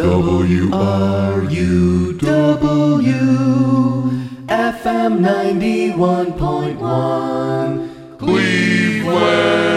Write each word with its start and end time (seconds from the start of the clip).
W 0.00 0.72
R 0.72 1.44
U 1.50 2.14
W 2.14 4.10
FM 4.48 5.20
91.1 5.20 7.88
Cleveland. 8.18 9.69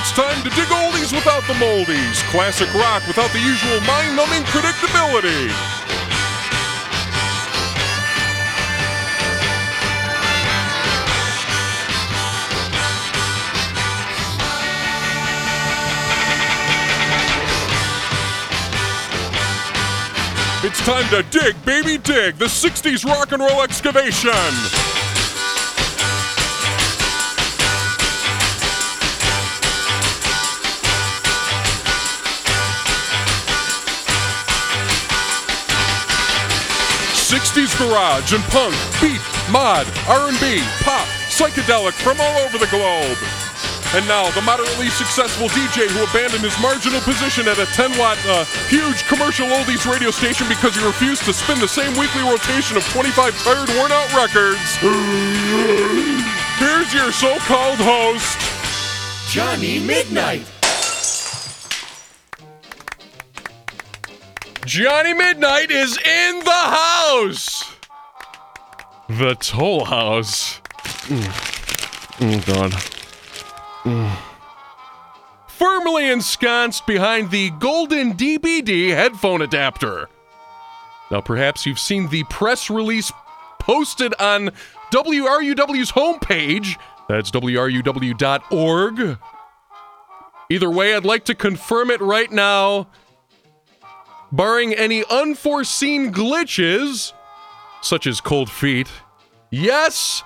It's 0.00 0.12
time 0.12 0.42
to 0.44 0.48
dig 0.56 0.66
oldies 0.68 1.12
without 1.12 1.42
the 1.46 1.52
moldies. 1.60 2.22
Classic 2.30 2.72
rock 2.72 3.06
without 3.06 3.30
the 3.32 3.38
usual 3.38 3.80
mind 3.82 4.16
numbing 4.16 4.42
predictability. 4.44 5.50
It's 20.64 20.80
time 20.86 21.08
to 21.10 21.22
dig, 21.30 21.62
baby, 21.66 21.98
dig 21.98 22.36
the 22.36 22.46
60s 22.46 23.04
rock 23.04 23.32
and 23.32 23.42
roll 23.42 23.62
excavation. 23.62 24.99
'60s 37.50 37.76
garage 37.82 38.32
and 38.32 38.44
punk, 38.44 38.72
beat, 39.02 39.18
mod, 39.50 39.84
R&B, 40.06 40.62
pop, 40.86 41.02
psychedelic 41.26 41.94
from 41.94 42.20
all 42.20 42.38
over 42.46 42.58
the 42.58 42.70
globe. 42.70 43.18
And 43.92 44.06
now, 44.06 44.30
the 44.30 44.42
moderately 44.42 44.88
successful 44.88 45.48
DJ 45.48 45.90
who 45.90 46.04
abandoned 46.04 46.44
his 46.44 46.54
marginal 46.62 47.00
position 47.00 47.48
at 47.48 47.58
a 47.58 47.66
10 47.66 47.98
watt, 47.98 48.18
uh, 48.28 48.44
huge 48.70 49.02
commercial 49.08 49.48
oldies 49.48 49.82
radio 49.90 50.12
station 50.12 50.46
because 50.46 50.76
he 50.76 50.86
refused 50.86 51.24
to 51.24 51.32
spin 51.32 51.58
the 51.58 51.66
same 51.66 51.90
weekly 51.98 52.22
rotation 52.22 52.76
of 52.76 52.86
25 52.94 53.34
tired, 53.42 53.68
worn 53.74 53.90
out 53.90 54.14
records. 54.14 54.62
Here's 56.62 56.94
your 56.94 57.10
so 57.10 57.34
called 57.50 57.82
host, 57.82 58.38
Johnny 59.28 59.80
Midnight. 59.80 60.46
Johnny 64.70 65.12
Midnight 65.14 65.72
is 65.72 65.98
in 65.98 66.38
the 66.44 66.52
house. 66.52 67.74
The 69.08 69.34
Toll 69.40 69.84
House. 69.84 70.60
Mm. 71.08 71.26
Oh, 72.20 72.40
God. 72.46 72.70
Mm. 73.82 74.16
Firmly 75.48 76.08
ensconced 76.08 76.86
behind 76.86 77.32
the 77.32 77.50
golden 77.50 78.14
DBD 78.14 78.90
headphone 78.90 79.42
adapter. 79.42 80.08
Now, 81.10 81.20
perhaps 81.20 81.66
you've 81.66 81.80
seen 81.80 82.08
the 82.08 82.22
press 82.30 82.70
release 82.70 83.10
posted 83.58 84.14
on 84.20 84.50
WRUW's 84.92 85.90
homepage. 85.90 86.76
That's 87.08 87.32
WRUW.org. 87.32 89.18
Either 90.48 90.70
way, 90.70 90.94
I'd 90.94 91.04
like 91.04 91.24
to 91.24 91.34
confirm 91.34 91.90
it 91.90 92.00
right 92.00 92.30
now 92.30 92.86
barring 94.32 94.72
any 94.74 95.04
unforeseen 95.10 96.12
glitches, 96.12 97.12
such 97.82 98.06
as 98.06 98.20
cold 98.20 98.50
feet. 98.50 98.90
Yes, 99.50 100.22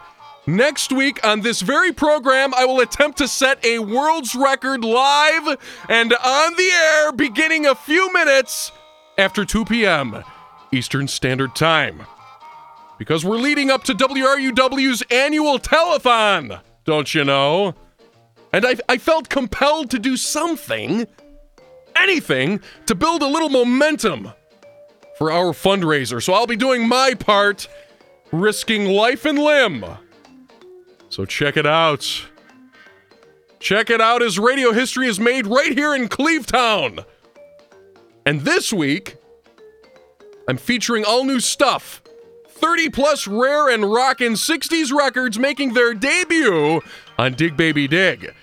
next 0.47 0.93
week 0.93 1.25
on 1.27 1.41
this 1.41 1.63
very 1.63 1.93
program, 1.93 2.53
I 2.55 2.65
will 2.65 2.81
attempt 2.81 3.19
to 3.19 3.29
set 3.29 3.65
a 3.65 3.79
world's 3.79 4.35
record 4.35 4.85
live 4.85 5.59
and 5.89 6.13
on 6.13 6.57
the 6.57 6.71
air 6.71 7.13
beginning 7.13 7.67
a 7.67 7.75
few 7.75 8.13
minutes 8.13 8.73
after 9.17 9.45
2 9.45 9.65
p.m. 9.65 10.23
Eastern 10.73 11.09
Standard 11.09 11.55
Time. 11.55 12.03
Because 12.99 13.25
we're 13.25 13.39
leading 13.39 13.71
up 13.71 13.85
to 13.85 13.95
WRUW's 13.95 15.03
annual 15.11 15.59
telethon, 15.59 16.61
don't 16.85 17.15
you 17.15 17.25
know? 17.25 17.75
And 18.53 18.65
I, 18.65 18.77
I 18.89 18.99
felt 18.99 19.29
compelled 19.29 19.91
to 19.91 19.99
do 19.99 20.17
something 20.17 21.07
anything 21.97 22.61
to 22.87 22.95
build 22.95 23.23
a 23.23 23.27
little 23.27 23.49
momentum 23.49 24.33
for 25.17 25.31
our 25.31 25.53
fundraiser. 25.53 26.23
So 26.23 26.33
I'll 26.33 26.47
be 26.47 26.57
doing 26.57 26.89
my 26.89 27.15
part, 27.15 27.69
risking 28.33 28.87
life 28.87 29.25
and 29.25 29.39
limb. 29.39 29.85
So 31.09 31.25
check 31.25 31.57
it 31.57 31.67
out. 31.67 32.27
Check 33.61 33.89
it 33.89 34.01
out 34.01 34.23
as 34.23 34.39
radio 34.39 34.73
history 34.73 35.07
is 35.07 35.19
made 35.19 35.47
right 35.47 35.73
here 35.73 35.95
in 35.95 36.09
Cleavetown. 36.09 37.05
And 38.27 38.43
this 38.43 38.73
week, 38.73 39.17
I'm 40.49 40.57
featuring 40.57 41.05
all 41.05 41.25
new 41.25 41.41
stuff. 41.41 42.03
30 42.49 42.91
plus 42.91 43.27
rare 43.27 43.69
and 43.69 43.93
rockin' 43.93 44.33
60s 44.35 44.93
records 44.93 45.39
making 45.39 45.75
their 45.75 45.95
debut 45.95 46.81
on 47.19 47.35
Dig 47.35 47.57
Baby 47.57 47.89
Dig. 47.89 48.35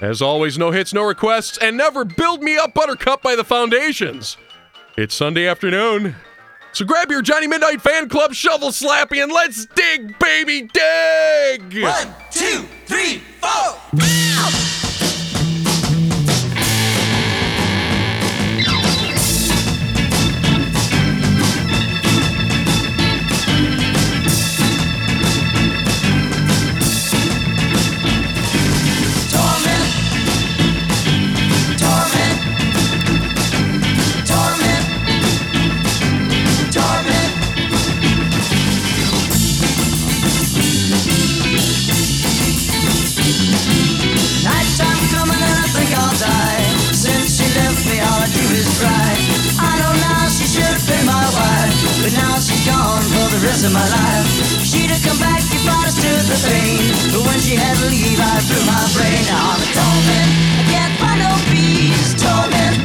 As 0.00 0.22
always, 0.22 0.56
no 0.56 0.70
hits, 0.70 0.94
no 0.94 1.02
requests, 1.02 1.58
and 1.58 1.76
never 1.76 2.04
build 2.04 2.40
me 2.42 2.56
up 2.56 2.72
Buttercup 2.72 3.20
by 3.20 3.34
the 3.34 3.42
Foundations. 3.42 4.36
It's 4.96 5.14
Sunday 5.14 5.48
afternoon. 5.48 6.14
So 6.72 6.84
grab 6.84 7.10
your 7.10 7.22
Johnny 7.22 7.48
Midnight 7.48 7.80
Fan 7.80 8.08
Club 8.08 8.32
shovel 8.32 8.68
slappy 8.68 9.22
and 9.22 9.32
let's 9.32 9.66
dig, 9.66 10.16
baby, 10.20 10.70
dig! 10.72 11.82
One, 11.82 12.14
two, 12.30 12.64
three, 12.86 13.18
four. 13.40 14.77
Gone 52.68 53.04
for 53.16 53.26
the 53.32 53.40
rest 53.48 53.64
of 53.64 53.72
my 53.72 53.88
life. 53.88 54.28
She'd 54.60 54.92
have 54.92 55.00
come 55.00 55.18
back 55.18 55.40
if 55.40 55.64
I'd 55.64 55.88
have 55.88 55.96
stood 55.96 56.24
the 56.28 56.38
pain, 56.44 56.84
but 57.12 57.22
when 57.24 57.38
she 57.40 57.56
had 57.56 57.74
to 57.80 57.86
leave, 57.88 58.20
I 58.20 58.36
blew 58.44 58.64
my 58.68 58.84
brain. 58.92 59.24
I'm 59.32 59.58
a 59.58 59.68
torment. 59.72 60.30
I 60.60 60.62
can't 60.68 60.94
find 61.00 61.18
no 61.24 61.32
peace. 61.48 62.12
Torment, 62.20 62.76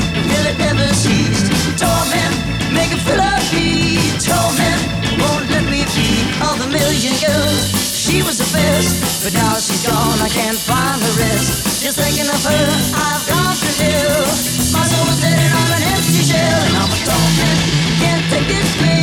it 0.53 0.57
never 0.59 0.87
cease? 0.93 1.41
Torment, 1.75 2.33
make 2.71 2.91
it 2.95 3.01
feel 3.03 3.19
of 3.19 3.43
me. 3.51 3.99
Torment, 4.21 4.81
won't 5.19 5.45
let 5.51 5.65
me 5.67 5.83
be 5.95 6.07
all 6.43 6.55
the 6.55 6.69
million 6.69 7.15
girls. 7.19 7.83
She 7.91 8.21
was 8.21 8.37
the 8.37 8.49
best, 8.53 9.23
but 9.23 9.33
now 9.33 9.57
she's 9.57 9.83
gone. 9.83 10.19
I 10.21 10.29
can't 10.29 10.57
find 10.57 11.01
the 11.01 11.13
rest. 11.17 11.83
Just 11.83 11.97
thinking 11.99 12.29
of 12.29 12.41
her, 12.45 12.65
I've 12.93 13.23
gone 13.27 13.57
to 13.57 13.71
hell. 13.81 14.23
My 14.75 14.83
soul 14.87 15.07
is 15.11 15.19
dead 15.19 15.39
and 15.39 15.53
I'm 15.59 15.71
an 15.75 15.83
empty 15.91 16.21
shell, 16.23 16.59
and 16.67 16.75
I'm 16.77 16.91
a 16.91 16.99
torment. 17.07 17.59
Can't 17.99 18.23
take 18.29 18.47
this 18.47 18.71
pain. 18.77 19.02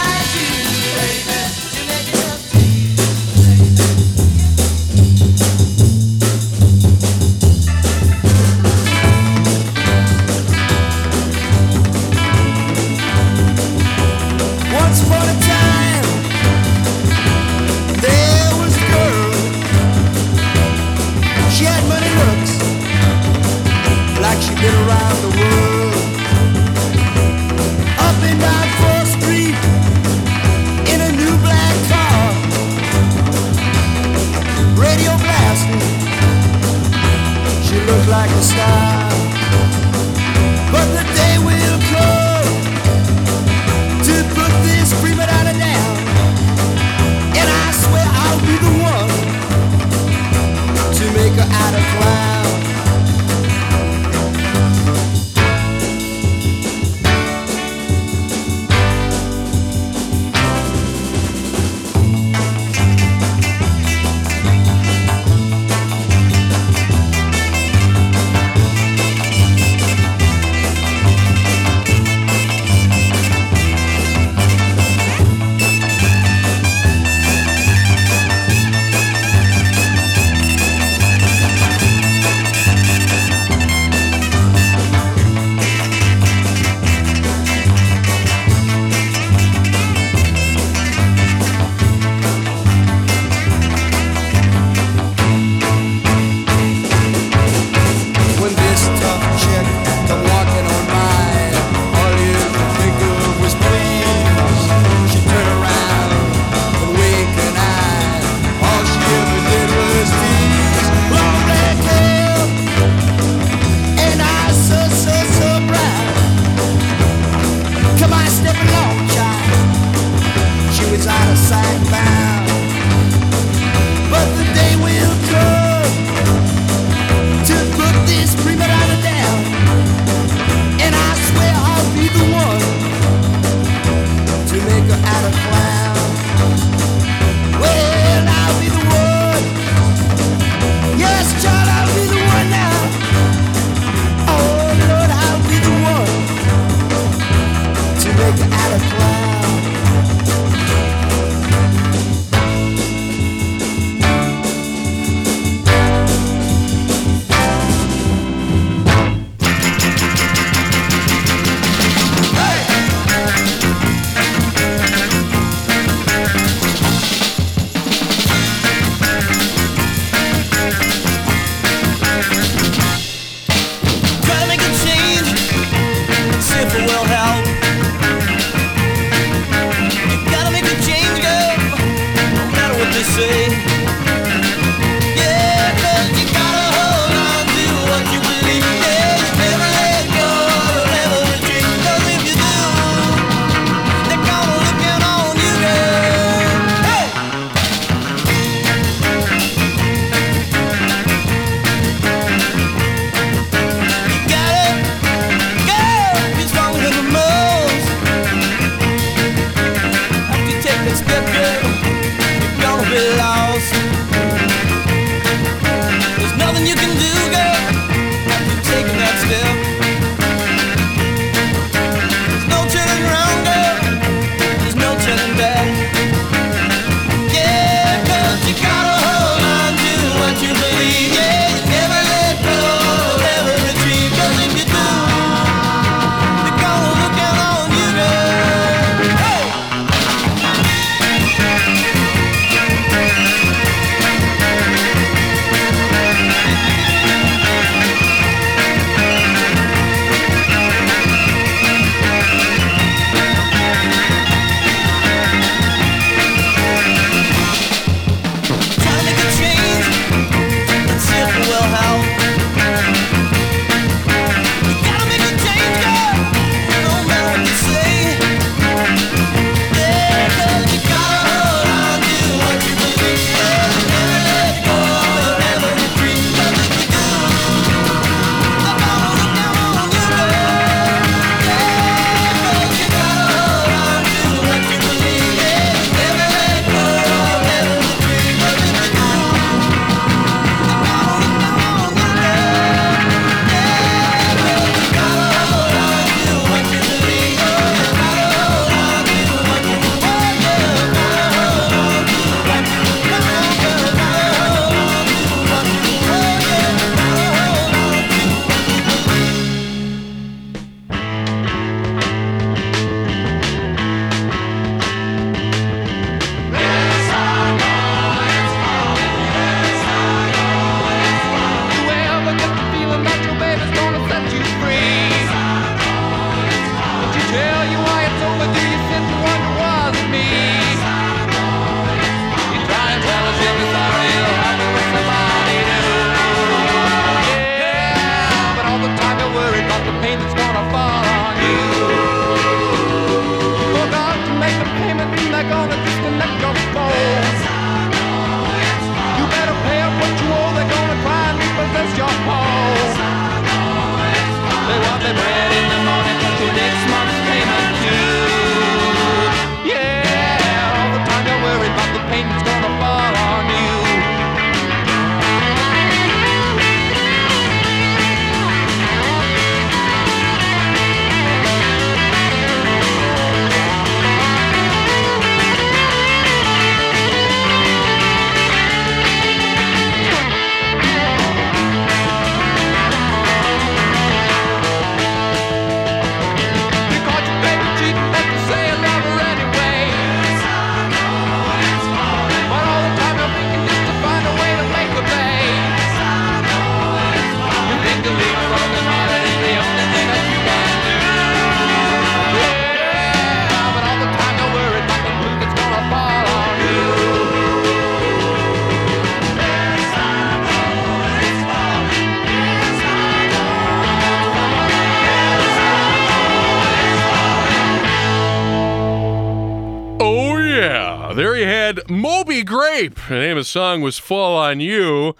The 422.87 423.09
name 423.11 423.37
of 423.37 423.41
the 423.41 423.43
song 423.43 423.81
was 423.81 423.99
Fall 423.99 424.35
on 424.35 424.59
You. 424.59 425.15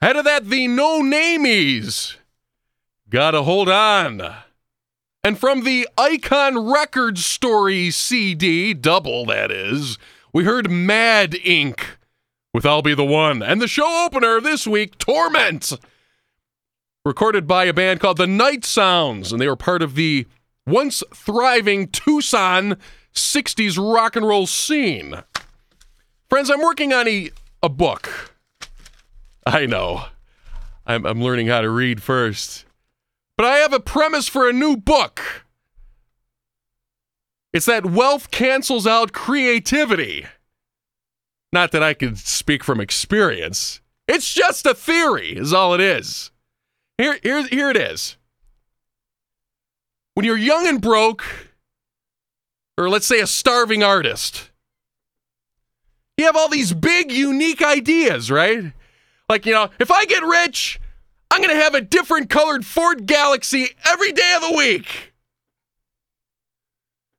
Ahead 0.00 0.14
of 0.14 0.24
that, 0.26 0.46
the 0.46 0.68
No-Nam-Ees. 0.68 2.16
Gotta 3.08 3.42
hold 3.42 3.68
on. 3.68 4.22
And 5.24 5.36
from 5.36 5.64
the 5.64 5.88
Icon 5.98 6.70
Records 6.70 7.26
Story 7.26 7.90
CD, 7.90 8.74
double 8.74 9.26
that 9.26 9.50
is, 9.50 9.98
we 10.32 10.44
heard 10.44 10.70
Madd, 10.70 11.32
Inc. 11.32 11.80
with 12.54 12.64
I'll 12.64 12.80
Be 12.80 12.94
the 12.94 13.04
One. 13.04 13.42
And 13.42 13.60
the 13.60 13.66
show 13.66 14.06
opener 14.06 14.40
this 14.40 14.64
week, 14.64 14.96
Torment. 14.96 15.72
Recorded 17.04 17.48
by 17.48 17.64
a 17.64 17.72
band 17.72 17.98
called 17.98 18.18
the 18.18 18.28
Night 18.28 18.64
Sounds, 18.64 19.32
and 19.32 19.40
they 19.40 19.48
were 19.48 19.56
part 19.56 19.82
of 19.82 19.96
the 19.96 20.26
once 20.64 21.02
thriving 21.12 21.88
Tucson 21.88 22.76
60s 23.12 23.76
rock 23.76 24.14
and 24.14 24.28
roll 24.28 24.46
scene. 24.46 25.24
Friends, 26.30 26.48
I'm 26.48 26.62
working 26.62 26.92
on 26.92 27.08
a, 27.08 27.30
a 27.60 27.68
book. 27.68 28.32
I 29.44 29.66
know. 29.66 30.04
I'm, 30.86 31.04
I'm 31.04 31.20
learning 31.20 31.48
how 31.48 31.60
to 31.60 31.68
read 31.68 32.04
first. 32.04 32.64
But 33.36 33.46
I 33.46 33.56
have 33.56 33.72
a 33.72 33.80
premise 33.80 34.28
for 34.28 34.48
a 34.48 34.52
new 34.52 34.76
book. 34.76 35.44
It's 37.52 37.66
that 37.66 37.84
wealth 37.84 38.30
cancels 38.30 38.86
out 38.86 39.10
creativity. 39.12 40.24
Not 41.52 41.72
that 41.72 41.82
I 41.82 41.94
can 41.94 42.14
speak 42.14 42.62
from 42.62 42.80
experience. 42.80 43.80
It's 44.06 44.32
just 44.32 44.66
a 44.66 44.74
theory, 44.74 45.36
is 45.36 45.52
all 45.52 45.74
it 45.74 45.80
is. 45.80 46.30
Here, 46.96 47.18
here, 47.24 47.44
here 47.48 47.70
it 47.70 47.76
is. 47.76 48.16
When 50.14 50.24
you're 50.24 50.36
young 50.36 50.68
and 50.68 50.80
broke, 50.80 51.24
or 52.78 52.88
let's 52.88 53.06
say 53.06 53.18
a 53.18 53.26
starving 53.26 53.82
artist, 53.82 54.49
you 56.20 56.26
have 56.26 56.36
all 56.36 56.48
these 56.48 56.72
big, 56.72 57.10
unique 57.10 57.62
ideas, 57.62 58.30
right? 58.30 58.72
Like, 59.28 59.46
you 59.46 59.52
know, 59.52 59.70
if 59.78 59.90
I 59.90 60.04
get 60.04 60.22
rich, 60.22 60.80
I'm 61.30 61.42
going 61.42 61.54
to 61.54 61.62
have 61.62 61.74
a 61.74 61.80
different 61.80 62.30
colored 62.30 62.64
Ford 62.64 63.06
Galaxie 63.06 63.70
every 63.88 64.12
day 64.12 64.32
of 64.36 64.42
the 64.42 64.56
week. 64.56 65.12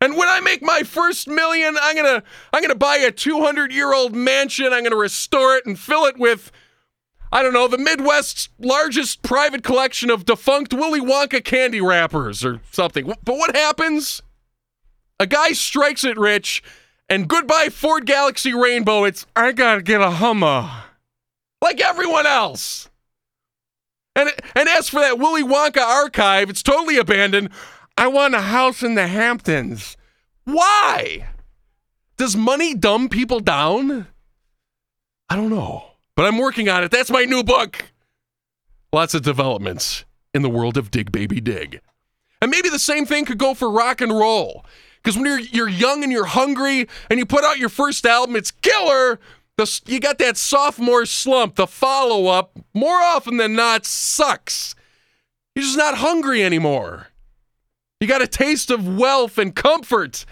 And 0.02 0.18
when 0.18 0.28
I 0.28 0.40
make 0.40 0.64
my 0.64 0.82
first 0.82 1.28
million, 1.28 1.78
I'm 1.80 1.96
going 1.96 2.22
to 2.22 2.24
I'm 2.52 2.62
going 2.62 2.72
to 2.72 2.76
buy 2.76 2.98
a 2.98 3.12
200-year-old 3.12 4.16
mansion, 4.16 4.66
I'm 4.66 4.82
going 4.82 4.92
to 4.92 4.98
restore 4.98 5.56
it 5.56 5.66
and 5.66 5.78
fill 5.78 6.06
it 6.06 6.18
with 6.18 6.52
I 7.34 7.44
don't 7.44 7.54
know, 7.54 7.70
the 7.70 7.78
Midwest's 7.78 8.50
largest 8.60 9.22
private 9.22 9.64
collection 9.64 10.10
of 10.10 10.26
defunct 10.26 10.74
Willy 10.74 11.00
Wonka 11.00 11.42
candy 11.44 11.80
wrappers 11.80 12.44
or 12.44 12.60
something. 12.72 13.06
But 13.24 13.38
what 13.38 13.56
happens? 13.56 14.22
A 15.18 15.26
guy 15.26 15.52
strikes 15.52 16.04
it 16.04 16.18
rich, 16.18 16.62
and 17.12 17.28
goodbye 17.28 17.68
Ford 17.70 18.06
Galaxie 18.06 18.54
Rainbow. 18.54 19.04
It's, 19.04 19.26
I 19.36 19.52
gotta 19.52 19.82
get 19.82 20.00
a 20.00 20.10
Hummer. 20.10 20.72
Like 21.62 21.82
everyone 21.82 22.26
else. 22.26 22.90
And, 24.16 24.32
and 24.56 24.70
as 24.70 24.90
for 24.90 25.02
that 25.02 25.20
Willy 25.20 25.44
Wonka 25.44 25.82
archive, 25.82 26.50
it's 26.50 26.64
totally 26.64 26.98
abandoned. 26.98 27.50
I 27.98 28.08
want 28.08 28.34
a 28.34 28.42
house 28.42 28.82
in 28.82 28.96
the 28.96 29.08
Hamptons. 29.08 29.98
Why? 30.46 31.28
Does 32.16 32.36
money 32.36 32.74
dumb 32.74 33.10
people 33.10 33.42
down? 33.42 34.08
I 35.30 35.36
don't 35.36 35.50
know. 35.50 35.84
But 36.16 36.26
I'm 36.26 36.38
working 36.38 36.70
on 36.70 36.84
it. 36.84 36.92
That's 36.92 37.12
my 37.12 37.26
new 37.26 37.44
book. 37.44 37.92
Lots 38.94 39.14
of 39.14 39.22
developments 39.22 40.06
in 40.34 40.44
the 40.44 40.50
world 40.50 40.78
of 40.78 40.92
Dig 40.92 41.12
Baby 41.12 41.42
Dig. 41.42 41.82
And 42.42 42.50
maybe 42.50 42.70
the 42.70 42.80
same 42.80 43.06
thing 43.06 43.26
could 43.26 43.38
go 43.38 43.54
for 43.54 43.70
rock 43.70 44.00
and 44.02 44.12
roll. 44.12 44.66
Because 45.04 45.18
when 45.18 45.26
you're 45.26 45.40
you're 45.40 45.70
young 45.70 46.04
and 46.04 46.12
you're 46.12 46.26
hungry 46.26 46.88
and 47.10 47.20
you 47.20 47.26
put 47.26 47.44
out 47.44 47.58
your 47.58 47.70
first 47.70 48.06
album, 48.06 48.36
it's 48.36 48.52
killer. 48.52 49.20
The, 49.58 49.82
you 49.86 50.00
got 50.00 50.18
that 50.20 50.38
sophomore 50.38 51.06
slump. 51.06 51.56
The 51.56 51.68
follow 51.68 52.28
up, 52.28 52.58
more 52.74 53.02
often 53.02 53.38
than 53.38 53.54
not, 53.54 53.86
sucks. 53.86 54.76
You're 55.56 55.64
just 55.64 55.78
not 55.78 55.98
hungry 55.98 56.44
anymore. 56.44 57.08
You 58.00 58.08
got 58.08 58.22
a 58.22 58.28
taste 58.28 58.72
of 58.72 58.98
wealth 58.98 59.38
and 59.38 59.56
comfort, 59.56 60.26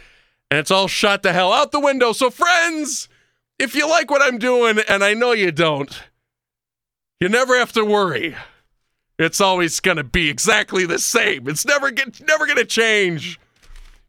and 0.50 0.60
it's 0.60 0.72
all 0.72 0.88
shot 0.88 1.22
the 1.22 1.34
hell 1.34 1.54
out 1.54 1.72
the 1.72 1.80
window. 1.80 2.14
So, 2.14 2.30
friends, 2.30 3.10
if 3.60 3.76
you 3.76 3.88
like 3.88 4.10
what 4.10 4.22
I'm 4.22 4.38
doing, 4.38 4.80
and 4.88 5.04
I 5.04 5.14
know 5.14 5.34
you 5.34 5.52
don't, 5.52 6.04
you 7.20 7.30
never 7.30 7.58
have 7.58 7.74
to 7.74 7.84
worry. 7.84 8.36
It's 9.20 9.42
always 9.42 9.82
gonna 9.82 10.06
be 10.06 10.30
exactly 10.30 10.86
the 10.86 10.98
same. 10.98 11.48
It's 11.50 11.66
never 11.66 11.92
never 11.92 12.48
gonna 12.48 12.66
change. 12.66 13.40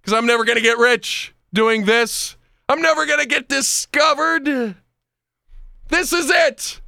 Cause 0.02 0.14
I'm 0.14 0.26
never 0.26 0.45
gonna 0.45 0.61
get 0.61 0.78
rich 0.78 1.35
doing 1.52 1.85
this. 1.85 2.37
I'm 2.69 2.80
never 2.80 3.07
gonna 3.07 3.26
get 3.26 3.49
discovered. 3.49 4.76
This 5.88 6.12
is 6.12 6.30
it. 6.30 6.80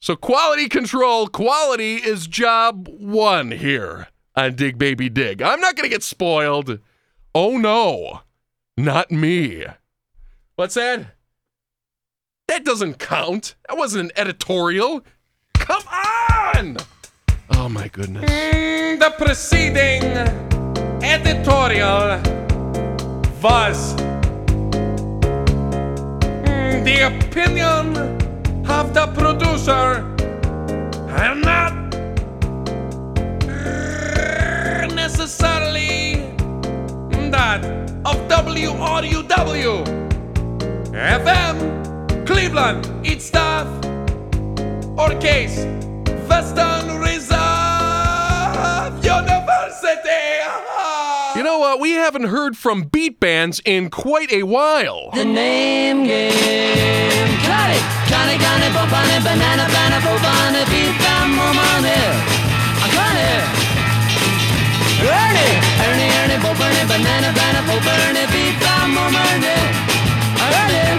So 0.00 0.16
quality 0.16 0.68
control, 0.68 1.26
quality 1.28 1.96
is 1.96 2.26
job 2.26 2.88
one 2.88 3.50
here 3.50 4.08
on 4.34 4.54
Dig 4.54 4.78
Baby 4.78 5.08
Dig. 5.08 5.40
I'm 5.40 5.60
not 5.60 5.76
gonna 5.76 5.88
get 5.88 6.02
spoiled. 6.02 6.78
Oh 7.34 7.56
no, 7.56 8.20
not 8.76 9.10
me. 9.10 9.64
What's 10.56 10.74
that? 10.74 11.06
That 12.48 12.64
doesn't 12.64 12.98
count. 12.98 13.56
That 13.68 13.76
wasn't 13.76 14.10
an 14.10 14.18
editorial. 14.18 15.04
Come 15.54 15.82
on! 15.88 16.76
Oh 17.50 17.68
my 17.68 17.88
goodness. 17.88 18.30
Mm, 18.30 18.98
the 19.00 19.10
preceding 19.18 20.65
editorial 21.02 22.20
was 23.42 23.94
mm, 26.44 26.84
the 26.84 27.06
opinion 27.06 27.96
of 28.68 28.92
the 28.92 29.06
producer 29.14 30.04
and 31.22 31.42
not 31.42 31.74
necessarily 34.94 36.16
that 37.30 37.64
of 38.04 38.16
WRUW 38.28 39.84
FM 40.92 42.26
Cleveland, 42.26 42.90
its 43.06 43.26
staff 43.26 43.66
or 44.98 45.14
Case 45.20 45.64
Western 46.28 46.98
Reserve. 47.00 47.36
Know 51.46 51.60
what? 51.60 51.78
We 51.78 51.92
haven't 51.92 52.24
heard 52.24 52.56
from 52.56 52.88
beat 52.88 53.20
bands 53.20 53.62
in 53.64 53.88
quite 53.88 54.32
a 54.32 54.42
while. 54.42 55.12
The 55.14 55.24
name 55.24 56.02
game. 56.02 56.32
Banana, 57.46 58.82
banana, 66.50 66.82
banana, 66.90 67.62
banana, 67.62 68.26
it. 70.74 70.98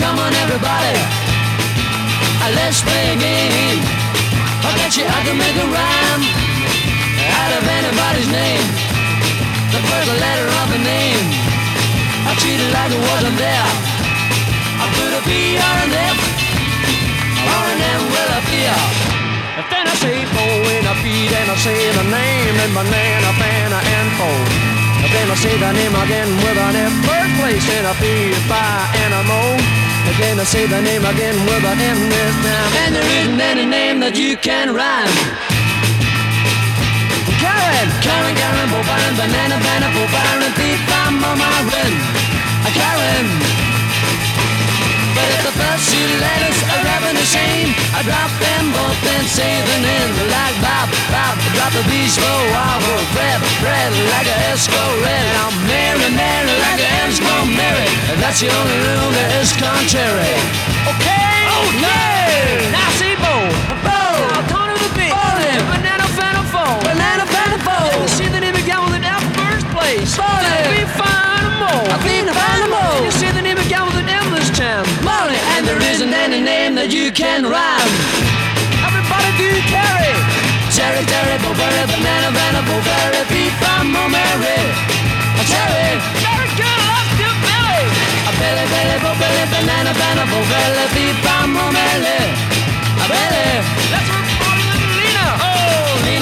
Come 0.00 0.18
on, 0.18 0.32
everybody. 0.32 0.96
Uh, 2.40 2.56
Let's 2.56 2.80
play 2.80 3.12
a 3.12 3.16
game. 3.20 3.84
I 4.64 4.72
bet 4.80 4.96
you 4.96 5.04
I 5.04 5.20
can 5.28 5.36
make 5.36 5.56
a 5.56 5.66
rhyme 5.68 6.37
out 7.48 7.62
of 7.62 7.68
anybody's 7.80 8.28
name. 8.28 8.66
The 9.72 9.80
first 9.88 10.10
letter 10.20 10.48
of 10.60 10.68
a 10.76 10.80
name. 10.84 11.24
I 12.28 12.32
treat 12.40 12.60
it 12.60 12.72
like 12.76 12.92
it 12.92 13.02
wasn't 13.08 13.36
there. 13.40 13.68
I 14.78 14.84
put 14.92 15.10
a 15.16 15.22
B 15.24 15.56
or 15.56 15.76
an 15.84 15.92
F 16.12 16.18
or 17.48 17.62
an 17.72 17.80
M 17.80 18.02
with 18.12 18.38
a 18.38 18.40
fear. 18.52 18.76
And 19.58 19.66
then 19.72 19.84
I 19.88 19.94
say 19.96 20.16
four 20.28 20.60
in 20.76 20.84
a 20.92 20.94
beat 21.00 21.32
and 21.32 21.48
I 21.48 21.56
say 21.56 21.78
the 21.96 22.04
name 22.12 22.54
and 22.64 22.72
banana, 22.76 23.30
banana 23.40 23.80
and 23.80 24.08
four. 24.20 24.40
And 25.02 25.10
then 25.14 25.26
I 25.32 25.36
say 25.40 25.54
the 25.56 25.72
name 25.72 25.94
again 26.04 26.28
with 26.44 26.58
an 26.68 26.76
F 26.76 26.94
birthplace 27.08 27.66
and 27.80 27.86
a 27.88 27.94
B, 27.96 28.04
by 28.44 28.76
animal. 29.08 29.56
And 30.04 30.16
then 30.20 30.36
I 30.36 30.44
say 30.44 30.68
the 30.68 30.80
name 30.84 31.04
again 31.04 31.36
with 31.48 31.64
an 31.64 31.80
M 31.80 32.00
this 32.12 32.34
time. 32.44 32.72
And 32.84 32.92
there 32.92 33.10
isn't 33.24 33.40
any 33.40 33.64
name 33.64 34.00
that 34.04 34.18
you 34.20 34.36
can 34.36 34.74
rhyme. 34.76 35.57
Karen, 37.58 37.90
Karen, 38.06 38.34
Karen, 38.38 38.68
Boban, 38.70 39.12
banana, 39.18 39.56
banana, 39.58 39.88
Boban, 39.90 40.40
beat 40.58 40.80
by 40.86 41.10
Mama 41.10 41.50
Ren. 41.66 41.92
Karen. 42.70 43.26
But 45.16 45.26
if 45.34 45.42
the 45.42 45.54
first 45.58 45.90
two 45.90 46.08
letters 46.22 46.58
are 46.70 46.84
having 46.94 47.16
the 47.18 47.26
same, 47.26 47.74
I 47.90 48.06
drop 48.06 48.30
them 48.38 48.70
both 48.70 49.02
and 49.18 49.26
say 49.26 49.50
the 49.66 49.78
name 49.82 50.12
like 50.30 50.54
Bob, 50.62 50.86
Bob, 51.10 51.34
drop 51.58 51.72
the 51.74 51.82
B 51.90 52.06
slow, 52.06 52.38
I 52.54 52.78
will 52.86 53.04
Fred, 53.10 53.40
Fred, 53.58 53.90
like 54.14 54.28
a 54.30 54.38
Esco 54.54 54.78
red. 55.02 55.26
I'm 55.42 55.54
Mary, 55.66 56.10
Mary, 56.14 56.54
like 56.62 56.82
a 56.86 56.90
Esco 57.10 57.34
Mary. 57.50 57.90
That's 58.22 58.38
the 58.38 58.50
only 58.54 58.78
rule 58.86 59.10
that 59.18 59.30
is 59.42 59.50
contrary. 59.58 60.38
Okay, 60.86 61.34
okay. 61.66 62.70
Now 62.70 62.88
see 62.94 63.07
place. 69.88 70.18
Marley, 70.18 70.44
let 70.44 70.70
me 70.76 70.84
find 71.00 71.44
a 71.48 71.52
mole. 71.60 71.88
I've 71.88 72.04
been 72.04 72.28
find 72.28 72.60
a 72.64 72.68
mole. 72.68 73.00
You 73.04 73.12
see 73.12 73.30
the 73.32 73.40
name 73.40 73.56
again 73.56 73.84
with 73.88 73.96
an 73.96 74.08
M 74.08 74.26
this 74.36 74.50
time. 74.52 74.84
And 75.56 75.66
there 75.66 75.80
isn't 75.90 76.12
any 76.12 76.40
name 76.40 76.76
that 76.78 76.92
you 76.92 77.10
can 77.10 77.42
rhyme. 77.42 77.92
Everybody 78.84 79.30
do 79.40 79.46
you 79.48 79.64
carry. 79.66 80.14
Cherry, 80.70 81.02
cherry, 81.10 81.36
blueberry, 81.42 81.84
banana, 81.90 82.28
banana, 82.30 82.60
blueberry, 82.68 83.22
beef, 83.32 83.56
I'm 83.74 83.96
a 83.96 84.04
Mary. 84.06 84.60
A 85.40 85.42
cherry. 85.50 85.90
Cherry, 86.22 86.48
good 86.54 86.80
luck 86.92 87.08
to 87.18 87.28
Billy. 87.42 87.82
Billy, 88.38 88.64
Billy, 88.70 88.96
blueberry, 89.02 89.44
banana, 89.50 89.90
banana, 89.98 90.24
blueberry, 90.30 90.86
beef, 90.94 91.18
I'm 91.26 91.58
a 91.58 91.66
Mary. 91.74 92.22
A 93.02 93.06
Billy. 93.10 94.17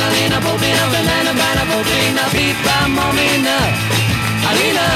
Alina 0.06 0.38
Bobina, 0.40 0.84
Banana 0.92 1.32
Bana 1.40 1.64
Bobina, 1.70 2.24
Pipa 2.34 2.76
Momina, 2.96 3.56
Alina. 4.50 4.86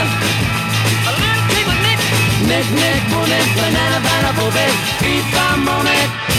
Nick, 2.48 2.66
Nick, 2.80 3.02
Bonnet, 3.10 3.48
Banana 3.56 3.98
Bana 4.06 4.30
Bobet, 4.38 4.74
Pipa 5.00 5.56
Monet. 5.56 6.29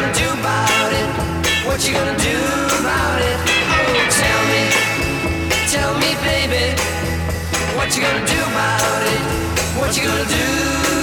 gonna 0.00 0.14
do 0.14 0.30
about 0.32 0.92
it? 0.92 1.08
What 1.66 1.86
you 1.86 1.92
gonna 1.92 2.16
do 2.16 2.38
about 2.80 3.20
it? 3.20 3.36
Oh, 3.68 4.06
tell 4.22 4.42
me, 4.52 4.62
tell 5.68 5.92
me, 5.98 6.14
baby, 6.24 6.74
what 7.76 7.94
you 7.94 8.02
gonna 8.02 8.26
do 8.26 8.40
about 8.52 9.02
it? 9.02 9.20
What 9.78 9.96
you 9.96 10.04
gonna 10.04 10.24
do? 10.24 10.99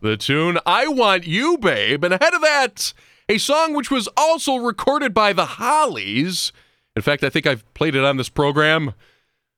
The 0.00 0.16
tune 0.16 0.58
I 0.64 0.86
Want 0.86 1.26
You, 1.26 1.58
Babe. 1.58 2.04
And 2.04 2.14
ahead 2.14 2.34
of 2.34 2.40
that, 2.42 2.92
a 3.28 3.38
song 3.38 3.74
which 3.74 3.90
was 3.90 4.08
also 4.16 4.56
recorded 4.56 5.12
by 5.12 5.32
the 5.32 5.44
Hollies. 5.44 6.52
In 6.94 7.02
fact, 7.02 7.24
I 7.24 7.30
think 7.30 7.46
I've 7.46 7.72
played 7.74 7.94
it 7.94 8.04
on 8.04 8.16
this 8.16 8.28
program. 8.28 8.94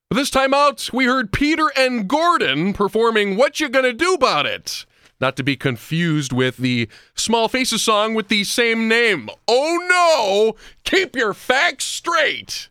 But 0.08 0.16
this 0.16 0.30
time 0.30 0.54
out, 0.54 0.90
we 0.92 1.04
heard 1.04 1.32
Peter 1.32 1.70
and 1.76 2.08
Gordon 2.08 2.72
performing 2.72 3.36
What 3.36 3.60
You 3.60 3.68
Gonna 3.68 3.92
Do 3.92 4.14
About 4.14 4.46
It? 4.46 4.86
Not 5.20 5.36
to 5.36 5.42
be 5.42 5.56
confused 5.56 6.32
with 6.32 6.56
the 6.56 6.88
Small 7.14 7.48
Faces 7.48 7.82
song 7.82 8.14
with 8.14 8.28
the 8.28 8.42
same 8.44 8.88
name. 8.88 9.28
Oh 9.46 9.78
no! 9.88 10.56
Keep 10.84 11.14
your 11.14 11.34
facts 11.34 11.84
straight! 11.84 12.70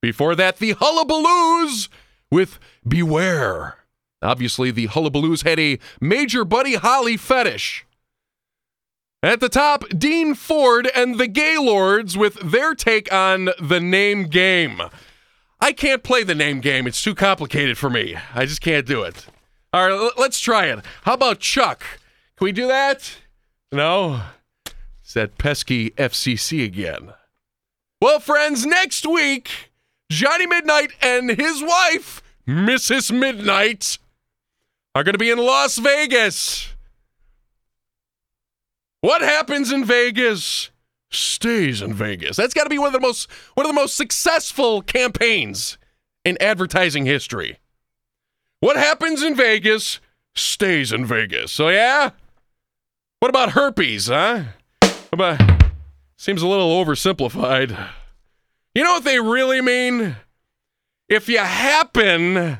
Before 0.00 0.36
that, 0.36 0.58
the 0.58 0.76
Hullaballoos 0.78 1.88
with 2.30 2.60
Beware. 2.86 3.77
Obviously, 4.20 4.70
the 4.70 4.86
Hullaballoos 4.86 5.42
had 5.42 5.60
a 5.60 5.78
major 6.00 6.44
Buddy 6.44 6.74
Holly 6.74 7.16
fetish. 7.16 7.86
At 9.22 9.40
the 9.40 9.48
top, 9.48 9.88
Dean 9.88 10.34
Ford 10.34 10.88
and 10.94 11.18
the 11.18 11.26
Gaylords 11.26 12.16
with 12.16 12.34
their 12.34 12.74
take 12.74 13.12
on 13.12 13.50
the 13.60 13.80
name 13.80 14.24
game. 14.24 14.80
I 15.60 15.72
can't 15.72 16.04
play 16.04 16.22
the 16.22 16.36
name 16.36 16.60
game, 16.60 16.86
it's 16.86 17.02
too 17.02 17.14
complicated 17.16 17.76
for 17.78 17.90
me. 17.90 18.16
I 18.34 18.46
just 18.46 18.60
can't 18.60 18.86
do 18.86 19.02
it. 19.02 19.26
All 19.72 19.88
right, 19.88 20.10
let's 20.16 20.38
try 20.38 20.66
it. 20.66 20.84
How 21.02 21.14
about 21.14 21.40
Chuck? 21.40 21.80
Can 22.36 22.44
we 22.44 22.52
do 22.52 22.68
that? 22.68 23.16
No? 23.72 24.22
It's 25.02 25.14
that 25.14 25.36
pesky 25.36 25.90
FCC 25.90 26.64
again. 26.64 27.12
Well, 28.00 28.20
friends, 28.20 28.64
next 28.64 29.04
week, 29.04 29.50
Johnny 30.10 30.46
Midnight 30.46 30.92
and 31.02 31.30
his 31.30 31.60
wife, 31.60 32.22
Mrs. 32.46 33.10
Midnight, 33.10 33.98
are 34.98 35.04
going 35.04 35.12
to 35.12 35.18
be 35.18 35.30
in 35.30 35.38
Las 35.38 35.78
Vegas. 35.78 36.74
What 39.00 39.22
happens 39.22 39.70
in 39.70 39.84
Vegas 39.84 40.70
stays 41.08 41.80
in 41.80 41.94
Vegas. 41.94 42.36
That's 42.36 42.52
got 42.52 42.64
to 42.64 42.68
be 42.68 42.80
one 42.80 42.88
of 42.88 42.92
the 42.92 43.00
most 43.00 43.30
one 43.54 43.64
of 43.64 43.70
the 43.70 43.80
most 43.80 43.96
successful 43.96 44.82
campaigns 44.82 45.78
in 46.24 46.36
advertising 46.40 47.06
history. 47.06 47.58
What 48.58 48.76
happens 48.76 49.22
in 49.22 49.36
Vegas 49.36 50.00
stays 50.34 50.92
in 50.92 51.06
Vegas. 51.06 51.52
So 51.52 51.68
yeah? 51.68 52.10
What 53.20 53.28
about 53.28 53.52
herpes, 53.52 54.08
huh? 54.08 54.42
About 55.12 55.40
seems 56.16 56.42
a 56.42 56.48
little 56.48 56.84
oversimplified. 56.84 57.88
You 58.74 58.82
know 58.82 58.94
what 58.94 59.04
they 59.04 59.20
really 59.20 59.60
mean? 59.60 60.16
If 61.08 61.28
you 61.28 61.38
happen 61.38 62.58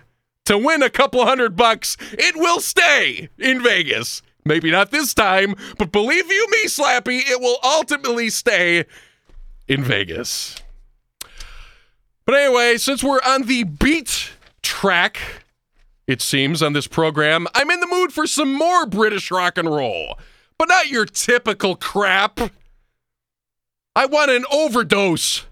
to 0.48 0.58
win 0.58 0.82
a 0.82 0.90
couple 0.90 1.24
hundred 1.24 1.56
bucks, 1.56 1.96
it 2.12 2.34
will 2.34 2.60
stay 2.60 3.28
in 3.38 3.62
Vegas. 3.62 4.22
Maybe 4.46 4.70
not 4.70 4.90
this 4.90 5.12
time, 5.12 5.54
but 5.76 5.92
believe 5.92 6.30
you 6.30 6.50
me, 6.50 6.64
Slappy, 6.64 7.18
it 7.18 7.38
will 7.38 7.58
ultimately 7.62 8.30
stay 8.30 8.86
in 9.68 9.84
Vegas. 9.84 10.56
But 12.24 12.34
anyway, 12.34 12.78
since 12.78 13.04
we're 13.04 13.20
on 13.26 13.42
the 13.42 13.64
beat 13.64 14.30
track, 14.62 15.18
it 16.06 16.22
seems, 16.22 16.62
on 16.62 16.72
this 16.72 16.86
program, 16.86 17.46
I'm 17.54 17.70
in 17.70 17.80
the 17.80 17.86
mood 17.86 18.14
for 18.14 18.26
some 18.26 18.54
more 18.54 18.86
British 18.86 19.30
rock 19.30 19.58
and 19.58 19.68
roll, 19.68 20.18
but 20.56 20.68
not 20.68 20.88
your 20.88 21.04
typical 21.04 21.76
crap. 21.76 22.40
I 23.94 24.06
want 24.06 24.30
an 24.30 24.46
overdose. 24.50 25.44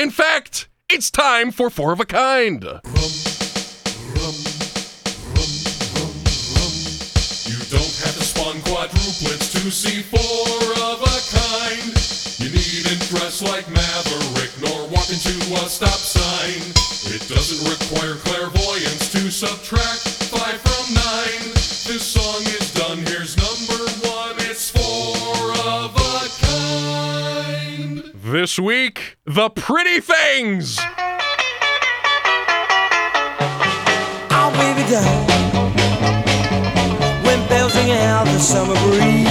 In 0.00 0.10
fact, 0.10 0.68
it's 0.88 1.12
time 1.12 1.52
for 1.52 1.70
Four 1.70 1.92
of 1.92 2.00
a 2.00 2.04
Kind. 2.04 2.64
Quadruplets 8.72 9.52
to 9.52 9.70
see 9.70 10.00
four 10.00 10.56
of 10.88 11.02
a 11.04 11.18
kind. 11.28 11.92
You 12.40 12.48
needn't 12.48 13.04
dress 13.12 13.42
like 13.42 13.68
Maverick 13.68 14.50
nor 14.64 14.88
walk 14.88 15.10
into 15.10 15.28
a 15.52 15.68
stop 15.68 16.00
sign. 16.00 16.72
It 17.12 17.28
doesn't 17.28 17.68
require 17.68 18.14
clairvoyance 18.24 19.12
to 19.12 19.30
subtract 19.30 20.08
five 20.32 20.58
from 20.64 20.94
nine. 20.94 21.52
This 21.84 22.02
song 22.02 22.40
is 22.44 22.72
done. 22.72 23.04
Here's 23.04 23.36
number 23.36 23.84
one. 24.08 24.36
It's 24.48 24.70
four 24.70 25.52
of 25.68 25.94
a 25.94 26.30
kind. 26.40 28.10
This 28.14 28.58
week, 28.58 29.18
The 29.26 29.50
Pretty 29.50 30.00
Things. 30.00 30.78
I'll 34.30 34.50
baby 34.52 34.88
down 34.90 35.26
when 35.26 35.42
belting 35.42 35.51
out 38.12 38.26
the 38.26 38.38
summer 38.38 38.74
breeze. 38.84 39.26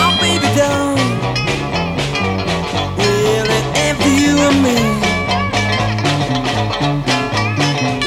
I'll 0.00 0.14
baby 0.20 0.48
down, 0.54 0.96
really 2.98 3.60
after 3.88 4.12
you 4.22 4.34
and 4.48 4.58
me. 4.66 4.78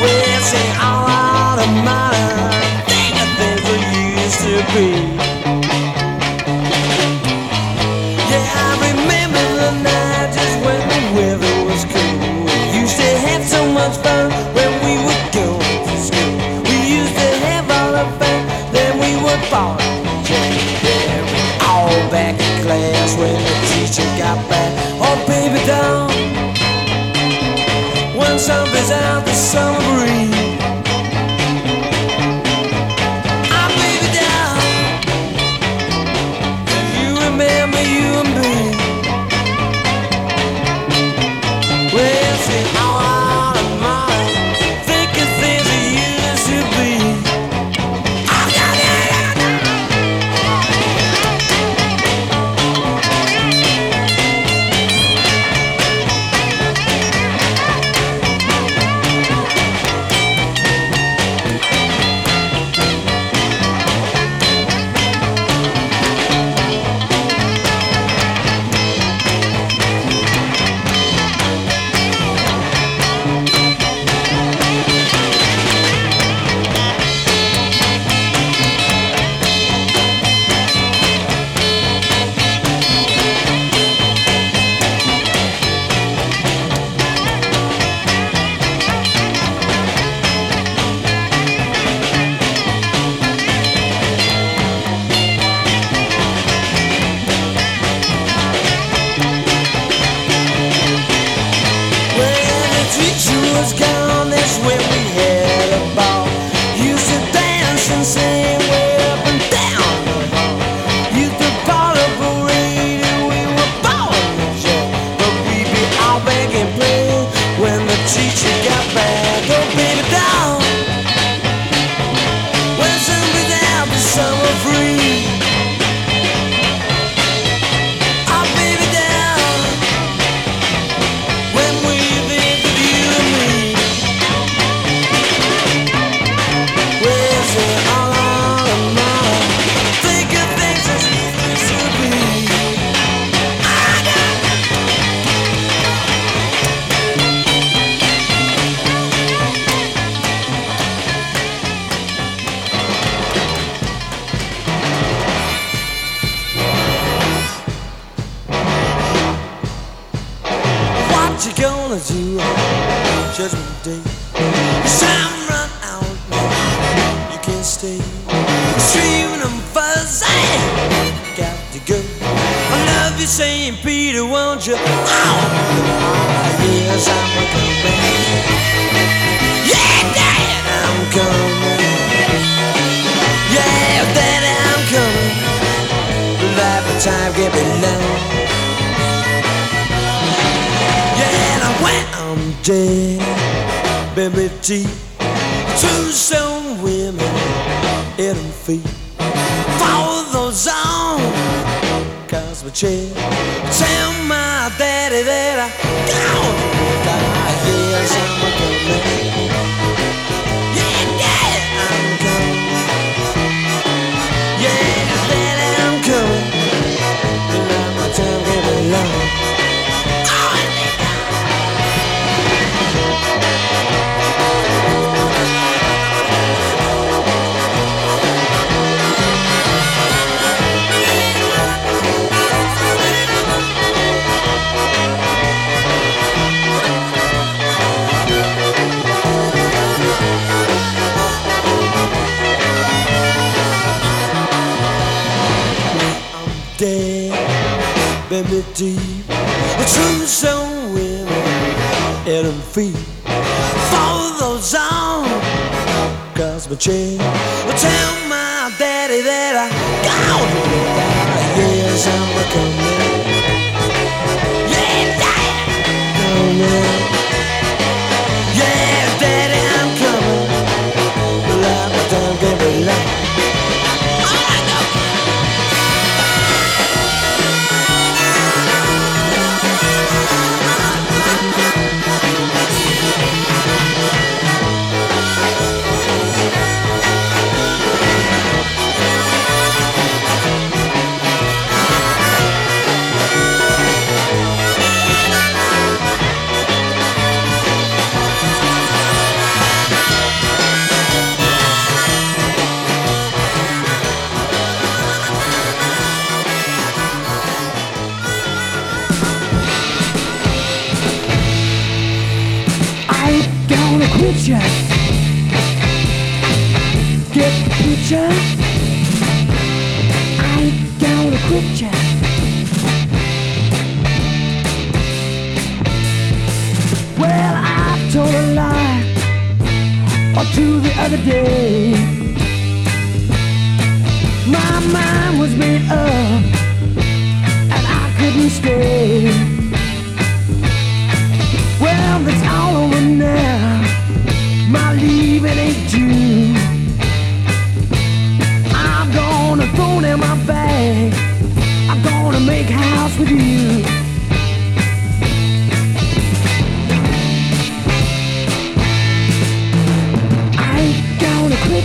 Well, 0.01 0.41
say 0.51 0.67
all 0.85 1.07
out 1.09 1.57
of 1.65 1.71
matter, 1.87 2.33
think 2.91 3.15
of 3.23 3.29
things 3.39 3.63
we 3.69 3.77
used 4.21 4.39
to 4.45 4.55
be. 4.73 5.02
Fall. 19.53 19.77
Yeah, 20.25 21.21
we 21.31 21.41
all 21.69 21.93
back 22.09 22.35
in 22.41 22.53
class 22.65 23.15
when 23.19 23.37
the 23.47 23.55
teacher 23.69 24.07
got 24.17 24.37
back. 24.49 24.71
Oh, 25.05 25.17
baby, 25.27 25.59
down. 25.65 26.09
When 28.17 28.39
something's 28.39 28.91
out 28.91 29.23
the 29.25 29.33
summer 29.33 29.79
breeze. 29.99 30.32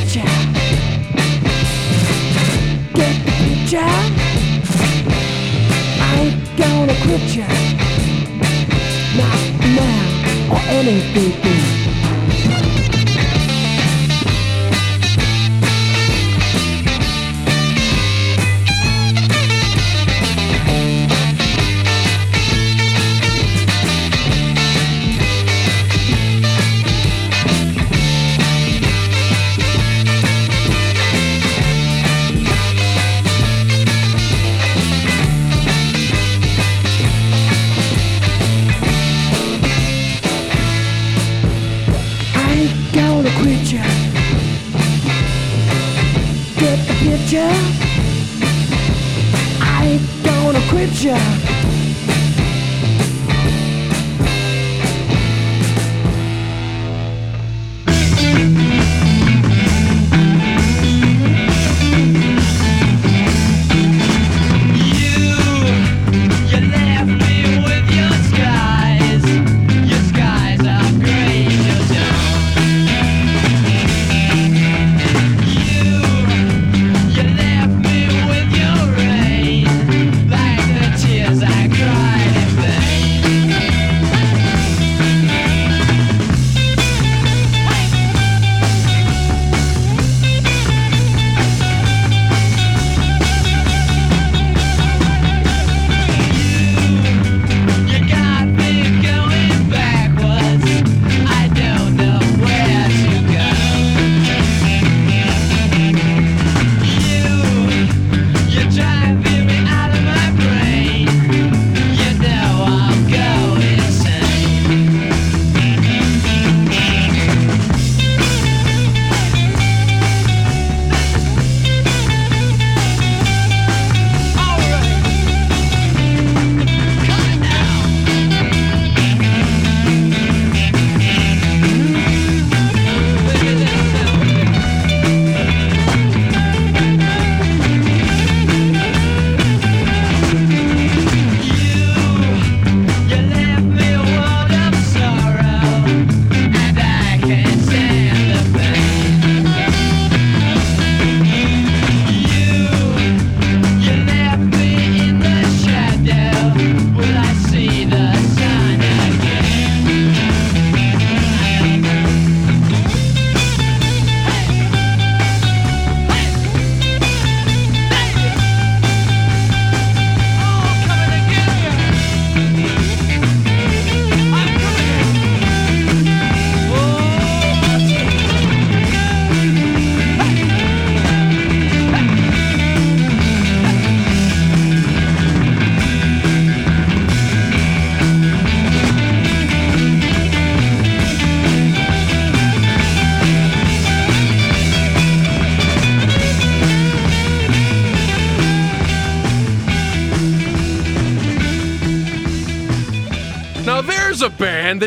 Gonna 0.06 0.37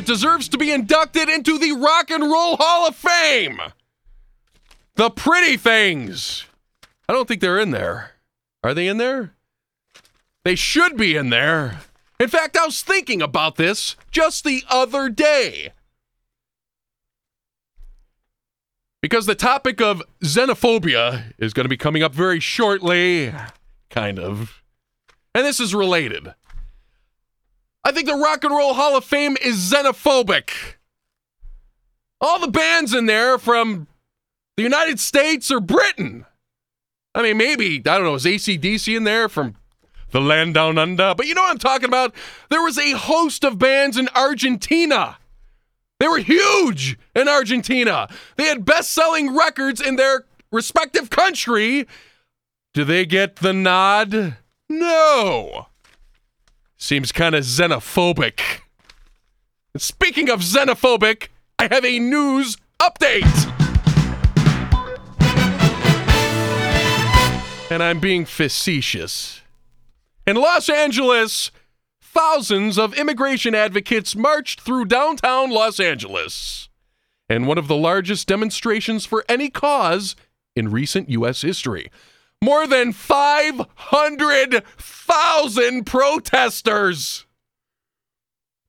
that 0.02 0.12
deserves 0.12 0.50
to 0.50 0.58
be 0.58 0.72
inducted 0.72 1.30
into 1.30 1.60
the 1.60 1.74
Rock 1.74 2.10
and 2.10 2.24
Roll 2.24 2.58
Hall 2.58 2.88
of 2.88 2.96
Fame. 2.96 3.60
The 4.96 5.12
Pretty 5.12 5.58
Things. 5.58 6.46
I 7.08 7.14
don't 7.14 7.28
think 7.28 7.40
they're 7.40 7.60
in 7.60 7.70
there. 7.70 8.14
Are 8.64 8.74
they 8.74 8.88
in 8.88 8.98
there? 8.98 9.34
They 10.44 10.56
should 10.56 10.98
be 10.98 11.16
in 11.16 11.30
there. 11.30 11.82
In 12.20 12.30
fact, 12.30 12.58
I 12.58 12.66
was 12.66 12.82
thinking 12.82 13.22
about 13.22 13.58
this 13.58 13.96
just 14.10 14.44
the 14.44 14.64
other 14.70 15.08
day. 15.08 15.72
Because 19.04 19.28
the 19.28 19.36
topic 19.36 19.82
of 19.82 20.02
xenophobia 20.24 21.34
is 21.38 21.54
going 21.54 21.66
to 21.66 21.70
be 21.70 21.78
coming 21.78 22.02
up 22.02 22.14
very 22.14 22.40
shortly. 22.40 23.34
Kind 23.92 24.18
of. 24.18 24.64
And 25.36 25.46
this 25.46 25.60
is 25.60 25.76
related. 25.76 26.34
I 27.84 27.92
think 27.92 28.08
the 28.08 28.16
Rock 28.16 28.44
and 28.44 28.56
Roll 28.56 28.74
Hall 28.74 28.96
of 28.96 29.04
Fame 29.04 29.38
is 29.42 29.72
xenophobic. 29.72 30.76
All 32.20 32.40
the 32.40 32.48
bands 32.48 32.94
in 32.94 33.08
there 33.08 33.38
from 33.40 33.88
the 34.56 34.64
United 34.64 35.00
States 35.00 35.50
or 35.50 35.60
Britain. 35.60 36.26
I 37.16 37.24
mean, 37.24 37.38
maybe, 37.38 37.78
I 37.80 37.80
don't 37.80 38.04
know, 38.04 38.16
is 38.16 38.26
ACDC 38.26 38.96
in 38.96 39.04
there 39.04 39.28
from 39.28 39.56
the 40.12 40.22
land 40.22 40.54
down 40.54 40.78
under? 40.78 41.16
But 41.16 41.26
you 41.26 41.34
know 41.34 41.42
what 41.42 41.52
I'm 41.52 41.58
talking 41.58 41.88
about? 41.88 42.14
There 42.50 42.62
was 42.62 42.78
a 42.78 42.92
host 42.92 43.44
of 43.44 43.58
bands 43.58 43.98
in 43.98 44.08
Argentina. 44.16 45.18
They 46.00 46.08
were 46.08 46.20
huge 46.20 46.98
in 47.16 47.28
Argentina. 47.28 48.08
They 48.36 48.46
had 48.46 48.66
best 48.66 48.92
selling 48.92 49.36
records 49.36 49.82
in 49.82 49.96
their 49.96 50.26
respective 50.52 51.10
country. 51.10 51.88
Do 52.74 52.84
they 52.84 53.06
get 53.06 53.38
the 53.38 53.54
nod? 53.54 54.38
No. 54.70 55.68
Seems 56.82 57.12
kind 57.12 57.36
of 57.36 57.44
xenophobic. 57.44 58.62
Speaking 59.78 60.32
of 60.32 60.40
xenophobic, 60.40 61.28
I 61.60 61.68
have 61.72 61.86
a 61.86 62.00
news 62.00 62.58
update. 62.80 63.22
And 67.70 67.84
I'm 67.84 68.00
being 68.00 68.26
facetious. 68.26 69.42
In 70.26 70.38
Los 70.38 70.70
Angeles, 70.70 71.52
thousands 72.02 72.80
of 72.80 72.96
immigration 72.96 73.54
advocates 73.54 74.16
marched 74.16 74.62
through 74.62 74.86
downtown 74.86 75.52
Los 75.52 75.80
Angeles 75.80 76.68
in 77.30 77.46
one 77.46 77.60
of 77.60 77.68
the 77.68 77.76
largest 77.76 78.28
demonstrations 78.28 79.06
for 79.06 79.24
any 79.30 79.52
cause 79.52 80.16
in 80.56 80.72
recent 80.72 81.12
U.S. 81.12 81.44
history. 81.44 81.92
More 82.44 82.68
than 82.68 82.92
500,000 82.92 85.86
protesters 85.86 87.26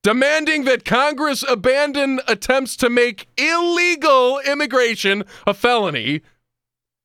demanding 0.03 0.65
that 0.65 0.85
Congress 0.85 1.43
abandon 1.49 2.21
attempts 2.27 2.77
to 2.77 2.91
make 2.91 3.29
illegal 3.37 4.41
immigration 4.41 5.25
a 5.47 5.55
felony 5.55 6.21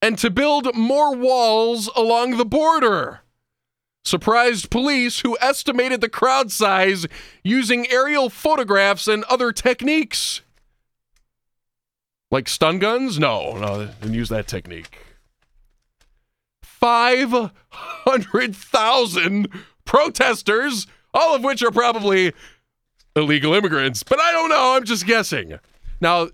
and 0.01 0.17
to 0.17 0.29
build 0.29 0.75
more 0.75 1.15
walls 1.15 1.89
along 1.95 2.35
the 2.37 2.45
border 2.45 3.21
surprised 4.07 4.71
police 4.71 5.19
who 5.19 5.37
estimated 5.41 6.01
the 6.01 6.09
crowd 6.09 6.51
size 6.51 7.05
using 7.43 7.89
aerial 7.91 8.29
photographs 8.29 9.07
and 9.07 9.23
other 9.25 9.51
techniques. 9.51 10.41
Like 12.31 12.47
stun 12.47 12.79
guns? 12.79 13.19
No, 13.19 13.57
no, 13.57 13.89
didn't 14.01 14.15
use 14.15 14.29
that 14.29 14.47
technique. 14.47 14.97
500,000 16.87 19.49
protesters, 19.83 20.87
all 21.13 21.35
of 21.35 21.43
which 21.43 21.61
are 21.61 21.71
probably 21.71 22.31
illegal 23.13 23.53
immigrants, 23.53 24.03
but 24.03 24.21
I 24.21 24.31
don't 24.31 24.49
know, 24.49 24.77
I'm 24.77 24.85
just 24.85 25.05
guessing. 25.05 25.59
Now, 25.99 26.29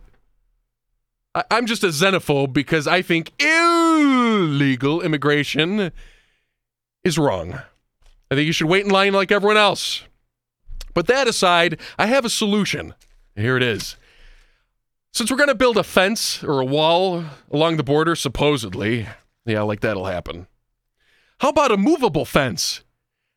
I'm 1.50 1.66
just 1.66 1.84
a 1.84 1.88
xenophobe 1.88 2.54
because 2.54 2.86
I 2.86 3.02
think 3.02 3.32
illegal 3.42 5.02
immigration 5.02 5.92
is 7.04 7.18
wrong. 7.18 7.54
I 8.30 8.36
think 8.36 8.46
you 8.46 8.54
should 8.54 8.68
wait 8.68 8.86
in 8.86 8.92
line 8.92 9.14
like 9.14 9.32
everyone 9.32 9.58
else. 9.58 10.04
But 10.94 11.08
that 11.08 11.28
aside, 11.28 11.80
I 11.98 12.06
have 12.06 12.26
a 12.26 12.30
solution. 12.30 12.94
Here 13.36 13.58
it 13.58 13.64
is. 13.64 13.96
Since 15.14 15.32
we're 15.32 15.38
going 15.38 15.50
to 15.50 15.56
build 15.56 15.78
a 15.78 15.84
fence 15.84 16.44
or 16.44 16.62
a 16.62 16.66
wall 16.66 17.24
along 17.50 17.78
the 17.78 17.84
border, 17.84 18.16
supposedly, 18.16 19.08
yeah, 19.46 19.62
like 19.62 19.82
that'll 19.82 20.06
happen. 20.06 20.48
How 21.40 21.50
about 21.50 21.72
a 21.72 21.78
movable 21.78 22.26
fence? 22.26 22.84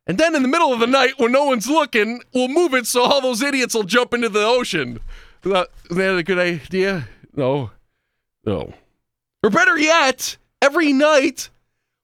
And 0.06 0.18
then 0.18 0.36
in 0.36 0.42
the 0.42 0.48
middle 0.48 0.72
of 0.72 0.78
the 0.78 0.86
night, 0.86 1.14
when 1.18 1.32
no 1.32 1.46
one's 1.46 1.68
looking, 1.68 2.22
we'll 2.32 2.48
move 2.48 2.74
it 2.74 2.86
so 2.86 3.02
all 3.02 3.20
those 3.20 3.42
idiots 3.42 3.74
will 3.74 3.82
jump 3.82 4.14
into 4.14 4.28
the 4.28 4.44
ocean. 4.44 5.00
Is 5.44 5.52
that 5.90 6.16
a 6.16 6.22
good 6.22 6.38
idea? 6.38 7.08
No. 7.34 7.70
No. 8.44 8.72
Or 9.42 9.50
better 9.50 9.76
yet, 9.76 10.36
every 10.62 10.92
night, 10.92 11.50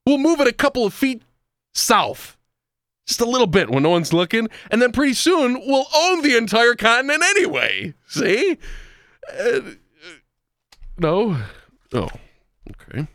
we'll 0.04 0.18
move 0.18 0.40
it 0.40 0.48
a 0.48 0.52
couple 0.52 0.84
of 0.84 0.92
feet 0.92 1.22
south. 1.72 2.36
Just 3.06 3.20
a 3.20 3.24
little 3.24 3.46
bit 3.46 3.70
when 3.70 3.84
no 3.84 3.90
one's 3.90 4.12
looking. 4.12 4.48
And 4.70 4.82
then 4.82 4.92
pretty 4.92 5.14
soon, 5.14 5.60
we'll 5.64 5.86
own 5.94 6.22
the 6.22 6.36
entire 6.36 6.74
continent 6.74 7.22
anyway. 7.22 7.94
See? 8.08 8.58
Uh, 9.40 9.60
no? 10.98 11.36
Oh, 11.92 12.08
okay. 12.70 13.06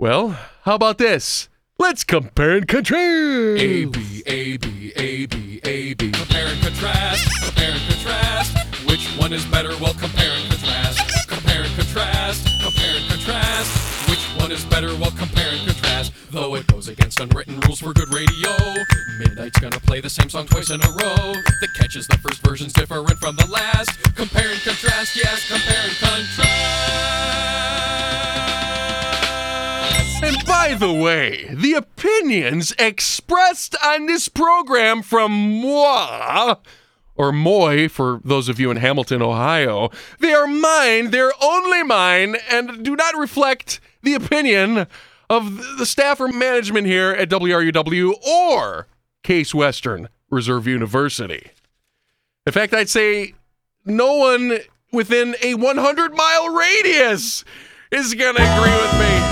Well, 0.00 0.30
how 0.62 0.76
about 0.76 0.96
this? 0.96 1.50
Let's 1.78 2.04
compare 2.04 2.56
and 2.56 2.66
contrast. 2.66 3.60
A 3.60 3.84
B 3.84 4.22
A 4.24 4.56
B 4.56 4.92
A 4.96 5.26
B 5.26 5.60
A 5.62 5.92
B. 5.92 6.10
Compare 6.10 6.46
and 6.46 6.62
contrast. 6.62 7.28
Compare 7.44 7.72
and 7.72 7.86
contrast. 7.86 8.56
Which 8.88 9.06
one 9.20 9.34
is 9.34 9.44
better? 9.44 9.76
Well, 9.76 9.92
compare 9.92 10.32
and 10.32 10.48
contrast. 10.48 11.28
Compare 11.28 11.64
and 11.64 11.76
contrast. 11.76 12.48
Compare 12.64 12.96
and 12.96 13.10
contrast. 13.10 14.08
Which 14.08 14.24
one 14.40 14.50
is 14.50 14.64
better? 14.64 14.88
Well, 14.96 15.10
compare 15.10 15.52
and 15.52 15.66
contrast. 15.68 16.14
Though 16.30 16.54
it 16.54 16.66
goes 16.68 16.88
against 16.88 17.20
unwritten 17.20 17.60
rules 17.60 17.80
for 17.80 17.92
good 17.92 18.08
radio. 18.08 18.56
Midnight's 19.18 19.60
gonna 19.60 19.80
play 19.80 20.00
the 20.00 20.08
same 20.08 20.30
song 20.30 20.46
twice 20.46 20.70
in 20.70 20.80
a 20.80 20.88
row. 20.88 21.34
The 21.60 21.68
catch 21.76 21.94
is 21.96 22.06
the 22.06 22.16
first 22.16 22.40
version's 22.40 22.72
different 22.72 23.06
from 23.18 23.36
the 23.36 23.46
last. 23.48 24.02
Compare 24.16 24.48
and 24.48 24.62
contrast. 24.62 25.14
Yes, 25.14 25.46
compare 25.46 25.84
and 25.84 25.92
contrast. 25.98 27.00
By 30.62 30.74
the 30.74 30.92
way, 30.92 31.48
the 31.54 31.72
opinions 31.72 32.74
expressed 32.78 33.74
on 33.82 34.04
this 34.04 34.28
program 34.28 35.00
from 35.00 35.62
moi, 35.62 36.56
or 37.16 37.32
moi 37.32 37.88
for 37.88 38.20
those 38.22 38.50
of 38.50 38.60
you 38.60 38.70
in 38.70 38.76
Hamilton, 38.76 39.22
Ohio, 39.22 39.88
they 40.18 40.34
are 40.34 40.46
mine, 40.46 41.12
they're 41.12 41.32
only 41.42 41.82
mine, 41.82 42.36
and 42.50 42.84
do 42.84 42.94
not 42.94 43.16
reflect 43.16 43.80
the 44.02 44.12
opinion 44.12 44.86
of 45.30 45.78
the 45.78 45.86
staff 45.86 46.20
or 46.20 46.28
management 46.28 46.86
here 46.86 47.12
at 47.12 47.30
WRUW 47.30 48.22
or 48.22 48.86
Case 49.22 49.54
Western 49.54 50.10
Reserve 50.28 50.66
University. 50.66 51.52
In 52.46 52.52
fact, 52.52 52.74
I'd 52.74 52.90
say 52.90 53.32
no 53.86 54.12
one 54.12 54.58
within 54.92 55.36
a 55.42 55.54
100 55.54 56.14
mile 56.14 56.50
radius 56.50 57.46
is 57.90 58.12
going 58.12 58.36
to 58.36 58.42
agree 58.42 58.70
with 58.70 59.00
me. 59.00 59.29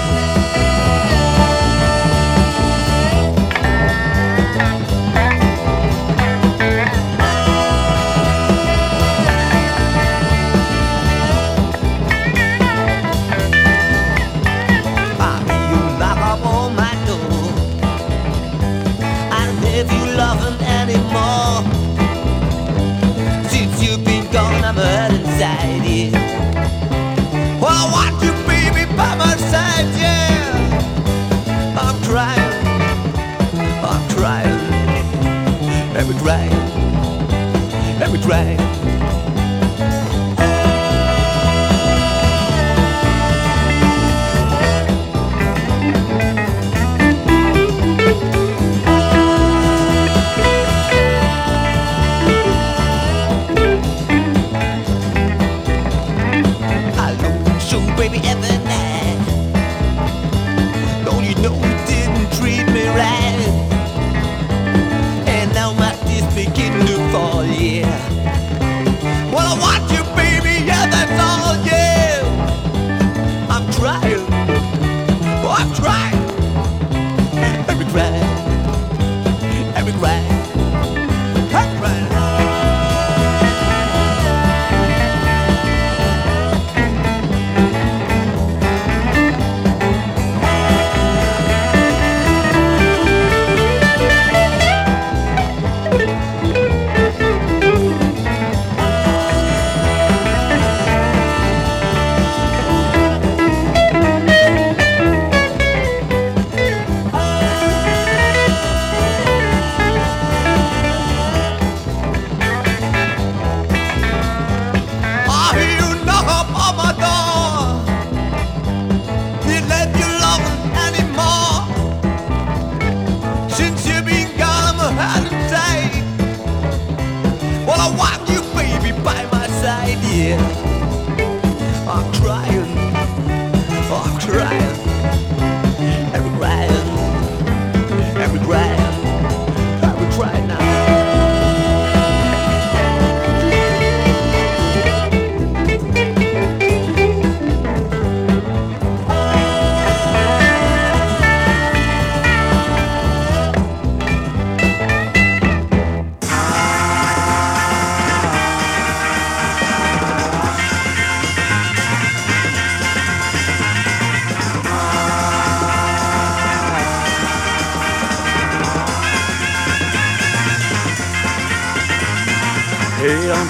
And 38.30 38.67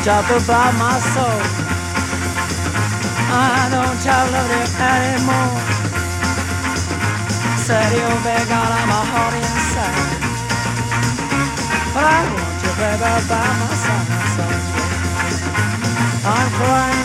Talk 0.09 0.25
about 0.25 0.73
my 0.81 0.97
soul. 1.13 1.41
I 3.29 3.69
don't 3.69 3.99
talk 4.01 4.25
love 4.33 4.49
you 4.57 4.65
anymore. 4.89 5.53
Said 7.61 7.93
oh, 7.93 7.99
you'll 8.01 8.23
be 8.25 8.33
gone, 8.49 8.73
I'm 8.73 8.89
a 8.89 9.03
heart 9.05 9.35
inside. 9.37 10.09
But 11.93 12.05
I 12.09 12.25
want 12.25 12.57
you, 12.65 12.73
baby, 12.81 13.21
by 13.29 13.53
my 13.61 13.69
side. 13.85 14.09
I'm 16.25 16.49
crying, 16.57 16.98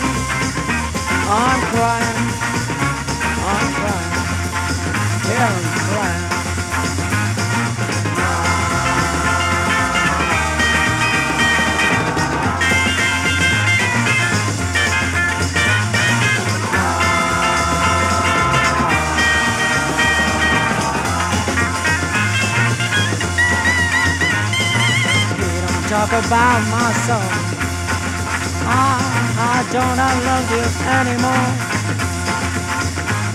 talk 25.94 26.10
about 26.10 26.60
myself. 26.74 27.06
soul. 27.06 27.22
Ah, 28.66 28.98
I, 29.54 29.62
don't 29.70 29.94
I 29.94 30.12
love 30.26 30.46
you 30.50 30.66
anymore. 30.98 31.50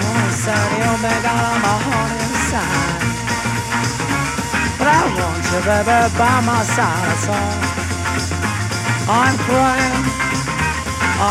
Oh, 0.03 0.27
said 0.43 0.67
you'll 0.75 0.99
be 0.99 1.13
out 1.23 1.45
of 1.55 1.57
my 1.63 1.77
heart 1.87 2.19
inside. 2.19 2.99
But 4.75 4.87
I 4.91 5.01
want 5.15 5.43
you, 5.51 5.61
baby, 5.63 5.99
by 6.19 6.35
my 6.49 6.59
side. 6.75 7.31
All. 7.31 7.55
I'm 9.07 9.35
crying. 9.47 10.03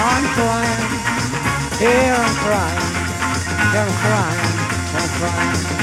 I'm 0.01 0.25
crying. 0.33 0.89
Here 1.77 2.17
I'm 2.25 2.37
crying. 2.45 2.89
Here 3.73 3.85
I'm 3.85 3.93
crying. 4.01 4.49
I'm 4.97 5.11
crying. 5.21 5.79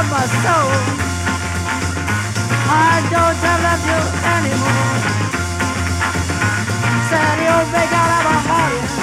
About 0.00 0.10
my 0.10 0.26
soul. 0.26 0.72
I 2.72 2.96
don't 3.12 3.36
love 3.66 3.82
you 3.90 4.00
anymore. 4.36 4.96
Said 7.08 7.36
you'll 7.44 7.68
be 7.72 7.84
out 8.00 8.12
of 8.16 8.24
my 8.24 8.38
heart 8.48 8.99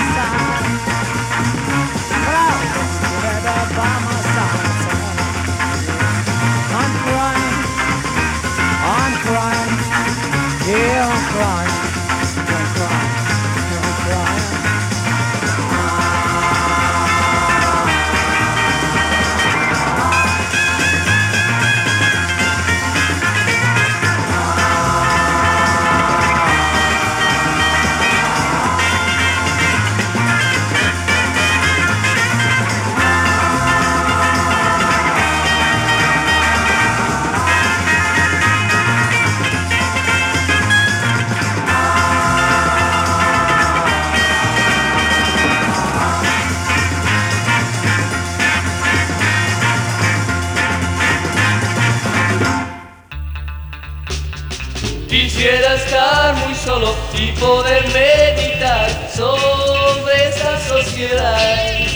poder 57.39 57.83
meditar 57.93 58.89
sobre 59.13 60.29
esa 60.29 60.59
sociedad. 60.67 61.87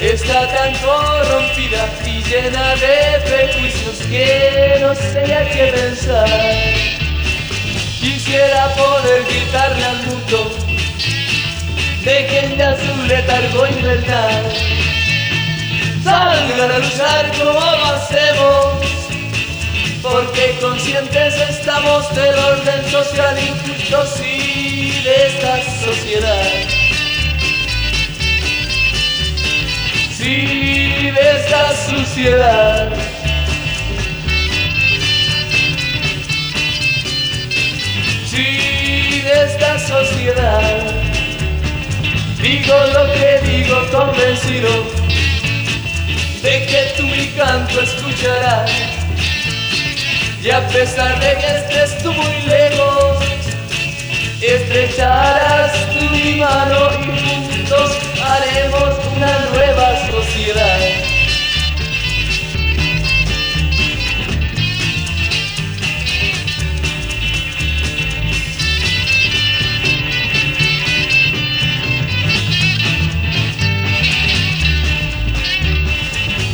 Está 0.00 0.46
tan 0.48 0.74
corrompida 0.76 1.88
y 2.04 2.22
llena 2.22 2.74
de 2.76 3.20
prejuicios 3.24 3.96
que 4.10 4.78
no 4.80 4.94
sé 4.94 5.34
a 5.34 5.50
qué 5.50 5.72
pensar. 5.72 6.28
Quisiera 8.00 8.68
poder 8.74 9.24
gritarle 9.24 9.84
al 9.84 9.96
mundo, 10.06 10.50
dejen 12.04 12.56
ya 12.56 12.76
su 12.76 13.06
letargo 13.06 13.66
invernal. 13.66 14.74
Salgan 16.04 16.70
a 16.70 16.78
luchar 16.78 17.32
como 17.38 17.52
lo 17.52 17.84
hacemos 17.86 18.74
Porque 20.02 20.58
conscientes 20.60 21.34
estamos 21.48 22.14
del 22.14 22.38
orden 22.38 22.90
social 22.90 23.38
y 23.38 23.73
de 23.94 25.26
esta 25.28 25.62
sociedad. 25.86 26.44
Sí, 30.16 31.10
de 31.12 31.30
esta 31.36 31.76
suciedad. 31.88 32.92
Sí, 38.26 39.22
de 39.22 39.44
esta 39.44 39.78
sociedad. 39.78 40.82
Digo 42.42 42.74
lo 42.94 43.12
que 43.12 43.48
digo 43.48 43.76
convencido 43.92 44.70
de 46.42 46.66
que 46.66 46.94
tú 46.96 47.04
mi 47.04 47.28
canto 47.28 47.80
escucharás. 47.80 48.70
Y 50.42 50.50
a 50.50 50.66
pesar 50.68 51.18
de 51.20 51.38
que 51.38 51.46
estés 51.46 52.02
tú 52.02 52.12
muy 52.12 52.42
lejos, 52.42 52.93
estrecharás 54.46 55.72
mi 56.12 56.36
mano 56.36 56.90
y 57.00 57.48
juntos 57.48 57.98
haremos 58.22 58.98
una 59.16 59.38
nueva 59.52 60.10
sociedad. 60.10 60.78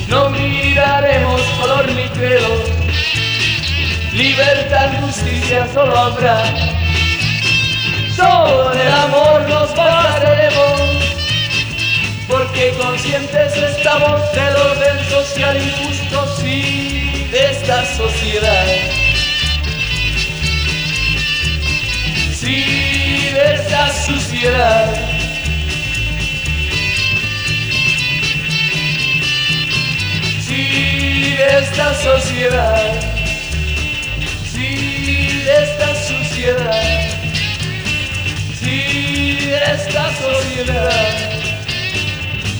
No 0.08 0.30
miraremos 0.30 1.40
color 1.60 1.88
ni 1.92 2.08
credo, 2.10 2.64
libertad, 4.12 4.90
justicia 5.00 5.66
solo 5.72 5.96
habrá. 5.96 6.69
Solo 8.20 8.72
en 8.74 8.80
el 8.80 8.92
amor 8.92 9.48
nos 9.48 9.74
basaremos, 9.74 10.80
porque 12.28 12.74
conscientes 12.78 13.56
estamos 13.56 14.20
del 14.32 14.56
orden 14.56 14.98
social 15.08 15.56
injusto, 15.56 16.36
sí, 16.36 17.26
de 17.32 17.50
esta 17.50 17.82
sociedad. 17.96 18.66
Sí, 22.34 23.30
de 23.32 23.54
esta 23.54 23.88
suciedad. 24.04 24.94
Sí, 30.46 31.36
de 31.38 31.58
esta 31.58 31.94
sociedad. 31.94 33.09
Esta 39.72 40.10
sociedad. 40.16 40.90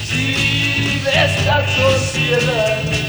Sí, 0.04 1.00
de 1.04 1.11
esta 1.11 1.64
sociedad. 1.76 2.99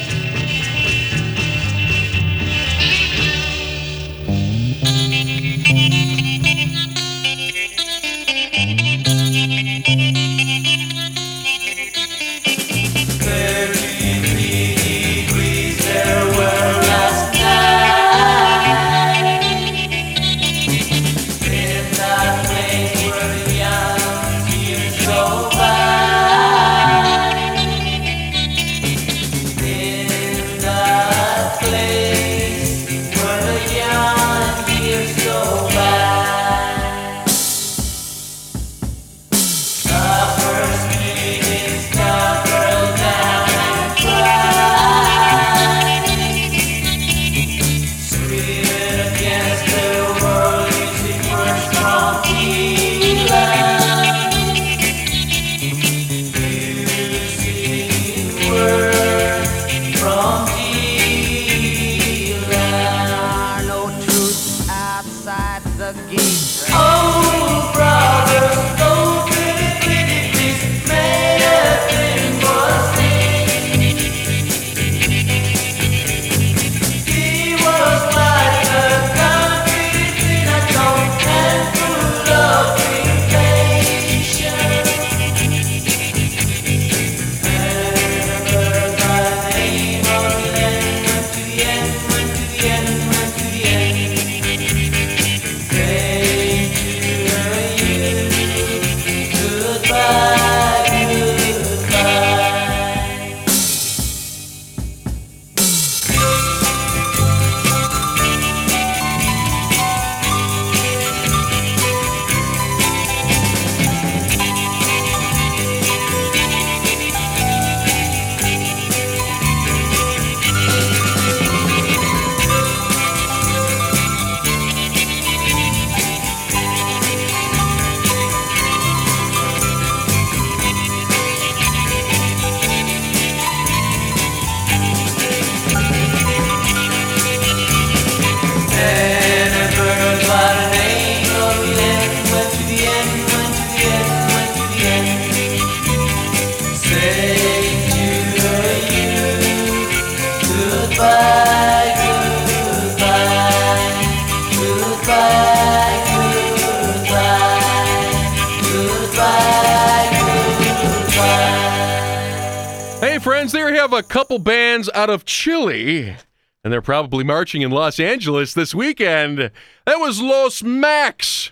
Of 165.12 165.26
Chile, 165.26 166.16
and 166.64 166.72
they're 166.72 166.82
probably 166.82 167.24
marching 167.24 167.62
in 167.62 167.72
Los 167.72 167.99
Angeles 167.99 168.53
this 168.53 168.74
weekend. 168.74 169.39
That 169.86 169.99
was 169.99 170.22
Los 170.22 170.64
Mac's 170.64 171.51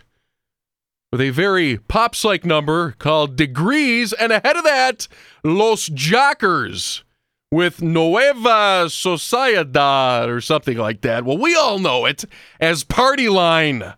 with 1.12 1.22
a 1.22 1.32
very 1.32 1.78
pops 1.78 2.24
like 2.24 2.46
number 2.46 2.92
called 3.00 3.36
Degrees, 3.36 4.14
and 4.14 4.32
ahead 4.32 4.56
of 4.56 4.64
that, 4.64 5.08
Los 5.44 5.90
Jockers 5.90 7.04
with 7.52 7.82
Nueva 7.82 8.86
Sociedad 8.88 10.28
or 10.28 10.40
something 10.40 10.78
like 10.78 11.02
that. 11.02 11.26
Well, 11.26 11.38
we 11.38 11.56
all 11.56 11.80
know 11.80 12.06
it 12.06 12.26
as 12.60 12.84
Party 12.84 13.28
Line, 13.28 13.94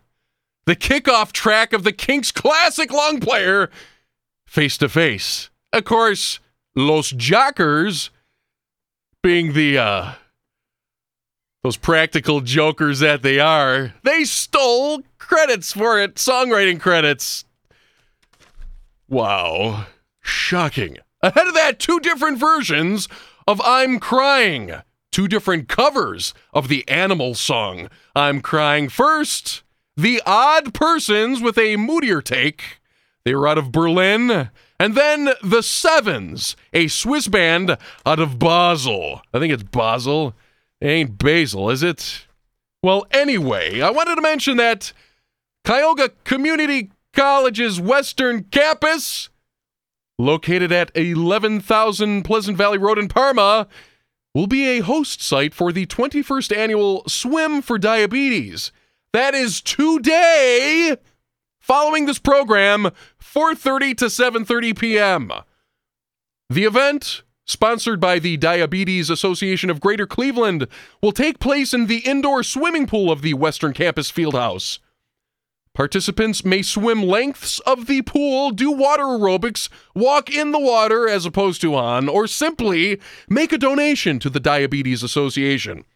the 0.64 0.76
kickoff 0.76 1.32
track 1.32 1.72
of 1.72 1.84
the 1.84 1.92
Kinks 1.92 2.32
classic 2.32 2.90
long 2.90 3.20
player, 3.20 3.70
Face 4.46 4.78
to 4.78 4.88
Face. 4.88 5.50
Of 5.72 5.84
course, 5.84 6.40
Los 6.74 7.12
Jockers 7.12 8.10
being 9.22 9.52
the 9.52 9.78
uh 9.78 10.12
Those 11.62 11.76
practical 11.76 12.40
jokers 12.40 12.98
that 13.00 13.22
they 13.22 13.38
are, 13.38 13.94
they 14.02 14.24
stole 14.24 15.02
credits 15.18 15.72
for 15.72 16.00
it, 16.00 16.16
songwriting 16.16 16.80
credits. 16.80 17.44
Wow. 19.08 19.86
Shocking. 20.20 20.98
Ahead 21.22 21.46
of 21.46 21.54
that, 21.54 21.78
two 21.78 22.00
different 22.00 22.38
versions 22.38 23.08
of 23.46 23.60
I'm 23.64 24.00
Crying. 24.00 24.72
Two 25.12 25.28
different 25.28 25.68
covers 25.68 26.32
of 26.52 26.68
the 26.68 26.88
animal 26.88 27.34
song. 27.34 27.88
I'm 28.16 28.40
Crying 28.40 28.88
first. 28.88 29.62
The 29.96 30.22
Odd 30.26 30.72
Persons 30.72 31.40
with 31.40 31.58
a 31.58 31.76
moodier 31.76 32.22
take. 32.22 32.80
They 33.24 33.34
were 33.34 33.46
out 33.46 33.58
of 33.58 33.70
Berlin. 33.70 34.50
And 34.82 34.96
then 34.96 35.30
The 35.44 35.62
Sevens, 35.62 36.56
a 36.72 36.88
Swiss 36.88 37.28
band 37.28 37.78
out 38.04 38.18
of 38.18 38.40
Basel. 38.40 39.22
I 39.32 39.38
think 39.38 39.52
it's 39.52 39.62
Basel. 39.62 40.34
It 40.80 40.88
ain't 40.88 41.18
Basil, 41.18 41.70
is 41.70 41.84
it? 41.84 42.26
Well, 42.82 43.06
anyway, 43.12 43.80
I 43.80 43.90
wanted 43.90 44.16
to 44.16 44.20
mention 44.20 44.56
that 44.56 44.92
Cuyahoga 45.64 46.10
Community 46.24 46.90
College's 47.12 47.80
Western 47.80 48.42
Campus, 48.50 49.28
located 50.18 50.72
at 50.72 50.90
11,000 50.96 52.24
Pleasant 52.24 52.58
Valley 52.58 52.78
Road 52.78 52.98
in 52.98 53.06
Parma, 53.06 53.68
will 54.34 54.48
be 54.48 54.66
a 54.66 54.80
host 54.80 55.22
site 55.22 55.54
for 55.54 55.70
the 55.70 55.86
21st 55.86 56.56
annual 56.56 57.04
Swim 57.06 57.62
for 57.62 57.78
Diabetes. 57.78 58.72
That 59.12 59.32
is 59.32 59.60
today, 59.60 60.96
following 61.60 62.06
this 62.06 62.18
program, 62.18 62.90
4:30 63.32 63.96
to 63.96 64.04
7:30 64.06 64.78
p.m. 64.78 65.32
The 66.50 66.64
event, 66.64 67.22
sponsored 67.46 67.98
by 67.98 68.18
the 68.18 68.36
Diabetes 68.36 69.08
Association 69.08 69.70
of 69.70 69.80
Greater 69.80 70.06
Cleveland, 70.06 70.66
will 71.00 71.12
take 71.12 71.38
place 71.38 71.72
in 71.72 71.86
the 71.86 72.00
indoor 72.00 72.42
swimming 72.42 72.86
pool 72.86 73.10
of 73.10 73.22
the 73.22 73.32
Western 73.32 73.72
Campus 73.72 74.12
Fieldhouse. 74.12 74.80
Participants 75.74 76.44
may 76.44 76.60
swim 76.60 77.02
lengths 77.02 77.58
of 77.60 77.86
the 77.86 78.02
pool, 78.02 78.50
do 78.50 78.70
water 78.70 79.04
aerobics, 79.04 79.70
walk 79.94 80.28
in 80.28 80.52
the 80.52 80.60
water 80.60 81.08
as 81.08 81.24
opposed 81.24 81.62
to 81.62 81.74
on, 81.74 82.10
or 82.10 82.26
simply 82.26 83.00
make 83.30 83.50
a 83.50 83.58
donation 83.58 84.18
to 84.18 84.28
the 84.28 84.40
Diabetes 84.40 85.02
Association. 85.02 85.86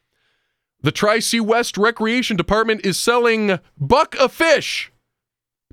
The 0.81 0.93
Tri 0.93 1.19
C 1.19 1.41
West 1.41 1.77
Recreation 1.77 2.39
Department 2.39 2.87
is 2.87 2.99
selling 2.99 3.59
Buck 3.77 4.15
a 4.19 4.31
Fish, 4.31 4.91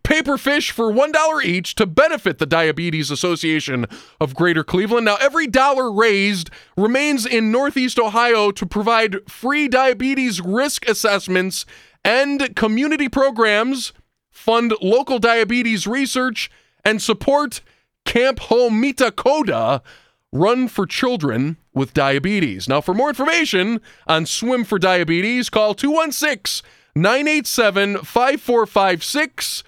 paper 0.03 0.37
fish 0.37 0.71
for 0.71 0.91
$1 0.91 1.43
each 1.43 1.75
to 1.75 1.85
benefit 1.85 2.37
the 2.37 2.45
Diabetes 2.45 3.09
Association 3.09 3.85
of 4.19 4.35
Greater 4.35 4.63
Cleveland. 4.63 5.05
Now, 5.05 5.15
every 5.19 5.47
dollar 5.47 5.91
raised 5.91 6.49
remains 6.77 7.25
in 7.25 7.51
Northeast 7.51 7.97
Ohio 7.97 8.51
to 8.51 8.65
provide 8.65 9.29
free 9.29 9.67
diabetes 9.67 10.41
risk 10.41 10.87
assessments 10.87 11.65
and 12.03 12.55
community 12.55 13.07
programs, 13.07 13.93
fund 14.29 14.73
local 14.81 15.19
diabetes 15.19 15.87
research, 15.87 16.51
and 16.83 17.01
support 17.01 17.61
Camp 18.05 18.39
Ho 18.41 18.69
Mita 18.69 19.11
Koda, 19.11 19.81
run 20.33 20.67
for 20.67 20.85
children 20.85 21.57
with 21.73 21.93
diabetes. 21.93 22.67
Now, 22.67 22.81
for 22.81 22.93
more 22.93 23.09
information 23.09 23.79
on 24.07 24.25
Swim 24.25 24.63
for 24.65 24.77
Diabetes, 24.77 25.49
call 25.49 25.73
216 25.73 26.67
987 26.95 27.97
5456 27.99 29.63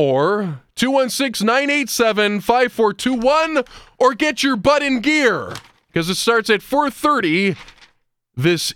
or 0.00 0.62
216 0.76 1.46
987 1.46 2.40
5421 2.40 3.64
or 3.98 4.14
get 4.14 4.42
your 4.42 4.56
butt 4.56 4.82
in 4.82 5.00
gear 5.00 5.52
because 5.88 6.08
it 6.08 6.14
starts 6.14 6.48
at 6.48 6.60
4.30 6.60 7.58
this 8.34 8.72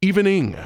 evening. 0.00 0.56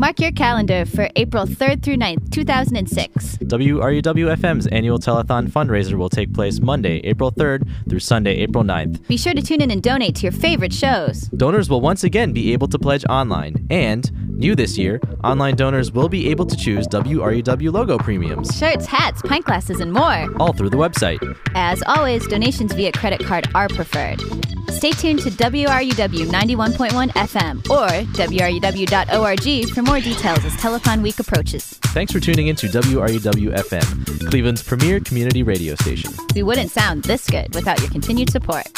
Mark 0.00 0.18
your 0.18 0.32
calendar 0.32 0.86
for 0.86 1.10
April 1.16 1.44
3rd 1.44 1.82
through 1.82 1.96
9th, 1.96 2.30
2006. 2.30 3.36
WRUW-FM's 3.36 4.66
annual 4.68 4.98
telethon 4.98 5.46
fundraiser 5.46 5.92
will 5.92 6.08
take 6.08 6.32
place 6.32 6.58
Monday, 6.58 7.00
April 7.00 7.30
3rd 7.30 7.68
through 7.86 7.98
Sunday, 7.98 8.36
April 8.36 8.64
9th. 8.64 9.06
Be 9.08 9.18
sure 9.18 9.34
to 9.34 9.42
tune 9.42 9.60
in 9.60 9.70
and 9.70 9.82
donate 9.82 10.14
to 10.14 10.22
your 10.22 10.32
favorite 10.32 10.72
shows. 10.72 11.24
Donors 11.36 11.68
will 11.68 11.82
once 11.82 12.02
again 12.02 12.32
be 12.32 12.54
able 12.54 12.66
to 12.68 12.78
pledge 12.78 13.04
online, 13.10 13.66
and 13.68 14.10
new 14.30 14.54
this 14.54 14.78
year, 14.78 15.02
online 15.22 15.54
donors 15.54 15.92
will 15.92 16.08
be 16.08 16.30
able 16.30 16.46
to 16.46 16.56
choose 16.56 16.88
WRUW 16.88 17.70
logo 17.70 17.98
premiums, 17.98 18.56
Shirts, 18.56 18.86
hats, 18.86 19.20
pint 19.20 19.44
glasses, 19.44 19.80
and 19.80 19.92
more. 19.92 20.34
all 20.40 20.54
through 20.54 20.70
the 20.70 20.78
website. 20.78 21.20
As 21.54 21.82
always, 21.86 22.26
donations 22.26 22.72
via 22.72 22.92
credit 22.92 23.22
card 23.22 23.50
are 23.54 23.68
preferred. 23.68 24.22
Stay 24.70 24.92
tuned 24.92 25.18
to 25.18 25.30
WRUW 25.30 26.26
91.1 26.26 27.10
FM 27.10 27.58
or 27.68 27.88
WRUW.org 28.14 29.70
for 29.74 29.82
more 29.82 29.89
details 29.98 30.44
as 30.44 30.54
Telethon 30.56 31.02
Week 31.02 31.18
approaches. 31.18 31.78
Thanks 31.86 32.12
for 32.12 32.20
tuning 32.20 32.46
in 32.46 32.54
to 32.56 32.68
WRUW-FM, 32.68 34.28
Cleveland's 34.30 34.62
premier 34.62 35.00
community 35.00 35.42
radio 35.42 35.74
station. 35.74 36.12
We 36.36 36.44
wouldn't 36.44 36.70
sound 36.70 37.02
this 37.02 37.26
good 37.26 37.52
without 37.54 37.80
your 37.80 37.90
continued 37.90 38.30
support. 38.30 38.68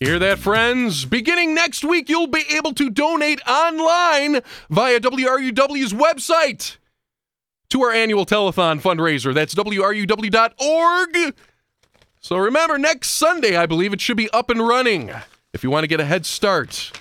Hear 0.00 0.18
that, 0.18 0.38
friends? 0.38 1.04
Beginning 1.04 1.54
next 1.54 1.84
week, 1.84 2.08
you'll 2.08 2.26
be 2.26 2.44
able 2.50 2.74
to 2.74 2.90
donate 2.90 3.40
online 3.48 4.40
via 4.68 5.00
WRUW's 5.00 5.92
website 5.92 6.76
to 7.70 7.82
our 7.82 7.92
annual 7.92 8.26
telethon 8.26 8.80
fundraiser. 8.80 9.32
That's 9.32 9.54
WRUW.org. 9.54 11.34
So 12.20 12.36
remember, 12.36 12.76
next 12.76 13.10
Sunday, 13.10 13.56
I 13.56 13.64
believe 13.66 13.94
it 13.94 14.00
should 14.00 14.16
be 14.16 14.28
up 14.30 14.50
and 14.50 14.66
running 14.66 15.10
if 15.54 15.64
you 15.64 15.70
want 15.70 15.84
to 15.84 15.88
get 15.88 16.00
a 16.00 16.04
head 16.04 16.26
start. 16.26 16.92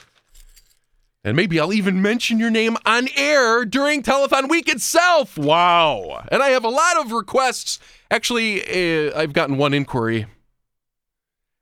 And 1.23 1.35
maybe 1.35 1.59
I'll 1.59 1.73
even 1.73 2.01
mention 2.01 2.39
your 2.39 2.49
name 2.49 2.77
on 2.85 3.09
air 3.15 3.65
during 3.65 4.01
Telethon 4.03 4.49
Week 4.49 4.69
itself. 4.69 5.37
Wow. 5.37 6.25
And 6.31 6.41
I 6.41 6.49
have 6.49 6.63
a 6.63 6.69
lot 6.69 6.97
of 6.97 7.11
requests. 7.11 7.79
Actually, 8.09 8.63
uh, 9.07 9.19
I've 9.19 9.33
gotten 9.33 9.57
one 9.57 9.73
inquiry 9.73 10.27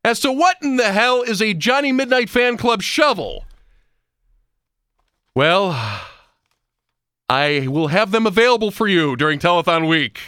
as 0.03 0.19
to 0.21 0.31
what 0.31 0.57
in 0.61 0.77
the 0.77 0.91
hell 0.91 1.21
is 1.21 1.41
a 1.41 1.53
Johnny 1.53 1.91
Midnight 1.91 2.29
Fan 2.29 2.55
Club 2.55 2.81
shovel. 2.81 3.45
Well, 5.35 5.71
I 7.27 7.67
will 7.67 7.89
have 7.89 8.11
them 8.11 8.25
available 8.25 8.71
for 8.71 8.87
you 8.87 9.15
during 9.15 9.37
Telethon 9.37 9.89
Week. 9.89 10.19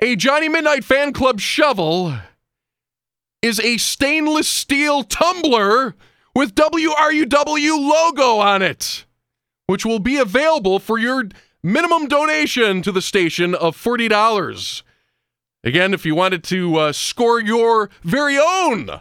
A 0.00 0.16
Johnny 0.16 0.48
Midnight 0.48 0.84
Fan 0.84 1.12
Club 1.12 1.38
shovel 1.38 2.16
is 3.42 3.60
a 3.60 3.76
stainless 3.76 4.48
steel 4.48 5.02
tumbler 5.02 5.94
with 6.34 6.54
WRUW 6.54 7.88
logo 7.88 8.38
on 8.38 8.62
it, 8.62 9.04
which 9.66 9.84
will 9.84 9.98
be 9.98 10.16
available 10.16 10.78
for 10.78 10.98
your 10.98 11.28
minimum 11.62 12.06
donation 12.06 12.82
to 12.82 12.92
the 12.92 13.02
station 13.02 13.54
of 13.54 13.76
$40. 13.76 14.82
Again, 15.62 15.94
if 15.94 16.04
you 16.04 16.14
wanted 16.14 16.44
to 16.44 16.76
uh, 16.76 16.92
score 16.92 17.40
your 17.40 17.88
very 18.02 18.38
own, 18.38 19.00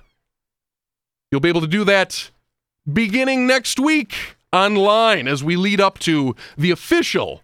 you'll 1.31 1.41
be 1.41 1.49
able 1.49 1.61
to 1.61 1.67
do 1.67 1.83
that 1.83 2.31
beginning 2.91 3.45
next 3.45 3.79
week 3.79 4.15
online 4.53 5.27
as 5.27 5.43
we 5.43 5.55
lead 5.55 5.81
up 5.81 5.99
to 5.99 6.35
the 6.57 6.71
official 6.71 7.41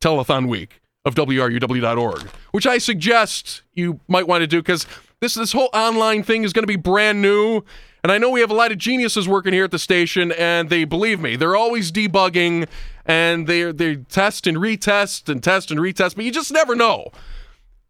telethon 0.00 0.48
week 0.48 0.80
of 1.04 1.14
WRUW.org, 1.14 2.28
which 2.52 2.66
I 2.66 2.78
suggest 2.78 3.62
you 3.72 4.00
might 4.08 4.26
want 4.26 4.42
to 4.42 4.46
do 4.46 4.60
because 4.60 4.86
this 5.20 5.34
this 5.34 5.52
whole 5.52 5.70
online 5.72 6.22
thing 6.22 6.44
is 6.44 6.52
going 6.52 6.64
to 6.64 6.68
be 6.68 6.76
brand 6.76 7.22
new. 7.22 7.62
And 8.02 8.12
I 8.12 8.18
know 8.18 8.30
we 8.30 8.40
have 8.40 8.50
a 8.50 8.54
lot 8.54 8.70
of 8.70 8.78
geniuses 8.78 9.28
working 9.28 9.52
here 9.52 9.64
at 9.64 9.70
the 9.70 9.78
station, 9.78 10.32
and 10.32 10.70
they 10.70 10.84
believe 10.84 11.20
me, 11.20 11.36
they're 11.36 11.56
always 11.56 11.90
debugging 11.90 12.68
and 13.08 13.46
they 13.46 13.72
they 13.72 13.96
test 13.96 14.46
and 14.46 14.58
retest 14.58 15.28
and 15.28 15.42
test 15.42 15.70
and 15.70 15.80
retest, 15.80 16.14
but 16.14 16.24
you 16.24 16.30
just 16.30 16.52
never 16.52 16.76
know. 16.76 17.10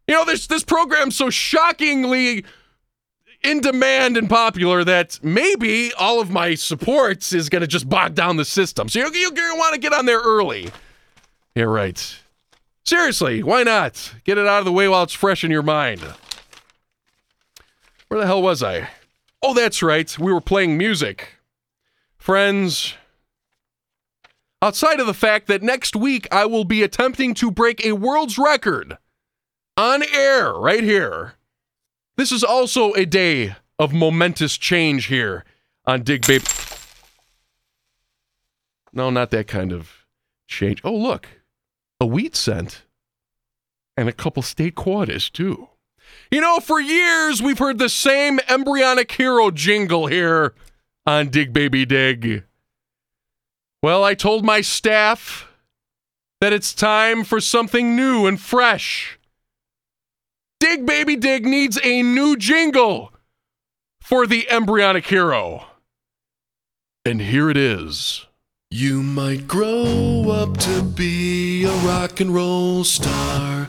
You 0.07 0.15
know, 0.15 0.25
this 0.25 0.47
this 0.47 0.63
program's 0.63 1.15
so 1.15 1.29
shockingly 1.29 2.45
in 3.43 3.61
demand 3.61 4.17
and 4.17 4.29
popular 4.29 4.83
that 4.83 5.19
maybe 5.21 5.93
all 5.93 6.19
of 6.19 6.29
my 6.29 6.55
supports 6.55 7.31
is 7.31 7.49
going 7.49 7.61
to 7.61 7.67
just 7.67 7.87
bog 7.87 8.15
down 8.15 8.37
the 8.37 8.45
system. 8.45 8.89
So 8.89 8.99
you're, 8.99 9.15
you're 9.15 9.31
going 9.31 9.53
to 9.53 9.57
want 9.57 9.73
to 9.75 9.79
get 9.79 9.93
on 9.93 10.05
there 10.05 10.19
early. 10.19 10.69
Yeah, 11.55 11.63
right. 11.63 12.17
Seriously, 12.83 13.43
why 13.43 13.63
not? 13.63 14.13
Get 14.25 14.37
it 14.37 14.47
out 14.47 14.59
of 14.59 14.65
the 14.65 14.71
way 14.71 14.87
while 14.87 15.03
it's 15.03 15.13
fresh 15.13 15.43
in 15.43 15.51
your 15.51 15.61
mind. 15.63 16.01
Where 18.07 18.19
the 18.19 18.25
hell 18.25 18.41
was 18.41 18.63
I? 18.63 18.89
Oh, 19.41 19.53
that's 19.53 19.81
right. 19.81 20.17
We 20.19 20.33
were 20.33 20.41
playing 20.41 20.77
music. 20.77 21.35
Friends, 22.17 22.95
outside 24.61 24.99
of 24.99 25.07
the 25.07 25.13
fact 25.13 25.47
that 25.47 25.63
next 25.63 25.95
week 25.95 26.27
I 26.31 26.45
will 26.45 26.65
be 26.65 26.83
attempting 26.83 27.33
to 27.35 27.49
break 27.49 27.85
a 27.85 27.93
world's 27.93 28.37
record 28.37 28.97
on 29.77 30.03
air 30.13 30.53
right 30.53 30.83
here. 30.83 31.35
This 32.17 32.33
is 32.33 32.43
also 32.43 32.91
a 32.93 33.05
day 33.05 33.55
of 33.77 33.93
momentous 33.93 34.57
change 34.57 35.05
here 35.05 35.45
on 35.85 36.03
Dig 36.03 36.27
Babe. 36.27 36.43
No, 38.91 39.09
not 39.09 39.31
that 39.31 39.47
kind 39.47 39.71
of 39.71 40.05
change. 40.47 40.81
Oh, 40.83 40.95
look, 40.95 41.29
a 42.01 42.05
wheat 42.05 42.35
cent 42.35 42.83
and 43.95 44.09
a 44.09 44.13
couple 44.13 44.43
state 44.43 44.75
quarters, 44.75 45.29
too. 45.29 45.69
You 46.31 46.41
know, 46.41 46.59
for 46.59 46.79
years 46.79 47.41
we've 47.41 47.59
heard 47.59 47.79
the 47.79 47.89
same 47.89 48.39
embryonic 48.47 49.11
hero 49.11 49.51
jingle 49.51 50.07
here 50.07 50.53
on 51.05 51.29
Dig 51.29 51.53
Baby 51.53 51.85
Dig. 51.85 52.43
Well, 53.81 54.03
I 54.03 54.13
told 54.13 54.45
my 54.45 54.61
staff 54.61 55.47
that 56.41 56.53
it's 56.53 56.73
time 56.73 57.23
for 57.23 57.39
something 57.39 57.95
new 57.95 58.25
and 58.25 58.39
fresh. 58.39 59.17
Dig 60.59 60.85
Baby 60.85 61.15
Dig 61.15 61.45
needs 61.45 61.79
a 61.83 62.03
new 62.03 62.35
jingle 62.35 63.13
for 64.01 64.27
the 64.27 64.49
embryonic 64.49 65.07
hero. 65.07 65.65
And 67.05 67.21
here 67.21 67.49
it 67.49 67.57
is. 67.57 68.25
You 68.71 69.01
might 69.01 69.47
grow 69.47 70.29
up 70.29 70.57
to 70.59 70.83
be 70.83 71.63
a 71.63 71.71
rock 71.77 72.19
and 72.19 72.33
roll 72.33 72.83
star. 72.83 73.67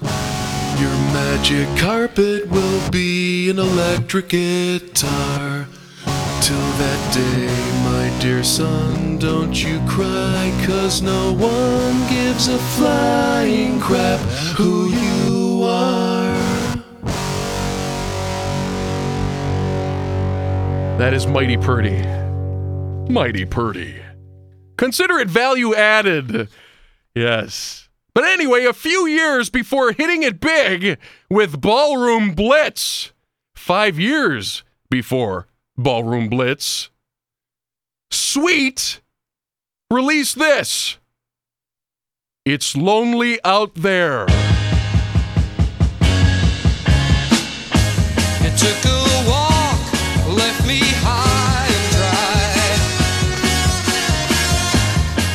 Magic 1.12 1.68
carpet 1.76 2.48
will 2.48 2.90
be 2.90 3.50
an 3.50 3.58
electric 3.58 4.28
guitar. 4.28 5.66
Till 6.40 6.70
that 6.78 7.14
day, 7.14 7.48
my 7.84 8.20
dear 8.20 8.44
son, 8.44 9.18
don't 9.18 9.62
you 9.62 9.80
cry, 9.88 10.52
cause 10.64 11.02
no 11.02 11.32
one 11.32 12.08
gives 12.08 12.48
a 12.48 12.58
flying 12.58 13.80
crap 13.80 14.20
who 14.56 14.88
you 14.88 15.62
are. 15.64 16.34
That 20.98 21.12
is 21.12 21.26
mighty 21.26 21.56
purty. 21.56 22.02
Mighty 23.12 23.44
purty. 23.44 24.00
Consider 24.76 25.18
it 25.18 25.28
value 25.28 25.74
added. 25.74 26.48
Yes. 27.14 27.89
But 28.14 28.24
anyway, 28.24 28.64
a 28.64 28.72
few 28.72 29.06
years 29.06 29.50
before 29.50 29.92
hitting 29.92 30.22
it 30.22 30.40
big 30.40 30.98
with 31.28 31.60
Ballroom 31.60 32.34
Blitz, 32.34 33.12
five 33.54 33.98
years 33.98 34.64
before 34.88 35.46
Ballroom 35.76 36.28
Blitz, 36.28 36.90
Sweet 38.10 39.00
released 39.90 40.38
this. 40.38 40.98
It's 42.44 42.76
lonely 42.76 43.38
out 43.44 43.74
there. 43.74 44.26
You 48.42 48.50
took 48.56 48.84
a 48.84 49.28
walk, 49.28 49.80
left 50.36 50.66
me 50.66 50.80
high 51.02 51.68
and 51.70 51.90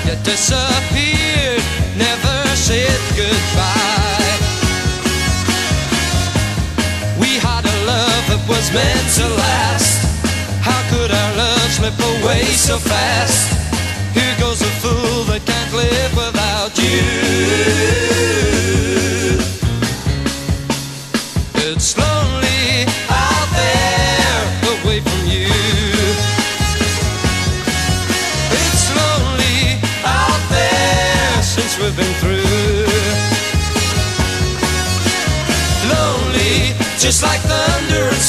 dry. 0.03 0.11
You 0.11 0.15
meant 8.75 9.09
to 9.15 9.25
last. 9.39 10.03
How 10.59 10.81
could 10.91 11.09
our 11.09 11.37
love 11.37 11.71
slip 11.71 11.97
away 11.97 12.43
so 12.43 12.77
fast? 12.77 13.54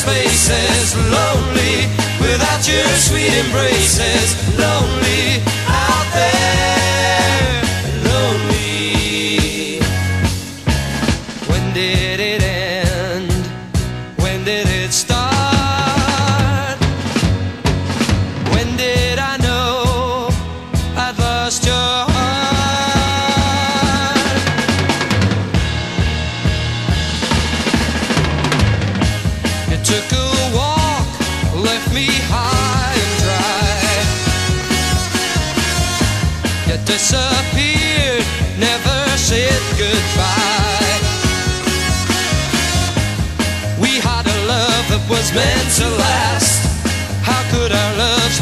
Spaces. 0.06 0.94
Lonely 1.10 1.90
without 2.22 2.62
your 2.68 2.86
sweet 3.06 3.32
embraces. 3.42 4.28
Lonely 4.58 5.42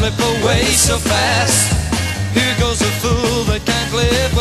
slip 0.05 0.41
away 0.41 0.63
so 0.65 0.97
fast? 0.97 1.71
Here 2.33 2.55
goes 2.59 2.81
a 2.81 2.91
fool 3.01 3.43
that 3.45 3.65
can't 3.65 3.93
live 3.93 4.34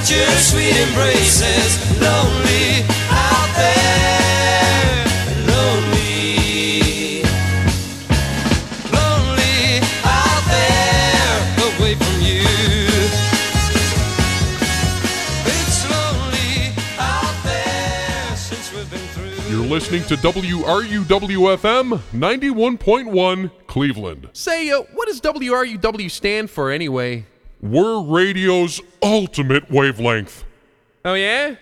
without 0.00 0.16
your 0.16 0.36
sweet 0.38 0.76
embraces. 0.76 2.00
Lonely 2.00 2.84
out 3.10 3.50
there. 3.56 5.04
Lonely. 5.46 7.22
Lonely 8.92 9.80
out 10.04 10.44
there 10.48 11.40
away 11.76 11.94
from 11.94 12.20
you. 12.20 12.44
It's 15.46 15.84
lonely 15.90 16.72
out 16.98 17.44
there 17.44 18.36
since 18.36 18.72
we've 18.72 18.90
been 18.90 19.06
through. 19.08 19.54
You're 19.54 19.66
listening 19.66 20.04
to 20.04 20.16
WRUWFM 20.16 22.00
91.1 22.12 23.50
Cleveland. 23.66 24.28
Say, 24.32 24.70
uh, 24.70 24.82
what 24.94 25.08
does 25.08 25.20
WRUW 25.20 26.10
stand 26.10 26.50
for 26.50 26.70
anyway? 26.70 27.26
We're 27.62 28.00
radio's 28.02 28.80
ultimate 29.02 29.70
wavelength. 29.70 30.44
Oh, 31.04 31.12
yeah? 31.12 31.56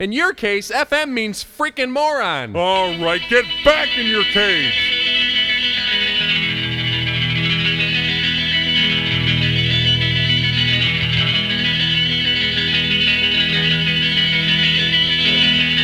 In 0.00 0.10
your 0.10 0.32
case, 0.32 0.72
FM 0.72 1.10
means 1.10 1.44
freaking 1.44 1.92
moron. 1.92 2.56
All 2.56 2.98
right, 3.00 3.20
get 3.30 3.44
back 3.64 3.96
in 3.96 4.06
your 4.06 4.24
cage. 4.24 4.74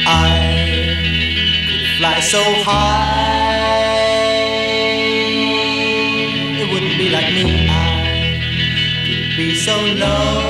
I 0.07 0.97
could 1.69 1.99
fly 1.99 2.21
so 2.21 2.43
high. 2.65 3.30
So 9.71 9.77
low. 9.95 10.50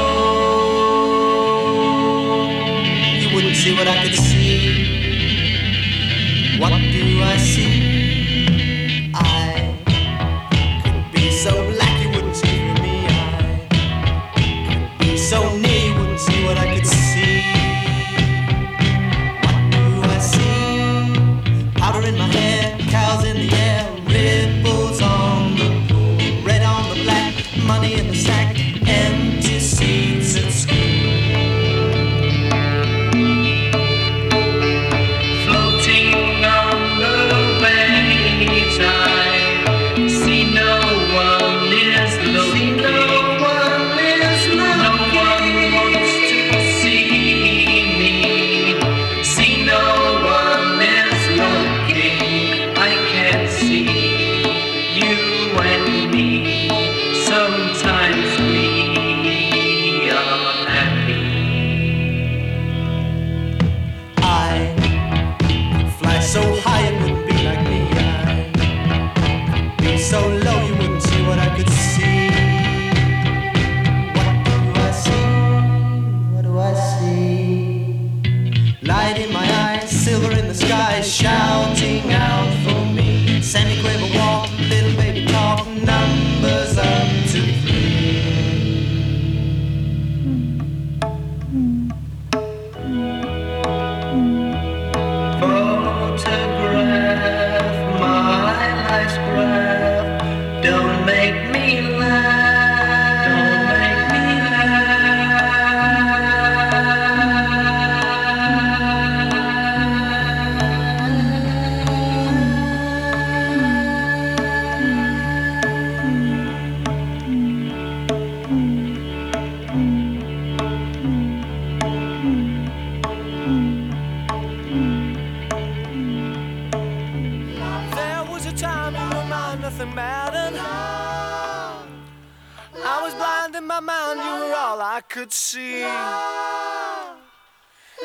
Could 135.30 135.34
see. 135.36 135.78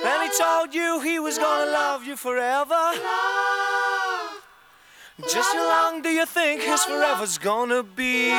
Then 0.04 0.22
he 0.22 0.30
told 0.38 0.76
you 0.76 1.00
he 1.00 1.18
was 1.18 1.40
gonna 1.40 1.72
love 1.72 2.06
you 2.06 2.16
forever. 2.16 2.94
Just 5.34 5.56
how 5.56 5.68
long 5.68 6.04
do 6.04 6.10
you 6.10 6.28
think 6.28 6.62
his 6.62 6.84
forever's 6.84 7.40
gonna 7.40 7.82
be? 7.82 8.30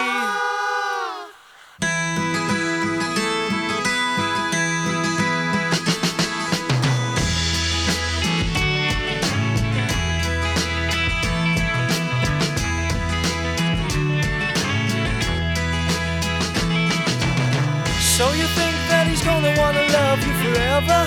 You? 20.85 21.05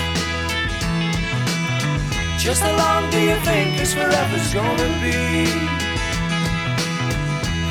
Just 2.39 2.61
how 2.63 2.75
long 2.75 3.09
do 3.11 3.19
you 3.21 3.35
think 3.45 3.77
his 3.77 3.93
forever's 3.93 4.53
gonna 4.53 4.89
be? 5.03 5.45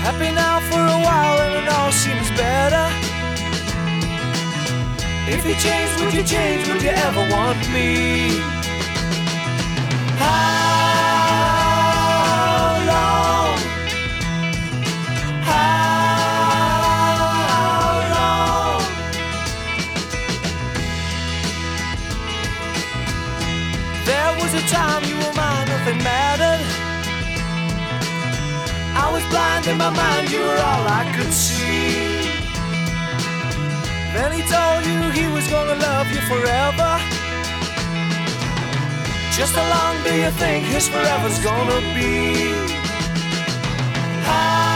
Happy 0.05 0.31
now 0.31 0.61
for 0.71 0.79
a 0.79 1.01
while 1.07 1.39
and 1.45 1.55
it 1.61 1.69
all 1.75 1.91
seems 1.91 2.31
better. 2.39 2.87
If 5.27 5.45
you 5.47 5.55
change, 5.57 5.91
would 6.01 6.15
you 6.15 6.23
change? 6.23 6.69
Would 6.69 6.83
you 6.83 6.91
ever 6.91 7.25
want 7.31 7.59
me? 7.73 8.39
How 10.23 10.68
time 24.71 25.03
you 25.05 25.17
were 25.17 25.33
mine, 25.33 25.67
nothing 25.69 25.99
mattered. 26.05 26.63
I 29.03 29.07
was 29.15 29.25
blind 29.33 29.67
in 29.67 29.79
my 29.79 29.91
mind, 29.91 30.31
you 30.31 30.41
were 30.41 30.61
all 30.71 30.85
I 31.01 31.05
could 31.17 31.33
see. 31.33 32.29
Then 34.15 34.31
he 34.37 34.43
told 34.55 34.85
you 34.85 34.99
he 35.21 35.27
was 35.33 35.47
gonna 35.49 35.77
love 35.89 36.09
you 36.15 36.21
forever. 36.33 36.93
Just 39.39 39.55
how 39.55 39.67
long 39.77 39.95
do 40.05 40.13
you 40.15 40.31
think 40.43 40.67
his 40.67 40.89
forever's 40.89 41.39
gonna 41.39 41.81
be? 41.97 42.53
How 44.29 44.68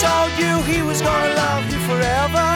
told 0.00 0.32
you 0.38 0.62
he 0.62 0.82
was 0.82 1.00
gonna 1.00 1.34
love 1.34 1.64
you 1.72 1.78
forever. 1.86 2.46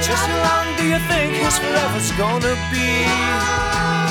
Just 0.00 0.24
how 0.26 0.38
long 0.48 0.76
do 0.76 0.84
you 0.86 0.98
think 1.10 1.34
his 1.34 1.58
forever's 1.58 2.10
gonna 2.12 2.54
be? 2.72 4.03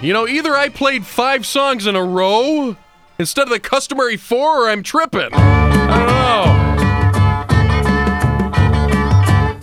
You 0.00 0.12
know, 0.12 0.28
either 0.28 0.54
I 0.54 0.68
played 0.68 1.04
five 1.04 1.44
songs 1.44 1.86
in 1.86 1.96
a 1.96 2.04
row 2.04 2.76
instead 3.18 3.42
of 3.42 3.50
the 3.50 3.58
customary 3.58 4.16
four, 4.16 4.64
or 4.64 4.70
I'm 4.70 4.84
tripping. 4.84 5.30
I 5.32 5.96
don't 5.98 6.06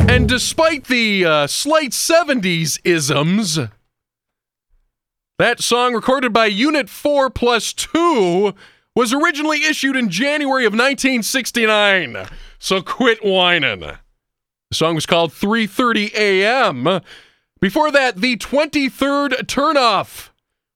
know. 0.07 0.13
And 0.13 0.27
despite 0.27 0.85
the 0.85 1.23
uh, 1.25 1.47
slight 1.47 1.91
70s 1.91 2.79
isms, 2.83 3.59
that 5.39 5.61
song 5.61 5.93
recorded 5.93 6.33
by 6.33 6.47
Unit 6.47 6.89
4 6.89 7.29
plus 7.29 7.71
2 7.71 8.53
was 8.93 9.13
originally 9.13 9.63
issued 9.63 9.95
in 9.95 10.09
January 10.09 10.65
of 10.65 10.73
1969. 10.73 12.25
So 12.59 12.81
quit 12.81 13.23
whining. 13.23 13.79
The 13.79 13.97
song 14.73 14.95
was 14.95 15.05
called 15.05 15.31
3:30 15.31 16.13
a.m. 16.13 17.01
Before 17.61 17.91
that, 17.91 18.17
the 18.17 18.35
23rd 18.37 19.45
turnoff 19.45 20.29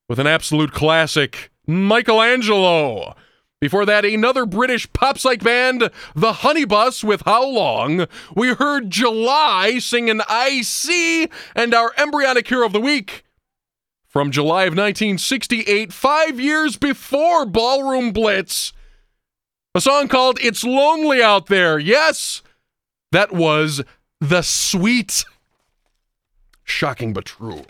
with 0.08 0.18
an 0.18 0.28
absolute 0.28 0.72
classic, 0.72 1.52
Michael 1.68 2.22
Angelo. 2.22 3.16
Before 3.60 3.86
that, 3.86 4.06
another 4.06 4.46
British 4.46 4.92
pop 4.94 5.18
psych 5.18 5.44
band, 5.44 5.90
the 6.16 6.32
Honeybus 6.32 7.04
with 7.04 7.24
How 7.26 7.46
Long. 7.46 8.08
We 8.34 8.54
heard 8.54 8.90
July 8.90 9.80
singing 9.80 10.22
I 10.30 10.62
See 10.62 11.28
and 11.54 11.74
our 11.74 11.92
embryonic 11.98 12.48
hero 12.48 12.66
of 12.66 12.74
the 12.74 12.80
week. 12.80 13.26
From 14.08 14.32
July 14.32 14.64
of 14.64 14.74
1968, 14.74 15.92
five 15.92 16.40
years 16.40 16.78
before 16.78 17.46
Ballroom 17.46 18.12
Blitz, 18.12 18.72
a 19.76 19.82
song 19.82 20.08
called 20.08 20.40
It's 20.42 20.64
Lonely 20.64 21.22
Out 21.22 21.48
There. 21.48 21.78
Yes, 21.78 22.42
that 23.12 23.34
was 23.34 23.84
the 24.22 24.42
sweet 24.42 25.26
Shocking 26.70 27.14
but 27.14 27.26
true. 27.26 27.64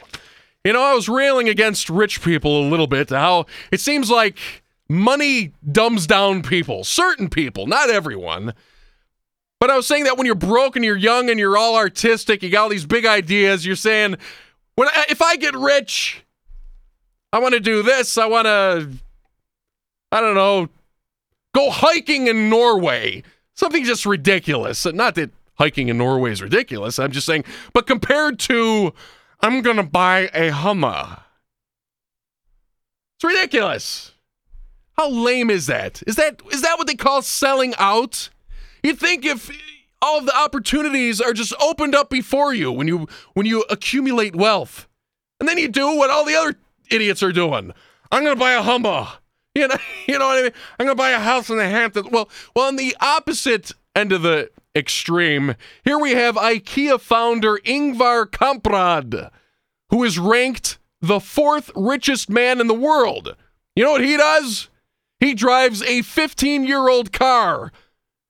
You 0.64 0.74
know, 0.74 0.84
I 0.84 0.94
was 0.94 1.08
railing 1.08 1.48
against 1.48 1.90
rich 1.90 2.22
people 2.22 2.62
a 2.62 2.70
little 2.70 2.88
bit, 2.88 3.10
how 3.10 3.46
it 3.72 3.80
seems 3.80 4.12
like 4.12 4.38
money 4.90 5.54
dumbs 5.72 6.06
down 6.06 6.44
people, 6.44 6.84
certain 6.84 7.30
people, 7.30 7.66
not 7.66 7.90
everyone. 7.90 8.54
But 9.60 9.70
I 9.70 9.76
was 9.76 9.88
saying 9.88 10.04
that 10.06 10.18
when 10.18 10.26
you're 10.26 10.36
broke 10.36 10.76
and 10.76 10.84
you're 10.84 10.98
young 10.98 11.30
and 11.30 11.40
you're 11.40 11.58
all 11.58 11.76
artistic, 11.76 12.44
you 12.44 12.50
got 12.50 12.64
all 12.64 12.70
these 12.70 12.86
big 12.86 13.06
ideas, 13.06 13.66
you're 13.66 13.76
saying, 13.76 14.16
when 14.76 14.88
I, 14.88 15.06
if 15.10 15.22
I 15.22 15.36
get 15.36 15.56
rich, 15.56 16.24
I 17.32 17.40
want 17.40 17.54
to 17.54 17.60
do 17.60 17.84
this, 17.84 18.18
I 18.18 18.26
want 18.26 18.46
to, 18.46 18.90
I 20.12 20.22
don't 20.22 20.36
know, 20.36 20.70
go 21.54 21.70
hiking 21.70 22.28
in 22.28 22.50
Norway. 22.50 23.24
Something 23.54 23.84
just 23.84 24.06
ridiculous. 24.06 24.86
Not 24.86 25.16
that 25.16 25.32
hiking 25.60 25.90
in 25.90 25.98
Norway 25.98 26.31
is 26.31 26.41
ridiculous. 26.41 26.98
I'm 26.98 27.11
just 27.11 27.27
saying, 27.27 27.44
but 27.73 27.86
compared 27.86 28.40
to, 28.40 28.94
I'm 29.41 29.61
going 29.61 29.77
to 29.77 29.84
buy 29.84 30.30
a 30.34 30.49
Hummer. 30.49 31.18
It's 33.18 33.23
ridiculous. 33.26 34.14
How 34.98 35.10
lame 35.10 35.49
is 35.49 35.68
that? 35.68 36.02
Is 36.07 36.15
that 36.15 36.41
is 36.52 36.61
that 36.61 36.77
what 36.77 36.88
they 36.88 36.95
call 36.95 37.22
selling 37.22 37.73
out? 37.77 38.30
You'd 38.84 38.99
think 38.99 39.26
if 39.26 39.49
all 40.02 40.19
of 40.19 40.26
the 40.26 40.36
opportunities 40.36 41.22
are 41.22 41.34
just 41.34 41.53
opened 41.61 41.95
up 41.95 42.10
before 42.10 42.53
you 42.53 42.72
when 42.72 42.88
you 42.88 43.07
when 43.34 43.45
you 43.45 43.64
accumulate 43.69 44.36
wealth. 44.36 44.88
And 45.40 45.48
then 45.48 45.57
you 45.57 45.69
do 45.69 45.95
what 45.95 46.10
all 46.10 46.26
the 46.26 46.36
other 46.36 46.56
idiots 46.91 47.23
are 47.23 47.31
doing. 47.31 47.73
I'm 48.11 48.26
to 48.26 48.36
buy 48.36 48.53
a 48.53 48.61
Hummer. 48.61 49.07
You 49.56 49.68
know, 49.68 49.76
you 50.07 50.19
know 50.19 50.27
what 50.27 50.40
I 50.40 50.41
mean? 50.44 50.52
I'm 50.80 50.88
to 50.88 50.95
buy 50.95 51.11
a 51.11 51.19
house 51.19 51.49
in 51.49 51.57
the 51.57 51.68
Hamptons. 51.68 52.07
Well, 52.11 52.30
well, 52.56 52.68
on 52.68 52.76
the 52.76 52.95
opposite 53.02 53.72
end 53.95 54.11
of 54.11 54.22
the 54.22 54.49
extreme, 54.80 55.56
here 55.84 55.99
we 55.99 56.11
have 56.11 56.35
IKEA 56.35 56.99
founder 56.99 57.57
Ingvar 57.57 58.26
Kamprad, 58.26 59.30
who 59.89 60.03
is 60.03 60.18
ranked 60.18 60.80
the 61.01 61.19
fourth 61.19 61.69
richest 61.76 62.30
man 62.30 62.60
in 62.60 62.68
the 62.68 62.73
world. 62.73 63.35
You 63.76 63.84
know 63.84 63.91
what 63.91 64.03
he 64.03 64.18
does? 64.18 64.69
He 65.19 65.34
drives 65.34 65.84
a 65.84 66.01
15 66.01 66.64
year 66.64 66.89
old 66.89 67.11
car 67.11 67.72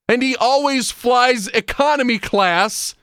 and 0.07 0.23
he 0.23 0.35
always 0.35 0.91
flies 0.91 1.47
economy 1.49 2.17
class. 2.19 2.95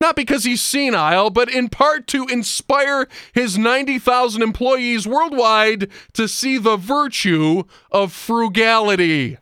Not 0.00 0.14
because 0.14 0.44
he's 0.44 0.62
senile, 0.62 1.30
but 1.30 1.52
in 1.52 1.68
part 1.68 2.06
to 2.08 2.26
inspire 2.26 3.08
his 3.32 3.58
90,000 3.58 4.42
employees 4.42 5.08
worldwide 5.08 5.90
to 6.12 6.28
see 6.28 6.56
the 6.56 6.76
virtue 6.76 7.64
of 7.90 8.12
frugality. 8.12 9.38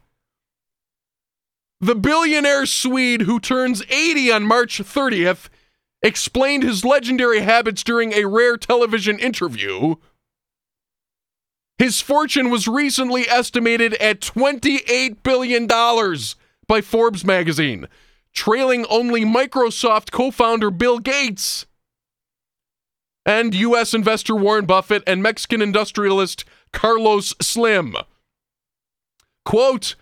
The 1.80 1.94
billionaire 1.94 2.64
Swede 2.64 3.22
who 3.22 3.38
turns 3.38 3.82
80 3.90 4.32
on 4.32 4.42
March 4.44 4.78
30th 4.78 5.48
explained 6.02 6.62
his 6.62 6.84
legendary 6.84 7.40
habits 7.40 7.82
during 7.82 8.12
a 8.12 8.26
rare 8.26 8.56
television 8.56 9.18
interview. 9.18 9.96
His 11.78 12.00
fortune 12.00 12.48
was 12.48 12.66
recently 12.66 13.28
estimated 13.28 13.94
at 13.94 14.20
$28 14.20 15.22
billion 15.22 15.66
by 16.66 16.80
Forbes 16.80 17.24
magazine, 17.24 17.86
trailing 18.32 18.86
only 18.88 19.24
Microsoft 19.24 20.10
co 20.10 20.30
founder 20.30 20.70
Bill 20.70 20.98
Gates 20.98 21.66
and 23.26 23.54
U.S. 23.54 23.92
investor 23.92 24.34
Warren 24.34 24.64
Buffett 24.64 25.02
and 25.06 25.22
Mexican 25.22 25.60
industrialist 25.60 26.44
Carlos 26.72 27.34
Slim. 27.42 27.96
Quote, 29.44 29.96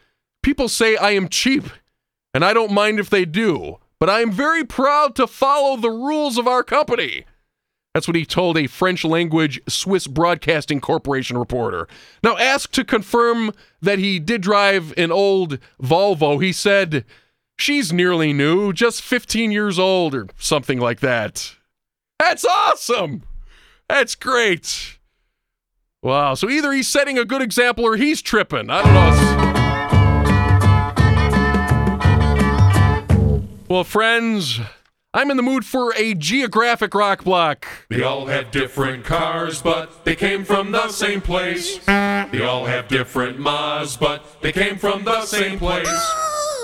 People 0.44 0.68
say 0.68 0.94
I 0.96 1.12
am 1.12 1.30
cheap, 1.30 1.64
and 2.34 2.44
I 2.44 2.52
don't 2.52 2.70
mind 2.70 3.00
if 3.00 3.08
they 3.08 3.24
do, 3.24 3.78
but 3.98 4.10
I 4.10 4.20
am 4.20 4.30
very 4.30 4.62
proud 4.62 5.16
to 5.16 5.26
follow 5.26 5.78
the 5.78 5.88
rules 5.88 6.36
of 6.36 6.46
our 6.46 6.62
company. 6.62 7.24
That's 7.94 8.06
what 8.06 8.14
he 8.14 8.26
told 8.26 8.58
a 8.58 8.66
French 8.66 9.06
language 9.06 9.58
Swiss 9.66 10.06
Broadcasting 10.06 10.82
Corporation 10.82 11.38
reporter. 11.38 11.88
Now, 12.22 12.36
asked 12.36 12.74
to 12.74 12.84
confirm 12.84 13.52
that 13.80 13.98
he 13.98 14.18
did 14.18 14.42
drive 14.42 14.92
an 14.98 15.10
old 15.10 15.58
Volvo, 15.82 16.42
he 16.42 16.52
said, 16.52 17.06
She's 17.56 17.90
nearly 17.90 18.34
new, 18.34 18.74
just 18.74 19.00
15 19.00 19.50
years 19.50 19.78
old, 19.78 20.14
or 20.14 20.26
something 20.38 20.78
like 20.78 21.00
that. 21.00 21.54
That's 22.18 22.44
awesome! 22.44 23.22
That's 23.88 24.14
great. 24.14 24.98
Wow, 26.02 26.34
so 26.34 26.50
either 26.50 26.70
he's 26.70 26.88
setting 26.88 27.18
a 27.18 27.24
good 27.24 27.40
example 27.40 27.86
or 27.86 27.96
he's 27.96 28.20
tripping. 28.20 28.68
I 28.68 28.82
don't 28.82 29.54
know. 29.54 29.63
Well, 33.74 33.82
friends, 33.82 34.60
I'm 35.12 35.32
in 35.32 35.36
the 35.36 35.42
mood 35.42 35.64
for 35.64 35.92
a 35.96 36.14
geographic 36.14 36.94
rock 36.94 37.24
block. 37.24 37.66
They 37.90 38.04
all 38.04 38.26
have 38.26 38.52
different 38.52 39.04
cars, 39.04 39.60
but 39.60 40.04
they 40.04 40.14
came 40.14 40.44
from 40.44 40.70
the 40.70 40.90
same 40.90 41.20
place. 41.20 41.84
They 41.84 42.40
all 42.40 42.66
have 42.66 42.86
different 42.86 43.40
mas, 43.40 43.96
but 43.96 44.40
they 44.42 44.52
came 44.52 44.76
from 44.78 45.02
the 45.02 45.26
same 45.26 45.58
place. 45.58 45.88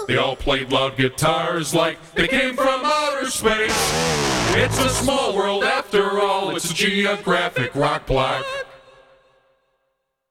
They 0.07 0.19
all 0.19 0.37
played 0.37 0.71
loud 0.71 0.97
guitars 0.97 1.75
like 1.75 1.99
they 2.15 2.29
came 2.29 2.55
from 2.55 2.83
outer 2.85 3.29
space. 3.29 3.75
It's 4.55 4.79
a 4.79 4.91
small 4.91 5.35
world 5.35 5.65
after 5.65 6.21
all, 6.21 6.55
it's 6.55 6.71
a 6.71 6.75
geographic 6.75 7.75
rock 7.75 8.07
block 8.07 8.47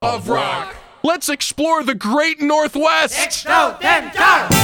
of 0.01 0.30
rock. 0.30 0.77
Let's 1.03 1.27
explore 1.27 1.84
the 1.84 1.95
Great 1.95 2.41
Northwest! 2.41 3.22
Explode 3.22 3.80
them! 3.81 4.59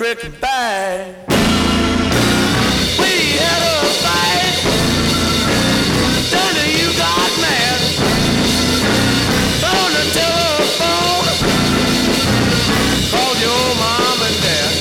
electric 0.00 0.40
bag. 0.40 1.14
We 2.98 3.12
had 3.36 3.60
a 3.60 3.84
fight. 4.00 4.56
Danny, 6.32 6.68
you 6.80 6.88
got 6.96 7.30
mad. 7.44 7.80
On 9.60 9.90
the 9.92 10.04
telephone, 10.16 11.26
called 13.12 13.38
your 13.44 13.66
mom 13.76 14.18
and 14.24 14.36
dad. 14.40 14.72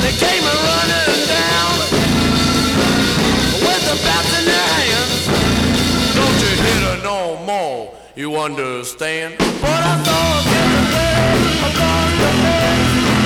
They 0.00 0.14
came 0.16 0.44
a 0.44 0.56
running 0.68 1.20
down 1.28 1.74
with 3.64 3.82
the 3.84 3.96
bats 4.02 4.32
in 4.38 4.44
their 4.48 4.68
hands. 4.80 5.28
Don't 6.16 6.38
you 6.40 6.52
hit 6.64 6.80
her 6.88 6.98
no 7.04 7.36
more. 7.44 7.92
You 8.16 8.36
understand? 8.36 9.36
But 9.38 9.82
I 9.92 10.02
thought 10.06 10.44
yesterday, 10.56 11.28
I 11.60 11.70
thought 11.76 12.10
yesterday. 12.18 13.17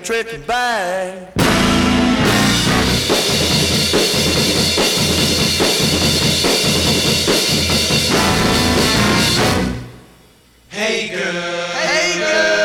trick 0.00 0.46
bag. 0.46 1.28
Hey 10.68 11.08
girl, 11.08 11.66
hey 11.66 12.18
girl, 12.18 12.57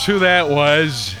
guess 0.00 0.06
who 0.06 0.18
that 0.18 0.48
was? 0.48 1.14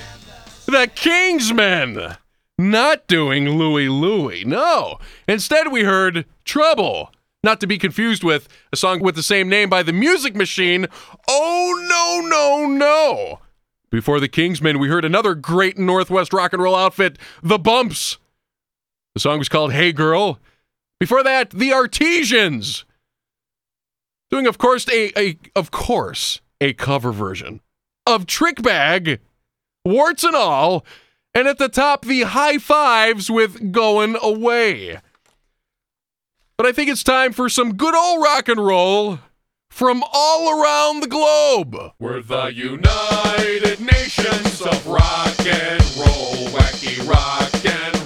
The 0.64 0.88
Kingsmen! 0.94 2.16
Not 2.56 3.06
doing 3.06 3.58
Louie 3.58 3.90
Louie, 3.90 4.42
no. 4.44 4.98
Instead, 5.28 5.70
we 5.70 5.82
heard 5.82 6.24
Trouble, 6.46 7.12
not 7.44 7.60
to 7.60 7.66
be 7.66 7.76
confused 7.76 8.24
with 8.24 8.48
a 8.72 8.76
song 8.76 9.00
with 9.00 9.16
the 9.16 9.22
same 9.22 9.50
name 9.50 9.68
by 9.68 9.82
The 9.82 9.92
Music 9.92 10.34
Machine. 10.34 10.86
Oh, 11.28 11.86
no, 11.90 12.26
no, 12.26 12.66
no! 12.66 13.40
Before 13.90 14.18
the 14.18 14.28
Kingsmen, 14.28 14.80
we 14.80 14.88
heard 14.88 15.04
another 15.04 15.34
great 15.34 15.76
Northwest 15.76 16.32
rock 16.32 16.54
and 16.54 16.62
roll 16.62 16.76
outfit, 16.76 17.18
The 17.42 17.58
Bumps. 17.58 18.16
The 19.14 19.20
song 19.20 19.38
was 19.38 19.50
called 19.50 19.74
Hey 19.74 19.92
Girl. 19.92 20.38
Before 20.98 21.22
that, 21.22 21.50
The 21.50 21.70
Artesians. 21.70 22.84
Doing, 24.30 24.46
of 24.46 24.56
course, 24.56 24.88
a, 24.88 25.12
a 25.20 25.38
of 25.54 25.70
course, 25.70 26.40
a 26.62 26.72
cover 26.72 27.12
version 27.12 27.60
of 28.10 28.26
Trick 28.26 28.62
Bag, 28.62 29.20
warts 29.84 30.24
and 30.24 30.34
all, 30.34 30.84
and 31.34 31.46
at 31.46 31.58
the 31.58 31.68
top, 31.68 32.04
the 32.04 32.22
Hi-Fives 32.22 33.30
with 33.30 33.72
Going 33.72 34.16
Away. 34.20 34.98
But 36.56 36.66
I 36.66 36.72
think 36.72 36.90
it's 36.90 37.02
time 37.02 37.32
for 37.32 37.48
some 37.48 37.76
good 37.76 37.94
old 37.94 38.22
rock 38.22 38.48
and 38.48 38.64
roll 38.64 39.20
from 39.70 40.02
all 40.12 40.60
around 40.60 41.00
the 41.00 41.06
globe. 41.06 41.92
We're 41.98 42.20
the 42.20 42.52
United 42.52 43.80
Nations 43.80 44.60
of 44.60 44.86
Rock 44.86 45.38
and 45.46 45.80
Roll, 45.96 46.48
wacky 46.50 47.08
rock 47.08 47.64
and 47.64 47.99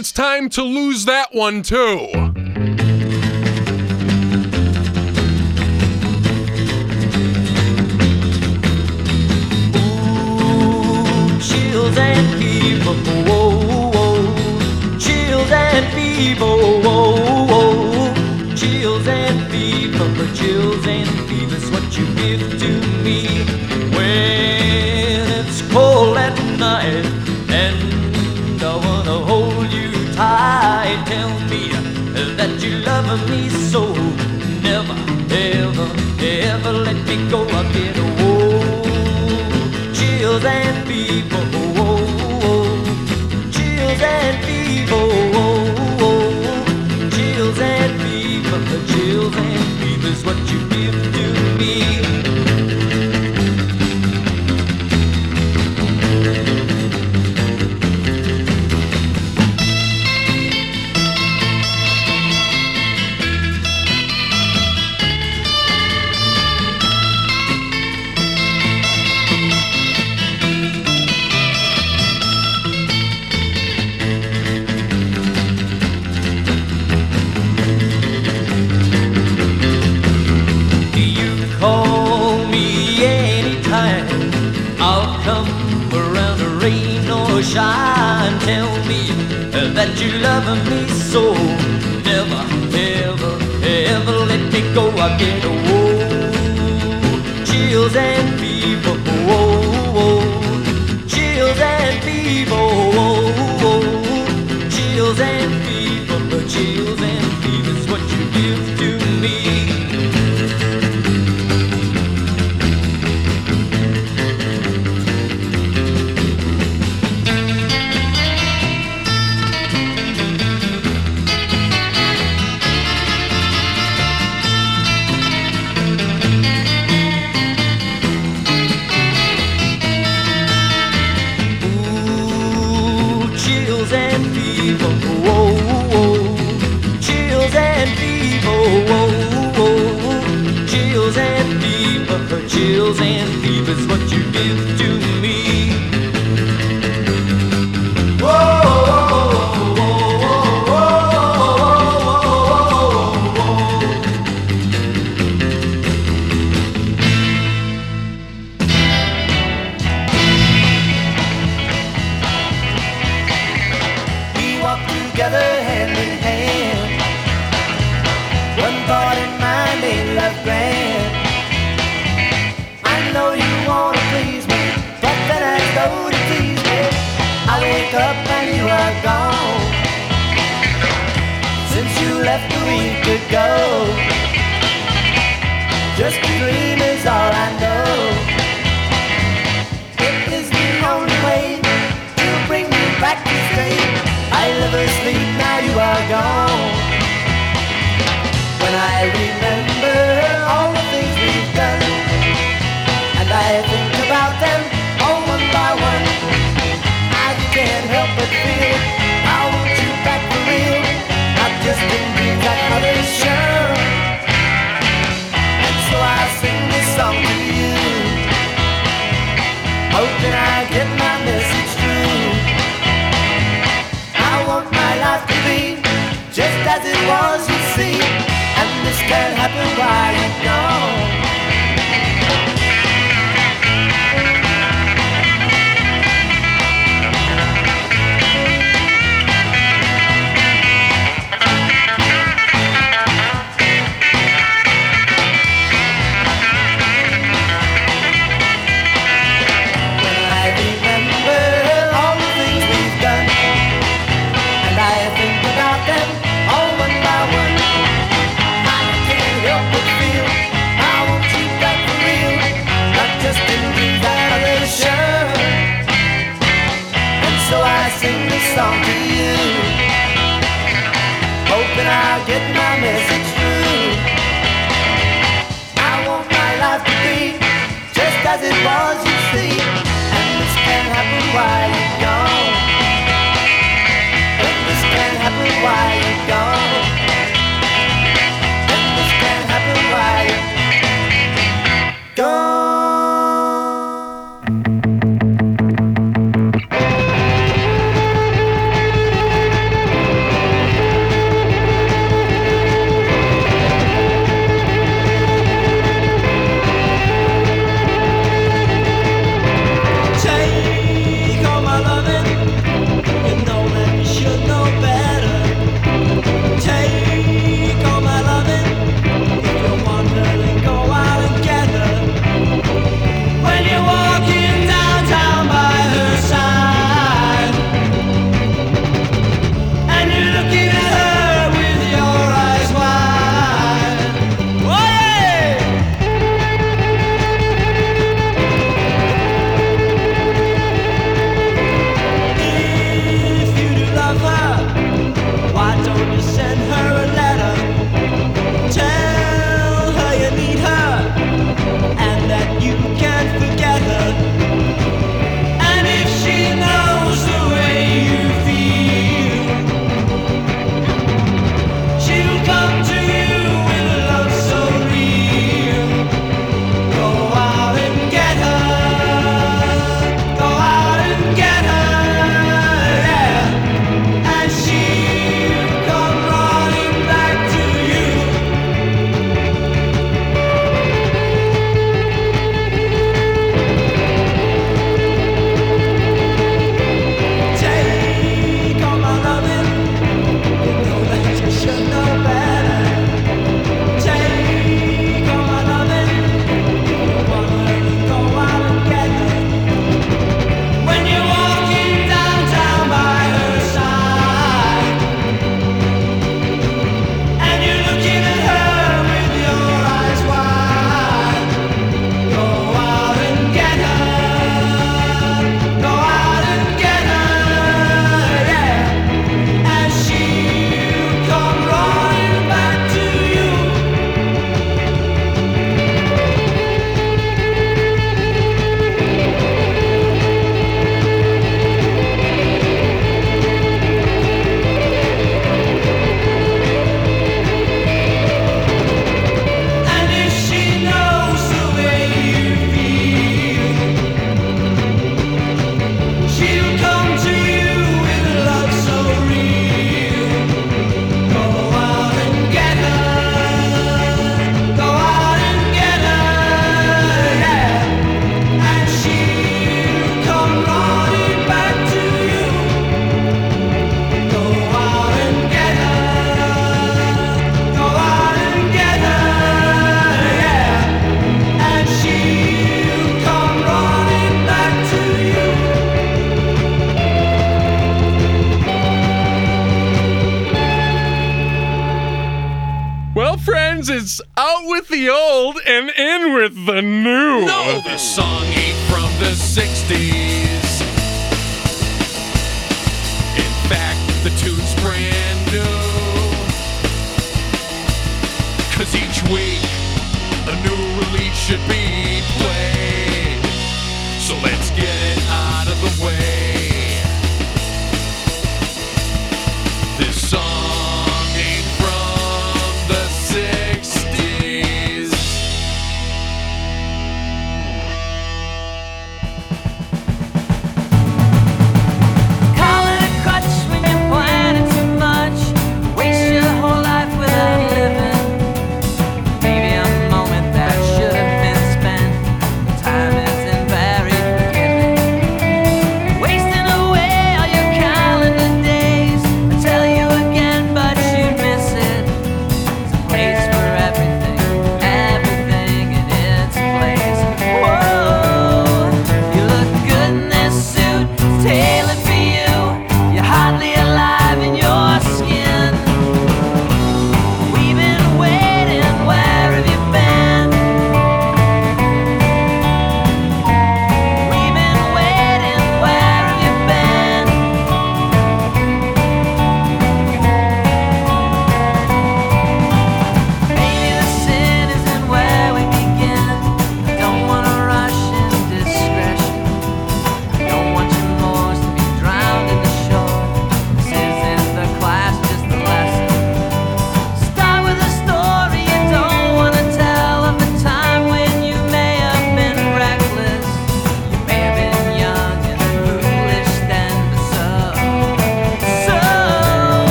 it's 0.00 0.12
time 0.12 0.48
to 0.48 0.62
lose 0.62 1.04
that 1.04 1.34
one 1.34 1.62
too. 1.62 2.29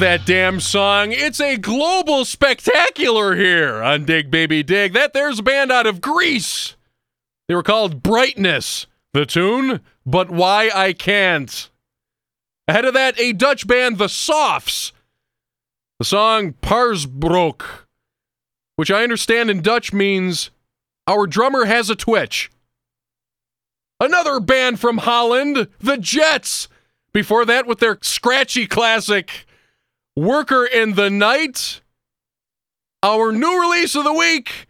that 0.00 0.24
damn 0.24 0.60
song. 0.60 1.12
It's 1.12 1.40
a 1.40 1.58
global 1.58 2.24
spectacular 2.24 3.36
here 3.36 3.82
on 3.82 4.06
Dig 4.06 4.30
Baby 4.30 4.62
Dig. 4.62 4.94
That 4.94 5.12
there's 5.12 5.40
a 5.40 5.42
band 5.42 5.70
out 5.70 5.86
of 5.86 6.00
Greece. 6.00 6.74
They 7.46 7.54
were 7.54 7.62
called 7.62 8.02
Brightness. 8.02 8.86
The 9.12 9.26
tune, 9.26 9.80
but 10.06 10.30
why 10.30 10.70
I 10.74 10.94
can't. 10.94 11.68
Ahead 12.66 12.86
of 12.86 12.94
that, 12.94 13.20
a 13.20 13.34
Dutch 13.34 13.66
band, 13.66 13.98
The 13.98 14.08
Softs. 14.08 14.92
The 15.98 16.06
song 16.06 16.54
Paarsebroek, 16.62 17.62
which 18.76 18.90
I 18.90 19.02
understand 19.02 19.50
in 19.50 19.60
Dutch 19.60 19.92
means 19.92 20.50
our 21.06 21.26
drummer 21.26 21.66
has 21.66 21.90
a 21.90 21.96
twitch. 21.96 22.50
Another 24.00 24.40
band 24.40 24.80
from 24.80 24.98
Holland, 24.98 25.68
The 25.78 25.98
Jets. 25.98 26.68
Before 27.12 27.44
that, 27.44 27.66
with 27.66 27.80
their 27.80 27.98
scratchy 28.00 28.66
classic, 28.66 29.44
Worker 30.20 30.66
in 30.66 30.96
the 30.96 31.08
Night, 31.08 31.80
our 33.02 33.32
new 33.32 33.58
release 33.58 33.94
of 33.94 34.04
the 34.04 34.12
week. 34.12 34.66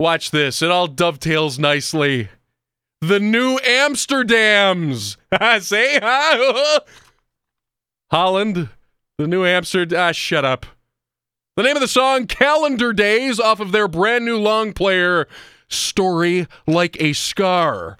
Watch 0.00 0.32
this, 0.32 0.60
it 0.60 0.72
all 0.72 0.88
dovetails 0.88 1.56
nicely. 1.56 2.30
The 3.00 3.20
new 3.20 3.58
Amsterdams. 3.58 5.18
Say 5.62 6.00
hi. 6.02 6.78
Holland, 8.10 8.68
the 9.18 9.28
new 9.28 9.44
Amsterdam. 9.44 10.00
Ah, 10.00 10.10
shut 10.10 10.44
up. 10.44 10.66
The 11.56 11.62
name 11.62 11.76
of 11.76 11.80
the 11.80 11.86
song, 11.86 12.26
Calendar 12.26 12.92
Days, 12.92 13.38
off 13.38 13.60
of 13.60 13.70
their 13.70 13.86
brand 13.86 14.24
new 14.24 14.36
long 14.36 14.72
player, 14.72 15.28
Story 15.68 16.48
Like 16.66 17.00
a 17.00 17.12
Scar. 17.12 17.98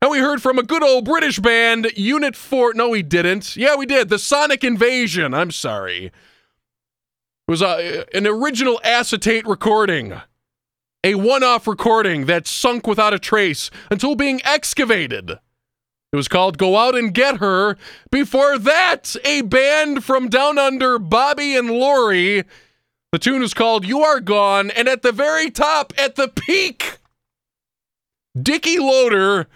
And 0.00 0.12
we 0.12 0.18
heard 0.18 0.40
from 0.40 0.58
a 0.58 0.62
good 0.62 0.84
old 0.84 1.04
British 1.04 1.40
band, 1.40 1.90
Unit 1.96 2.36
4. 2.36 2.74
No, 2.74 2.88
we 2.90 3.02
didn't. 3.02 3.56
Yeah, 3.56 3.74
we 3.74 3.84
did. 3.84 4.08
The 4.08 4.18
Sonic 4.18 4.62
Invasion. 4.62 5.34
I'm 5.34 5.50
sorry. 5.50 6.06
It 6.06 6.12
was 7.50 7.62
a, 7.62 8.04
an 8.14 8.26
original 8.26 8.80
acetate 8.84 9.44
recording, 9.44 10.20
a 11.02 11.16
one 11.16 11.42
off 11.42 11.66
recording 11.66 12.26
that 12.26 12.46
sunk 12.46 12.86
without 12.86 13.12
a 13.12 13.18
trace 13.18 13.70
until 13.90 14.14
being 14.14 14.40
excavated. 14.44 15.30
It 16.12 16.16
was 16.16 16.28
called 16.28 16.58
Go 16.58 16.76
Out 16.76 16.94
and 16.94 17.12
Get 17.12 17.38
Her. 17.38 17.76
Before 18.12 18.56
that, 18.56 19.16
a 19.24 19.42
band 19.42 20.04
from 20.04 20.28
down 20.28 20.58
under, 20.58 21.00
Bobby 21.00 21.56
and 21.56 21.70
Laurie. 21.70 22.44
The 23.10 23.18
tune 23.18 23.42
is 23.42 23.52
called 23.52 23.84
You 23.84 24.02
Are 24.02 24.20
Gone. 24.20 24.70
And 24.70 24.88
at 24.88 25.02
the 25.02 25.12
very 25.12 25.50
top, 25.50 25.92
at 25.98 26.14
the 26.14 26.28
peak, 26.28 26.98
Dickie 28.40 28.78
Loader 28.78 29.48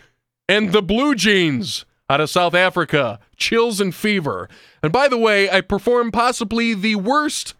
and 0.48 0.72
the 0.72 0.82
Blue 0.82 1.14
Jeans 1.14 1.84
out 2.08 2.20
of 2.20 2.30
South 2.30 2.54
Africa, 2.54 3.18
Chills 3.36 3.80
and 3.80 3.94
Fever. 3.94 4.48
And 4.82 4.92
by 4.92 5.08
the 5.08 5.16
way, 5.16 5.50
I 5.50 5.60
performed 5.60 6.12
possibly 6.12 6.74
the 6.74 6.96
worst, 6.96 7.54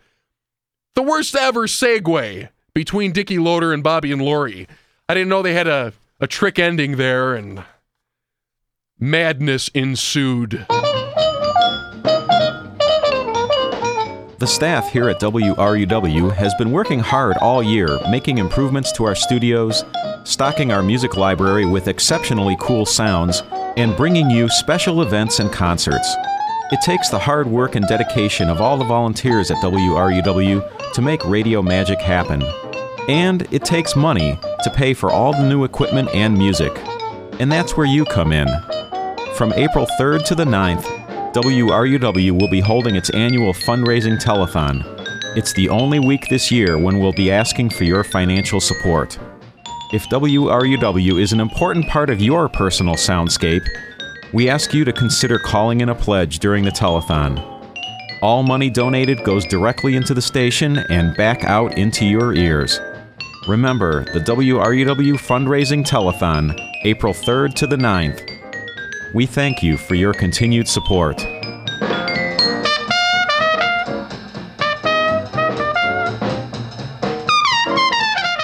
the 0.95 1.03
worst 1.03 1.35
ever 1.35 1.67
segue 1.67 2.49
between 2.75 3.13
Dickie 3.13 3.39
Loader 3.39 3.73
and 3.73 3.83
Bobby 3.83 4.13
and 4.13 4.23
Laurie. 4.23 4.67
I 5.09 5.15
didn't 5.15 5.29
know 5.29 5.43
they 5.43 5.55
had 5.55 5.69
a, 5.69 5.93
a 6.21 6.27
trick 6.27 6.59
ending 6.59 6.97
there 6.97 7.35
and 7.35 7.65
madness 8.99 9.69
ensued. 9.69 10.67
The 14.43 14.49
staff 14.49 14.91
here 14.91 15.09
at 15.09 15.21
WRUW 15.21 16.35
has 16.35 16.53
been 16.55 16.73
working 16.73 16.99
hard 16.99 17.37
all 17.37 17.63
year, 17.63 18.01
making 18.11 18.39
improvements 18.39 18.91
to 18.95 19.05
our 19.05 19.15
studios, 19.15 19.85
stocking 20.25 20.73
our 20.73 20.83
music 20.83 21.17
library 21.17 21.65
with 21.65 21.87
exceptionally 21.87 22.57
cool 22.59 22.85
sounds, 22.85 23.45
and 23.77 23.97
bringing 23.97 24.31
you 24.31 24.49
special 24.49 25.03
events 25.03 25.39
and 25.39 25.53
concerts. 25.53 26.13
It 26.73 26.81
takes 26.85 27.09
the 27.09 27.21
hard 27.21 27.47
work 27.47 27.77
and 27.77 27.87
dedication 27.87 28.51
of 28.51 28.61
all 28.61 28.77
the 28.77 28.85
volunteers 28.85 29.53
at 29.53 29.59
WRUW 29.59 30.93
to 30.93 31.01
make 31.01 31.25
radio 31.25 31.63
magic 31.63 32.01
happen. 32.01 32.43
And 33.09 33.47
it 33.53 33.65
takes 33.65 33.95
money 33.95 34.41
to 34.65 34.71
pay 34.71 34.93
for 34.93 35.09
all 35.09 35.33
the 35.33 35.49
new 35.49 35.63
equipment 35.63 36.09
and 36.13 36.37
music. 36.37 36.73
And 37.39 37.53
that's 37.53 37.77
where 37.77 37.87
you 37.87 38.05
come 38.05 38.33
in. 38.33 38.49
From 39.37 39.53
April 39.53 39.87
3rd 40.01 40.25
to 40.25 40.35
the 40.35 40.45
9th, 40.45 41.02
WRUW 41.33 42.39
will 42.39 42.49
be 42.49 42.61
holding 42.61 42.95
its 42.95 43.09
annual 43.11 43.55
fundraising 43.55 44.23
telethon. 44.23 44.85
It's 45.35 45.55
the 45.55 45.71
only 45.71 45.99
week 45.99 46.29
this 46.29 46.53
year 46.53 46.77
when 46.77 46.99
we'll 46.99 47.15
be 47.15 47.33
asking 47.33 47.71
for 47.71 47.85
your 47.85 48.05
financial 48.05 48.61
support. 48.61 49.19
If 49.95 50.07
WRUW 50.11 51.19
is 51.19 51.33
an 51.33 51.41
important 51.41 51.89
part 51.89 52.11
of 52.11 52.21
your 52.21 52.51
personal 52.51 52.97
soundscape, 52.97 53.67
we 54.35 54.51
ask 54.51 54.75
you 54.75 54.85
to 54.85 54.93
consider 54.93 55.39
calling 55.39 55.81
in 55.81 55.89
a 55.89 55.95
pledge 55.95 56.39
during 56.39 56.65
the 56.65 56.71
telethon. 56.71 57.41
All 58.21 58.43
money 58.43 58.69
donated 58.69 59.25
goes 59.25 59.47
directly 59.47 59.97
into 59.97 60.13
the 60.13 60.21
station 60.21 60.79
and 60.91 61.17
back 61.17 61.45
out 61.45 61.79
into 61.79 62.05
your 62.05 62.35
ears. 62.35 62.79
Remember 63.49 64.05
the 64.13 64.21
WRUW 64.21 65.15
fundraising 65.15 65.83
telethon, 65.83 66.55
April 66.85 67.15
3rd 67.15 67.55
to 67.55 67.67
the 67.67 67.77
9th. 67.77 68.42
We 69.15 69.27
thank 69.27 69.63
you 69.63 69.77
for 69.77 69.95
your 69.95 70.15
continued 70.15 70.67
support. 70.67 71.23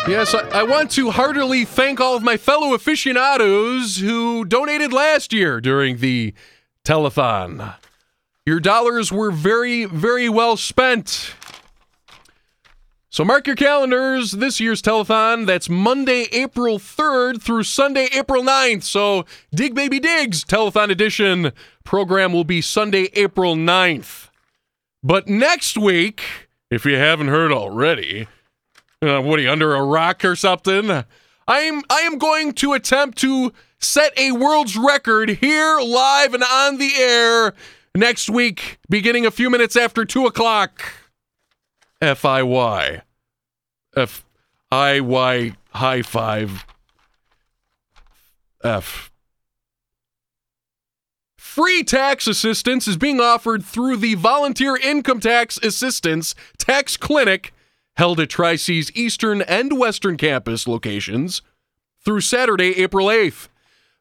Yes, 0.07 0.35
I, 0.35 0.63
want 0.63 0.91
to 0.93 1.11
heartily 1.11 1.65
thank 1.65 2.01
all 2.01 2.17
of 2.17 2.23
my 2.23 2.37
fellow 2.37 2.75
aficionados 2.75 3.99
who 3.99 4.45
donated 4.45 4.93
last 4.93 5.33
year 5.33 5.61
during 5.61 5.99
the 5.99 6.35
telethon. 6.85 7.75
Your 8.45 8.61
dollars 8.61 9.13
were 9.13 9.31
very, 9.31 9.85
very 9.85 10.29
well 10.29 10.57
spent. 10.57 11.35
So 13.11 13.25
mark 13.25 13.47
your 13.47 13.57
calendars. 13.57 14.33
This 14.33 14.61
year's 14.61 14.83
telethon, 14.83 15.47
that's 15.47 15.71
Monday, 15.71 16.27
April 16.31 16.79
3rd 16.79 17.41
through 17.41 17.63
Sunday, 17.63 18.09
April 18.13 18.43
9th. 18.43 18.83
So 18.83 19.25
Dig 19.55 19.75
Baby 19.75 19.99
Digs 19.99 20.45
telethon 20.45 20.91
edition 20.91 21.53
program 21.85 22.35
will 22.35 22.45
be 22.45 22.61
Sunday, 22.61 23.09
April 23.15 23.57
9th. 23.57 24.29
But 25.03 25.27
next 25.27 25.79
week, 25.79 26.23
if 26.71 26.85
you 26.85 26.97
haven't 26.97 27.29
heard 27.29 27.51
already, 27.51 28.29
uh, 29.01 29.23
what 29.23 29.39
are 29.39 29.43
you 29.43 29.51
under 29.51 29.75
a 29.75 29.83
rock 29.83 30.23
or 30.23 30.37
something? 30.37 30.91
I 30.91 31.61
am 31.61 31.81
I 31.89 32.01
am 32.01 32.19
going 32.19 32.53
to 32.55 32.75
attempt 32.75 33.17
to 33.19 33.55
set 33.79 34.13
a 34.19 34.33
world's 34.33 34.77
record 34.77 35.31
here 35.31 35.79
live 35.81 36.35
and 36.35 36.45
on 36.45 36.77
the 36.77 36.93
air 36.99 37.55
next 37.95 38.29
week, 38.29 38.79
beginning 38.91 39.25
a 39.25 39.31
few 39.31 39.49
minutes 39.49 39.77
after 39.77 40.05
two 40.05 40.27
o'clock. 40.27 40.83
F 42.01 42.25
I 42.25 42.43
Y. 42.43 43.03
F 43.97 44.25
I 44.71 45.01
Y 45.01 45.53
high 45.71 46.03
five. 46.03 46.65
F. 48.63 49.11
Free 51.37 51.83
tax 51.83 52.27
assistance 52.27 52.87
is 52.87 52.97
being 52.97 53.21
offered 53.21 53.65
through 53.65 53.97
the 53.97 54.15
Volunteer 54.15 54.77
Income 54.77 55.21
Tax 55.21 55.59
Assistance 55.59 56.35
Tax 56.57 56.97
Clinic 56.97 57.53
held 57.97 58.21
at 58.21 58.31
Tri 58.31 58.55
C's 58.55 58.93
Eastern 58.95 59.43
and 59.43 59.77
Western 59.77 60.17
campus 60.17 60.69
locations 60.69 61.43
through 62.05 62.21
Saturday, 62.21 62.79
April 62.81 63.07
8th. 63.09 63.49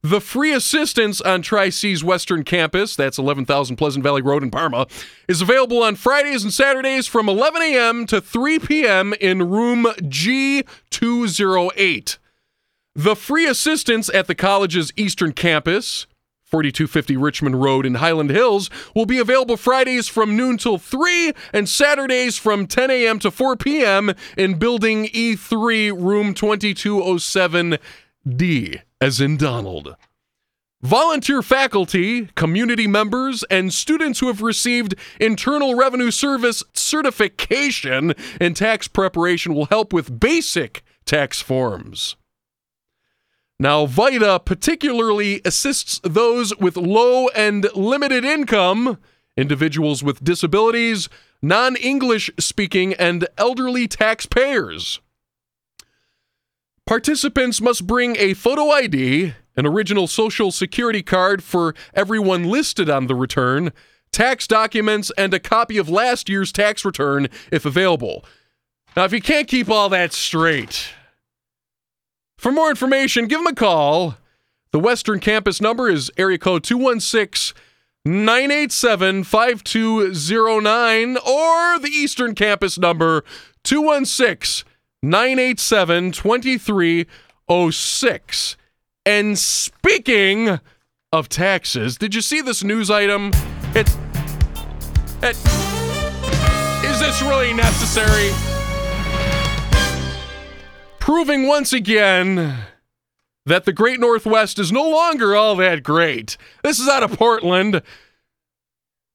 The 0.04 0.22
free 0.22 0.54
assistance 0.54 1.20
on 1.22 1.42
Tri 1.42 1.70
C's 1.70 2.04
Western 2.04 2.44
campus, 2.44 2.96
that's 2.96 3.18
11,000 3.18 3.78
Pleasant 3.78 4.04
Valley 4.04 4.22
Road 4.22 4.44
in 4.44 4.52
Parma, 4.52 4.86
is 5.28 5.42
available 5.42 5.82
on 5.82 5.96
Fridays 5.96 6.44
and 6.44 6.54
Saturdays 6.54 7.08
from 7.08 7.28
11 7.28 7.64
a.m. 7.64 8.06
to 8.06 8.22
3 8.22 8.60
p.m. 8.60 9.16
in 9.20 9.50
room 9.50 9.86
G208. 10.00 12.18
The 12.96 13.16
free 13.16 13.48
assistance 13.48 14.10
at 14.14 14.28
the 14.28 14.36
college's 14.36 14.94
Eastern 14.96 15.34
campus, 15.34 16.06
4250 16.46 17.18
Richmond 17.18 17.60
Road 17.62 17.86
in 17.86 17.96
Highland 17.96 18.30
Hills, 18.30 18.70
will 18.96 19.08
be 19.08 19.18
available 19.18 19.58
Fridays 19.58 20.08
from 20.08 20.38
noon 20.38 20.58
till 20.58 20.78
3 20.78 21.34
and 21.54 21.68
Saturdays 21.68 22.38
from 22.38 22.68
10 22.68 22.92
a.m. 22.92 23.20
to 23.20 23.32
4 23.32 23.58
p.m. 23.58 24.14
in 24.38 24.58
Building 24.60 25.08
E3, 25.08 25.92
room 25.92 26.34
2207D, 26.34 28.82
as 29.02 29.22
in 29.22 29.38
Donald. 29.38 29.96
Volunteer 30.82 31.42
faculty, 31.42 32.28
community 32.36 32.86
members, 32.86 33.44
and 33.50 33.74
students 33.74 34.20
who 34.20 34.28
have 34.28 34.44
received 34.44 34.94
Internal 35.20 35.76
Revenue 35.76 36.12
Service 36.12 36.64
certification 36.74 38.14
in 38.40 38.54
tax 38.54 38.88
preparation 38.88 39.56
will 39.56 39.66
help 39.66 39.92
with 39.92 40.20
basic 40.20 40.84
tax 41.04 41.42
forms. 41.42 42.16
Now, 43.60 43.88
VITA 43.88 44.42
particularly 44.46 45.42
assists 45.44 46.00
those 46.04 46.56
with 46.58 46.78
low 46.78 47.28
and 47.30 47.68
limited 47.74 48.24
income, 48.24 49.00
individuals 49.36 50.04
with 50.04 50.24
disabilities, 50.24 51.10
non 51.42 51.76
English 51.76 52.30
speaking, 52.40 52.94
and 52.94 53.28
elderly 53.36 53.88
taxpayers. 53.88 55.00
Participants 56.88 57.60
must 57.60 57.86
bring 57.86 58.16
a 58.16 58.34
photo 58.34 58.70
ID, 58.70 59.34
an 59.58 59.66
original 59.66 60.08
social 60.08 60.54
security 60.54 61.04
card 61.04 61.44
for 61.44 61.76
everyone 61.94 62.46
listed 62.46 62.90
on 62.90 63.08
the 63.08 63.16
return, 63.16 63.74
tax 64.14 64.48
documents, 64.48 65.12
and 65.18 65.34
a 65.34 65.40
copy 65.40 65.78
of 65.78 65.90
last 65.90 66.30
year's 66.30 66.54
tax 66.54 66.86
return 66.86 67.28
if 67.52 67.66
available. 67.66 68.24
Now, 68.96 69.04
if 69.04 69.12
you 69.12 69.22
can't 69.22 69.50
keep 69.50 69.70
all 69.70 69.90
that 69.90 70.14
straight, 70.14 70.92
for 72.38 72.54
more 72.54 72.70
information, 72.70 73.28
give 73.28 73.40
them 73.42 73.48
a 73.48 73.54
call. 73.54 74.16
The 74.72 74.80
Western 74.80 75.20
Campus 75.20 75.60
number 75.60 75.90
is 75.90 76.10
area 76.18 76.38
code 76.38 76.64
216 76.64 77.54
987 78.06 79.26
5209 79.26 81.18
or 81.18 81.80
the 81.80 81.92
Eastern 81.92 82.34
Campus 82.34 82.78
number 82.78 83.26
216 83.66 84.67
987 85.04 86.12
2306. 86.12 88.58
And 89.06 89.38
speaking 89.38 90.60
of 91.14 91.30
taxes, 91.30 91.98
did 91.98 92.16
you 92.16 92.22
see 92.22 92.42
this 92.42 92.64
news 92.64 92.90
item? 92.90 93.32
It, 93.76 93.88
it 95.24 95.38
is 96.84 97.00
this 97.00 97.22
really 97.22 97.54
necessary? 97.54 98.32
Proving 101.00 101.46
once 101.48 101.72
again 101.74 102.58
that 103.46 103.66
the 103.66 103.74
Great 103.74 104.00
Northwest 104.00 104.58
is 104.60 104.72
no 104.72 104.90
longer 104.90 105.36
all 105.36 105.56
that 105.56 105.84
great. 105.84 106.38
This 106.64 106.80
is 106.80 106.90
out 106.90 107.04
of 107.04 107.12
Portland. 107.18 107.82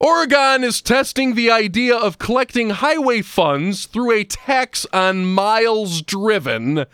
Oregon 0.03 0.65
is 0.65 0.83
testing 0.83 1.37
the 1.37 1.49
idea 1.49 1.95
of 1.95 2.19
collecting 2.19 2.71
highway 2.71 3.23
funds 3.23 3.87
through 3.87 4.11
a 4.11 4.25
tax 4.25 4.85
on 4.93 5.25
miles 5.25 6.03
driven 6.03 6.87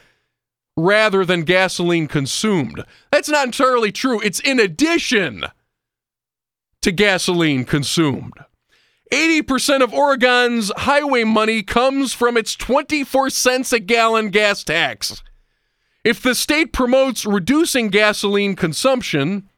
rather 0.77 1.25
than 1.25 1.45
gasoline 1.45 2.07
consumed. 2.07 2.85
That's 3.11 3.31
not 3.31 3.47
entirely 3.47 3.93
true. 3.93 4.21
It's 4.21 4.41
in 4.41 4.61
addition 4.61 5.45
to 6.83 6.93
gasoline 6.93 7.65
consumed. 7.65 8.35
80% 9.11 9.83
of 9.83 9.95
Oregon's 9.95 10.71
highway 10.77 11.25
money 11.25 11.63
comes 11.63 12.13
from 12.13 12.37
its 12.37 12.55
24 12.55 13.31
cents 13.31 13.73
a 13.73 13.81
gallon 13.81 14.29
gas 14.29 14.63
tax. 14.63 15.23
If 16.05 16.23
the 16.23 16.35
state 16.35 16.75
promotes 16.75 17.25
reducing 17.25 17.89
gasoline 17.89 18.55
consumption, 18.55 19.49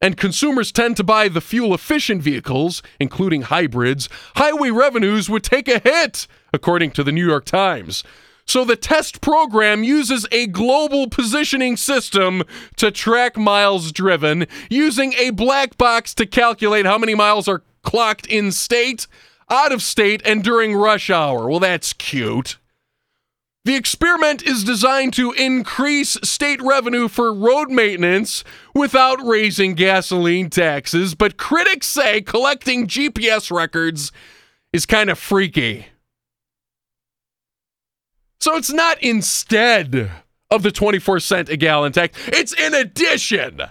and 0.00 0.16
consumers 0.16 0.72
tend 0.72 0.96
to 0.96 1.04
buy 1.04 1.28
the 1.28 1.40
fuel 1.40 1.74
efficient 1.74 2.22
vehicles, 2.22 2.82
including 3.00 3.42
hybrids, 3.42 4.08
highway 4.36 4.70
revenues 4.70 5.30
would 5.30 5.42
take 5.42 5.68
a 5.68 5.78
hit, 5.78 6.26
according 6.52 6.90
to 6.92 7.02
the 7.02 7.12
New 7.12 7.26
York 7.26 7.44
Times. 7.44 8.04
So 8.46 8.64
the 8.64 8.76
test 8.76 9.20
program 9.20 9.82
uses 9.82 10.26
a 10.30 10.46
global 10.46 11.08
positioning 11.08 11.76
system 11.76 12.44
to 12.76 12.92
track 12.92 13.36
miles 13.36 13.90
driven, 13.90 14.46
using 14.70 15.14
a 15.14 15.30
black 15.30 15.76
box 15.76 16.14
to 16.14 16.26
calculate 16.26 16.86
how 16.86 16.98
many 16.98 17.14
miles 17.14 17.48
are 17.48 17.62
clocked 17.82 18.26
in 18.26 18.52
state, 18.52 19.08
out 19.50 19.72
of 19.72 19.82
state, 19.82 20.22
and 20.24 20.44
during 20.44 20.76
rush 20.76 21.10
hour. 21.10 21.48
Well, 21.48 21.60
that's 21.60 21.92
cute. 21.92 22.58
The 23.66 23.74
experiment 23.74 24.44
is 24.44 24.62
designed 24.62 25.12
to 25.14 25.32
increase 25.32 26.16
state 26.22 26.62
revenue 26.62 27.08
for 27.08 27.34
road 27.34 27.68
maintenance 27.68 28.44
without 28.76 29.20
raising 29.20 29.74
gasoline 29.74 30.50
taxes, 30.50 31.16
but 31.16 31.36
critics 31.36 31.88
say 31.88 32.20
collecting 32.20 32.86
GPS 32.86 33.50
records 33.50 34.12
is 34.72 34.86
kind 34.86 35.10
of 35.10 35.18
freaky. 35.18 35.86
So 38.38 38.56
it's 38.56 38.72
not 38.72 39.02
instead 39.02 40.12
of 40.48 40.62
the 40.62 40.70
24 40.70 41.18
cent 41.18 41.48
a 41.48 41.56
gallon 41.56 41.90
tax, 41.90 42.16
it's 42.28 42.52
in 42.52 42.72
addition. 42.72 43.62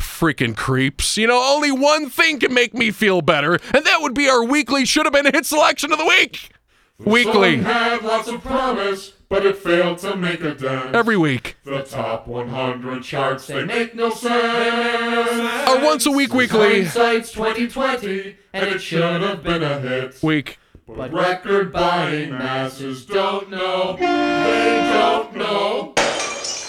Freaking 0.00 0.56
creeps. 0.56 1.16
You 1.16 1.28
know, 1.28 1.40
only 1.54 1.70
one 1.70 2.10
thing 2.10 2.40
can 2.40 2.52
make 2.52 2.74
me 2.74 2.90
feel 2.90 3.22
better, 3.22 3.52
and 3.72 3.86
that 3.86 3.98
would 4.00 4.14
be 4.14 4.28
our 4.28 4.42
weekly 4.42 4.84
should 4.84 5.06
have 5.06 5.12
been 5.12 5.28
a 5.28 5.30
hit 5.30 5.46
selection 5.46 5.92
of 5.92 5.98
the 5.98 6.06
week. 6.06 6.53
Weekly. 6.98 7.56
Had 7.56 8.02
lots 8.02 8.28
of 8.28 8.40
promise, 8.42 9.10
but 9.28 9.44
it 9.44 9.56
failed 9.56 9.98
to 9.98 10.14
make 10.16 10.40
a 10.42 10.54
dent. 10.54 10.94
Every 10.94 11.16
week. 11.16 11.56
The 11.64 11.82
top 11.82 12.28
100 12.28 13.02
charts, 13.02 13.48
they 13.48 13.64
make 13.64 13.96
no 13.96 14.10
sense. 14.10 15.68
Our 15.68 15.84
once 15.84 16.06
a 16.06 16.12
week 16.12 16.32
weekly 16.32 16.82
Hindsight's 16.84 17.32
2020, 17.32 18.36
and 18.52 18.68
it 18.68 18.78
should 18.78 19.22
have 19.22 19.42
been 19.42 19.64
a 19.64 19.80
hit. 19.80 20.22
week. 20.22 20.58
But 20.86 21.12
record 21.12 21.72
buying 21.72 22.30
masses 22.30 23.04
don't 23.06 23.50
know. 23.50 23.96
They 23.98 24.90
don't 24.92 25.34
know. 25.36 25.94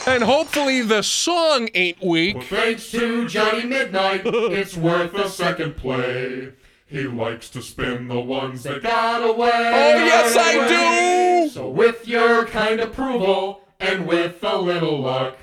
And 0.08 0.24
hopefully 0.24 0.82
the 0.82 1.04
song 1.04 1.70
ain't 1.76 2.02
weak. 2.02 2.44
Thanks 2.46 2.90
to 2.92 3.28
Johnny 3.28 3.66
Midnight, 3.66 4.22
it's 4.26 4.76
worth 4.76 5.14
a 5.14 5.30
second 5.30 5.78
play. 5.78 6.54
He 6.88 7.08
likes 7.08 7.50
to 7.50 7.64
spin 7.64 8.10
the 8.10 8.20
ones 8.20 8.62
that 8.62 8.84
got 8.84 9.24
oh, 9.24 9.34
away. 9.34 9.50
Oh, 9.52 10.06
yes, 10.06 10.36
I 10.38 11.44
do! 11.44 11.50
So, 11.50 11.68
with 11.68 12.08
your 12.08 12.46
kind 12.46 12.80
approval 12.80 13.62
and 13.80 14.06
with 14.06 14.44
a 14.44 14.58
little 14.58 15.02
luck, 15.02 15.36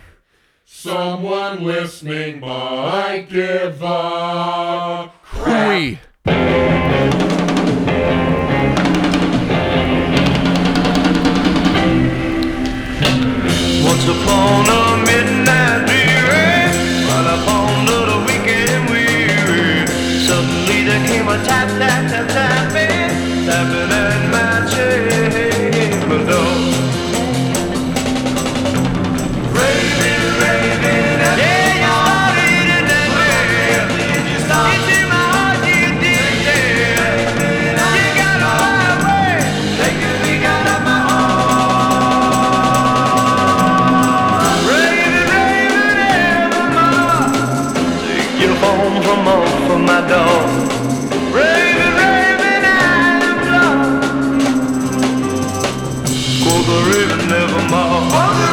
someone 0.64 1.64
listening 1.64 2.38
might 2.38 3.26
give 3.28 3.82
a 3.82 5.10
crap. 5.24 5.98
Once 13.84 14.06
upon 14.06 14.68
a 14.68 15.04
midnight 15.04 15.31
nevermore. 57.72 58.51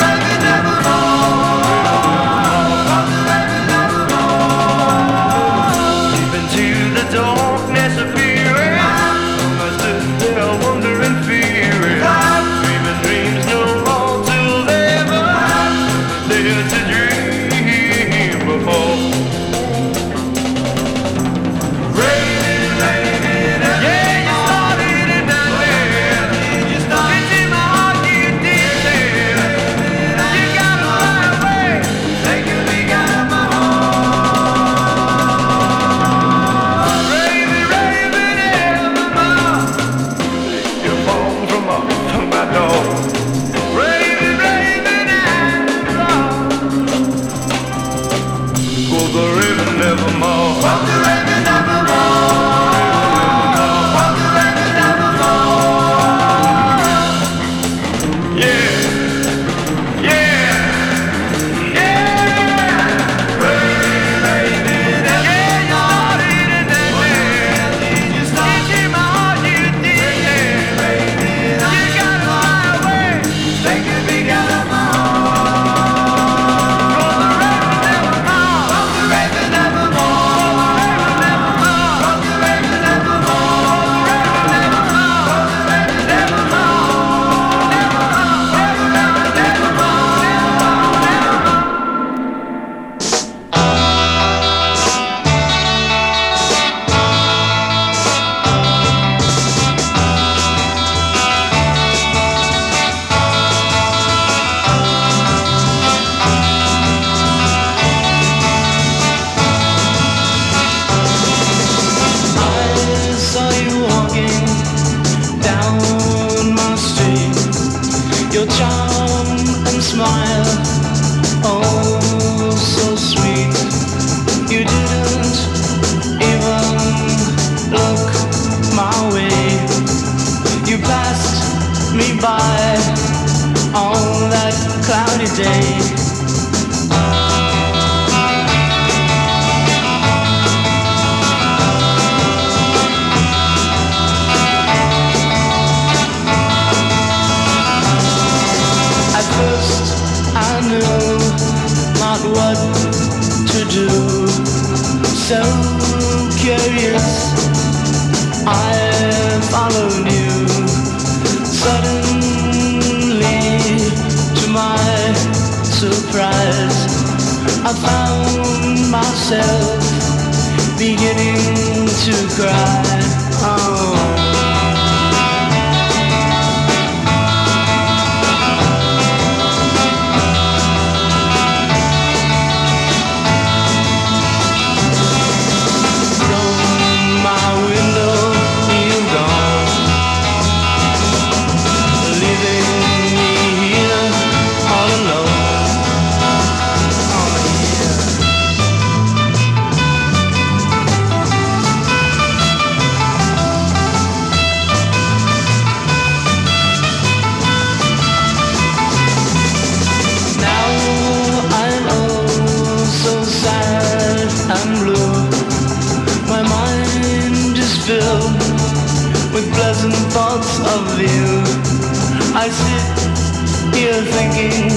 I 222.35 222.49
sit 222.49 223.75
here 223.75 224.01
thinking, 224.15 224.69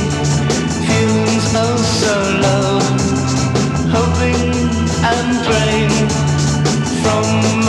feelings 0.87 1.47
oh 1.55 1.77
so 2.01 2.15
low, 2.45 2.81
hoping 3.95 4.53
and 5.11 5.29
praying 5.47 6.09
from 7.03 7.62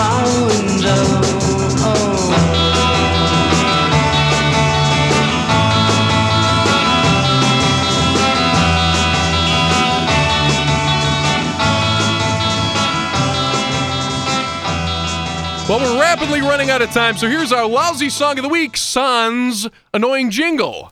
Well, 15.74 15.96
we're 15.96 16.00
rapidly 16.00 16.42
running 16.42 16.70
out 16.70 16.84
of 16.84 16.92
time, 16.92 17.18
so 17.18 17.28
here's 17.28 17.52
our 17.52 17.66
lousy 17.66 18.12
song 18.12 18.38
of 18.38 18.44
the 18.44 18.50
week, 18.50 18.78
Sans 18.78 19.68
Annoying 19.92 20.30
Jingle. 20.30 20.92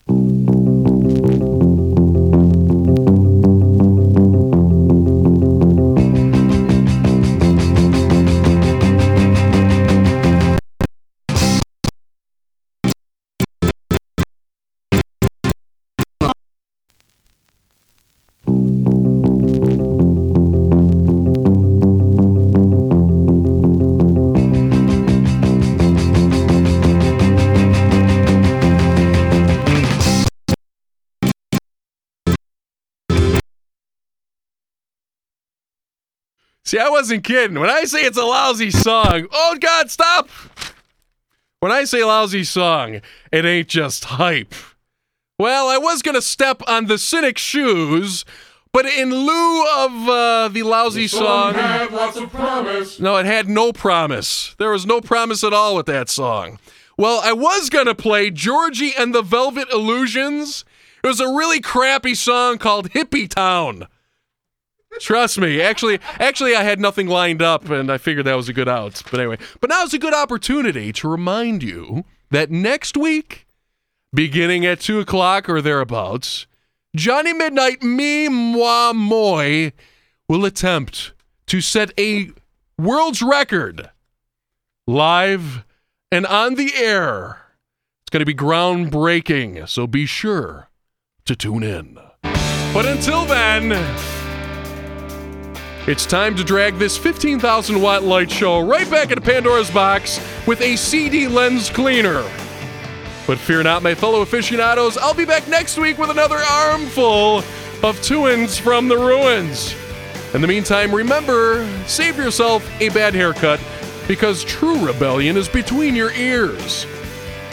See, 36.71 36.79
I 36.79 36.87
wasn't 36.87 37.25
kidding. 37.25 37.59
When 37.59 37.69
I 37.69 37.83
say 37.83 37.99
it's 38.03 38.17
a 38.17 38.23
lousy 38.23 38.71
song, 38.71 39.27
oh 39.33 39.57
God, 39.59 39.91
stop! 39.91 40.29
When 41.59 41.69
I 41.69 41.83
say 41.83 42.01
lousy 42.01 42.45
song, 42.45 43.01
it 43.29 43.43
ain't 43.43 43.67
just 43.67 44.05
hype. 44.05 44.55
Well, 45.37 45.67
I 45.67 45.77
was 45.77 46.01
gonna 46.01 46.21
step 46.21 46.61
on 46.69 46.85
the 46.85 46.97
cynic 46.97 47.37
shoes, 47.37 48.23
but 48.71 48.85
in 48.85 49.13
lieu 49.13 49.65
of 49.65 50.07
uh, 50.07 50.47
the 50.47 50.63
lousy 50.63 51.09
song, 51.09 51.55
had 51.55 51.91
lots 51.91 52.15
of 52.15 52.31
promise. 52.31 53.01
no, 53.01 53.17
it 53.17 53.25
had 53.25 53.49
no 53.49 53.73
promise. 53.73 54.55
There 54.57 54.71
was 54.71 54.85
no 54.85 55.01
promise 55.01 55.43
at 55.43 55.51
all 55.51 55.75
with 55.75 55.87
that 55.87 56.07
song. 56.07 56.57
Well, 56.97 57.19
I 57.21 57.33
was 57.33 57.69
gonna 57.69 57.95
play 57.95 58.31
Georgie 58.31 58.93
and 58.97 59.13
the 59.13 59.23
Velvet 59.23 59.67
Illusions. 59.73 60.63
It 61.03 61.07
was 61.07 61.19
a 61.19 61.27
really 61.27 61.59
crappy 61.59 62.15
song 62.15 62.59
called 62.59 62.91
Hippie 62.91 63.27
Town. 63.27 63.89
Trust 64.99 65.39
me. 65.39 65.61
Actually, 65.61 65.99
actually, 66.19 66.55
I 66.55 66.63
had 66.63 66.79
nothing 66.79 67.07
lined 67.07 67.41
up, 67.41 67.69
and 67.69 67.91
I 67.91 67.97
figured 67.97 68.25
that 68.25 68.35
was 68.35 68.49
a 68.49 68.53
good 68.53 68.69
out. 68.69 69.01
But 69.09 69.19
anyway, 69.19 69.37
but 69.59 69.69
now 69.69 69.83
is 69.83 69.93
a 69.93 69.99
good 69.99 70.13
opportunity 70.13 70.91
to 70.93 71.07
remind 71.07 71.63
you 71.63 72.05
that 72.29 72.51
next 72.51 72.97
week, 72.97 73.47
beginning 74.13 74.65
at 74.65 74.79
two 74.79 74.99
o'clock 74.99 75.49
or 75.49 75.61
thereabouts, 75.61 76.45
Johnny 76.95 77.33
Midnight, 77.33 77.81
me, 77.81 78.27
moi, 78.27 78.91
moi, 78.93 79.69
will 80.27 80.45
attempt 80.45 81.13
to 81.47 81.61
set 81.61 81.97
a 81.97 82.31
world's 82.77 83.21
record 83.21 83.89
live 84.87 85.63
and 86.11 86.25
on 86.25 86.55
the 86.55 86.73
air. 86.75 87.37
It's 88.01 88.09
going 88.09 88.19
to 88.19 88.25
be 88.25 88.35
groundbreaking, 88.35 89.67
so 89.69 89.87
be 89.87 90.05
sure 90.05 90.69
to 91.25 91.35
tune 91.35 91.63
in. 91.63 91.97
But 92.73 92.85
until 92.85 93.25
then, 93.25 93.71
it's 95.87 96.05
time 96.05 96.35
to 96.35 96.43
drag 96.43 96.75
this 96.75 96.95
15,000 96.97 97.81
watt 97.81 98.03
light 98.03 98.29
show 98.29 98.59
right 98.59 98.89
back 98.89 99.09
into 99.09 99.21
Pandora's 99.21 99.71
box 99.71 100.19
with 100.45 100.61
a 100.61 100.75
CD 100.75 101.27
lens 101.27 101.71
cleaner. 101.71 102.21
But 103.25 103.39
fear 103.39 103.63
not, 103.63 103.81
my 103.81 103.95
fellow 103.95 104.21
aficionados, 104.21 104.97
I'll 104.97 105.15
be 105.15 105.25
back 105.25 105.47
next 105.47 105.77
week 105.79 105.97
with 105.97 106.11
another 106.11 106.37
armful 106.37 107.43
of 107.83 107.99
tuins 108.03 108.59
from 108.59 108.87
the 108.87 108.97
ruins. 108.97 109.75
In 110.35 110.41
the 110.41 110.47
meantime, 110.47 110.93
remember 110.93 111.67
save 111.87 112.15
yourself 112.15 112.69
a 112.79 112.89
bad 112.89 113.15
haircut 113.15 113.59
because 114.07 114.43
true 114.43 114.85
rebellion 114.85 115.35
is 115.35 115.49
between 115.49 115.95
your 115.95 116.11
ears. 116.11 116.85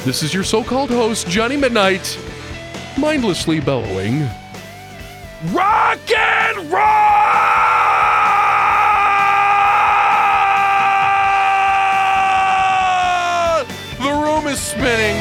This 0.05 0.22
is 0.22 0.34
your 0.34 0.44
so 0.44 0.62
called 0.62 0.90
host, 0.90 1.28
Johnny 1.28 1.56
Midnight, 1.56 2.18
mindlessly 2.98 3.60
bellowing, 3.60 4.28
Rock 5.52 6.01
and 6.10 6.56
roll! 6.69 6.82
The 14.01 14.10
room 14.10 14.48
is 14.48 14.59
spinning. 14.59 15.15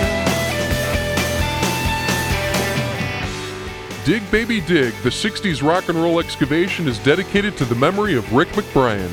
Dig 4.05 4.31
Baby 4.31 4.59
Dig, 4.61 4.95
the 5.03 5.09
60s 5.09 5.61
rock 5.61 5.87
and 5.87 6.01
roll 6.01 6.19
excavation 6.19 6.87
is 6.87 6.97
dedicated 6.97 7.55
to 7.57 7.65
the 7.65 7.75
memory 7.75 8.15
of 8.15 8.33
Rick 8.33 8.47
McBrien. 8.53 9.11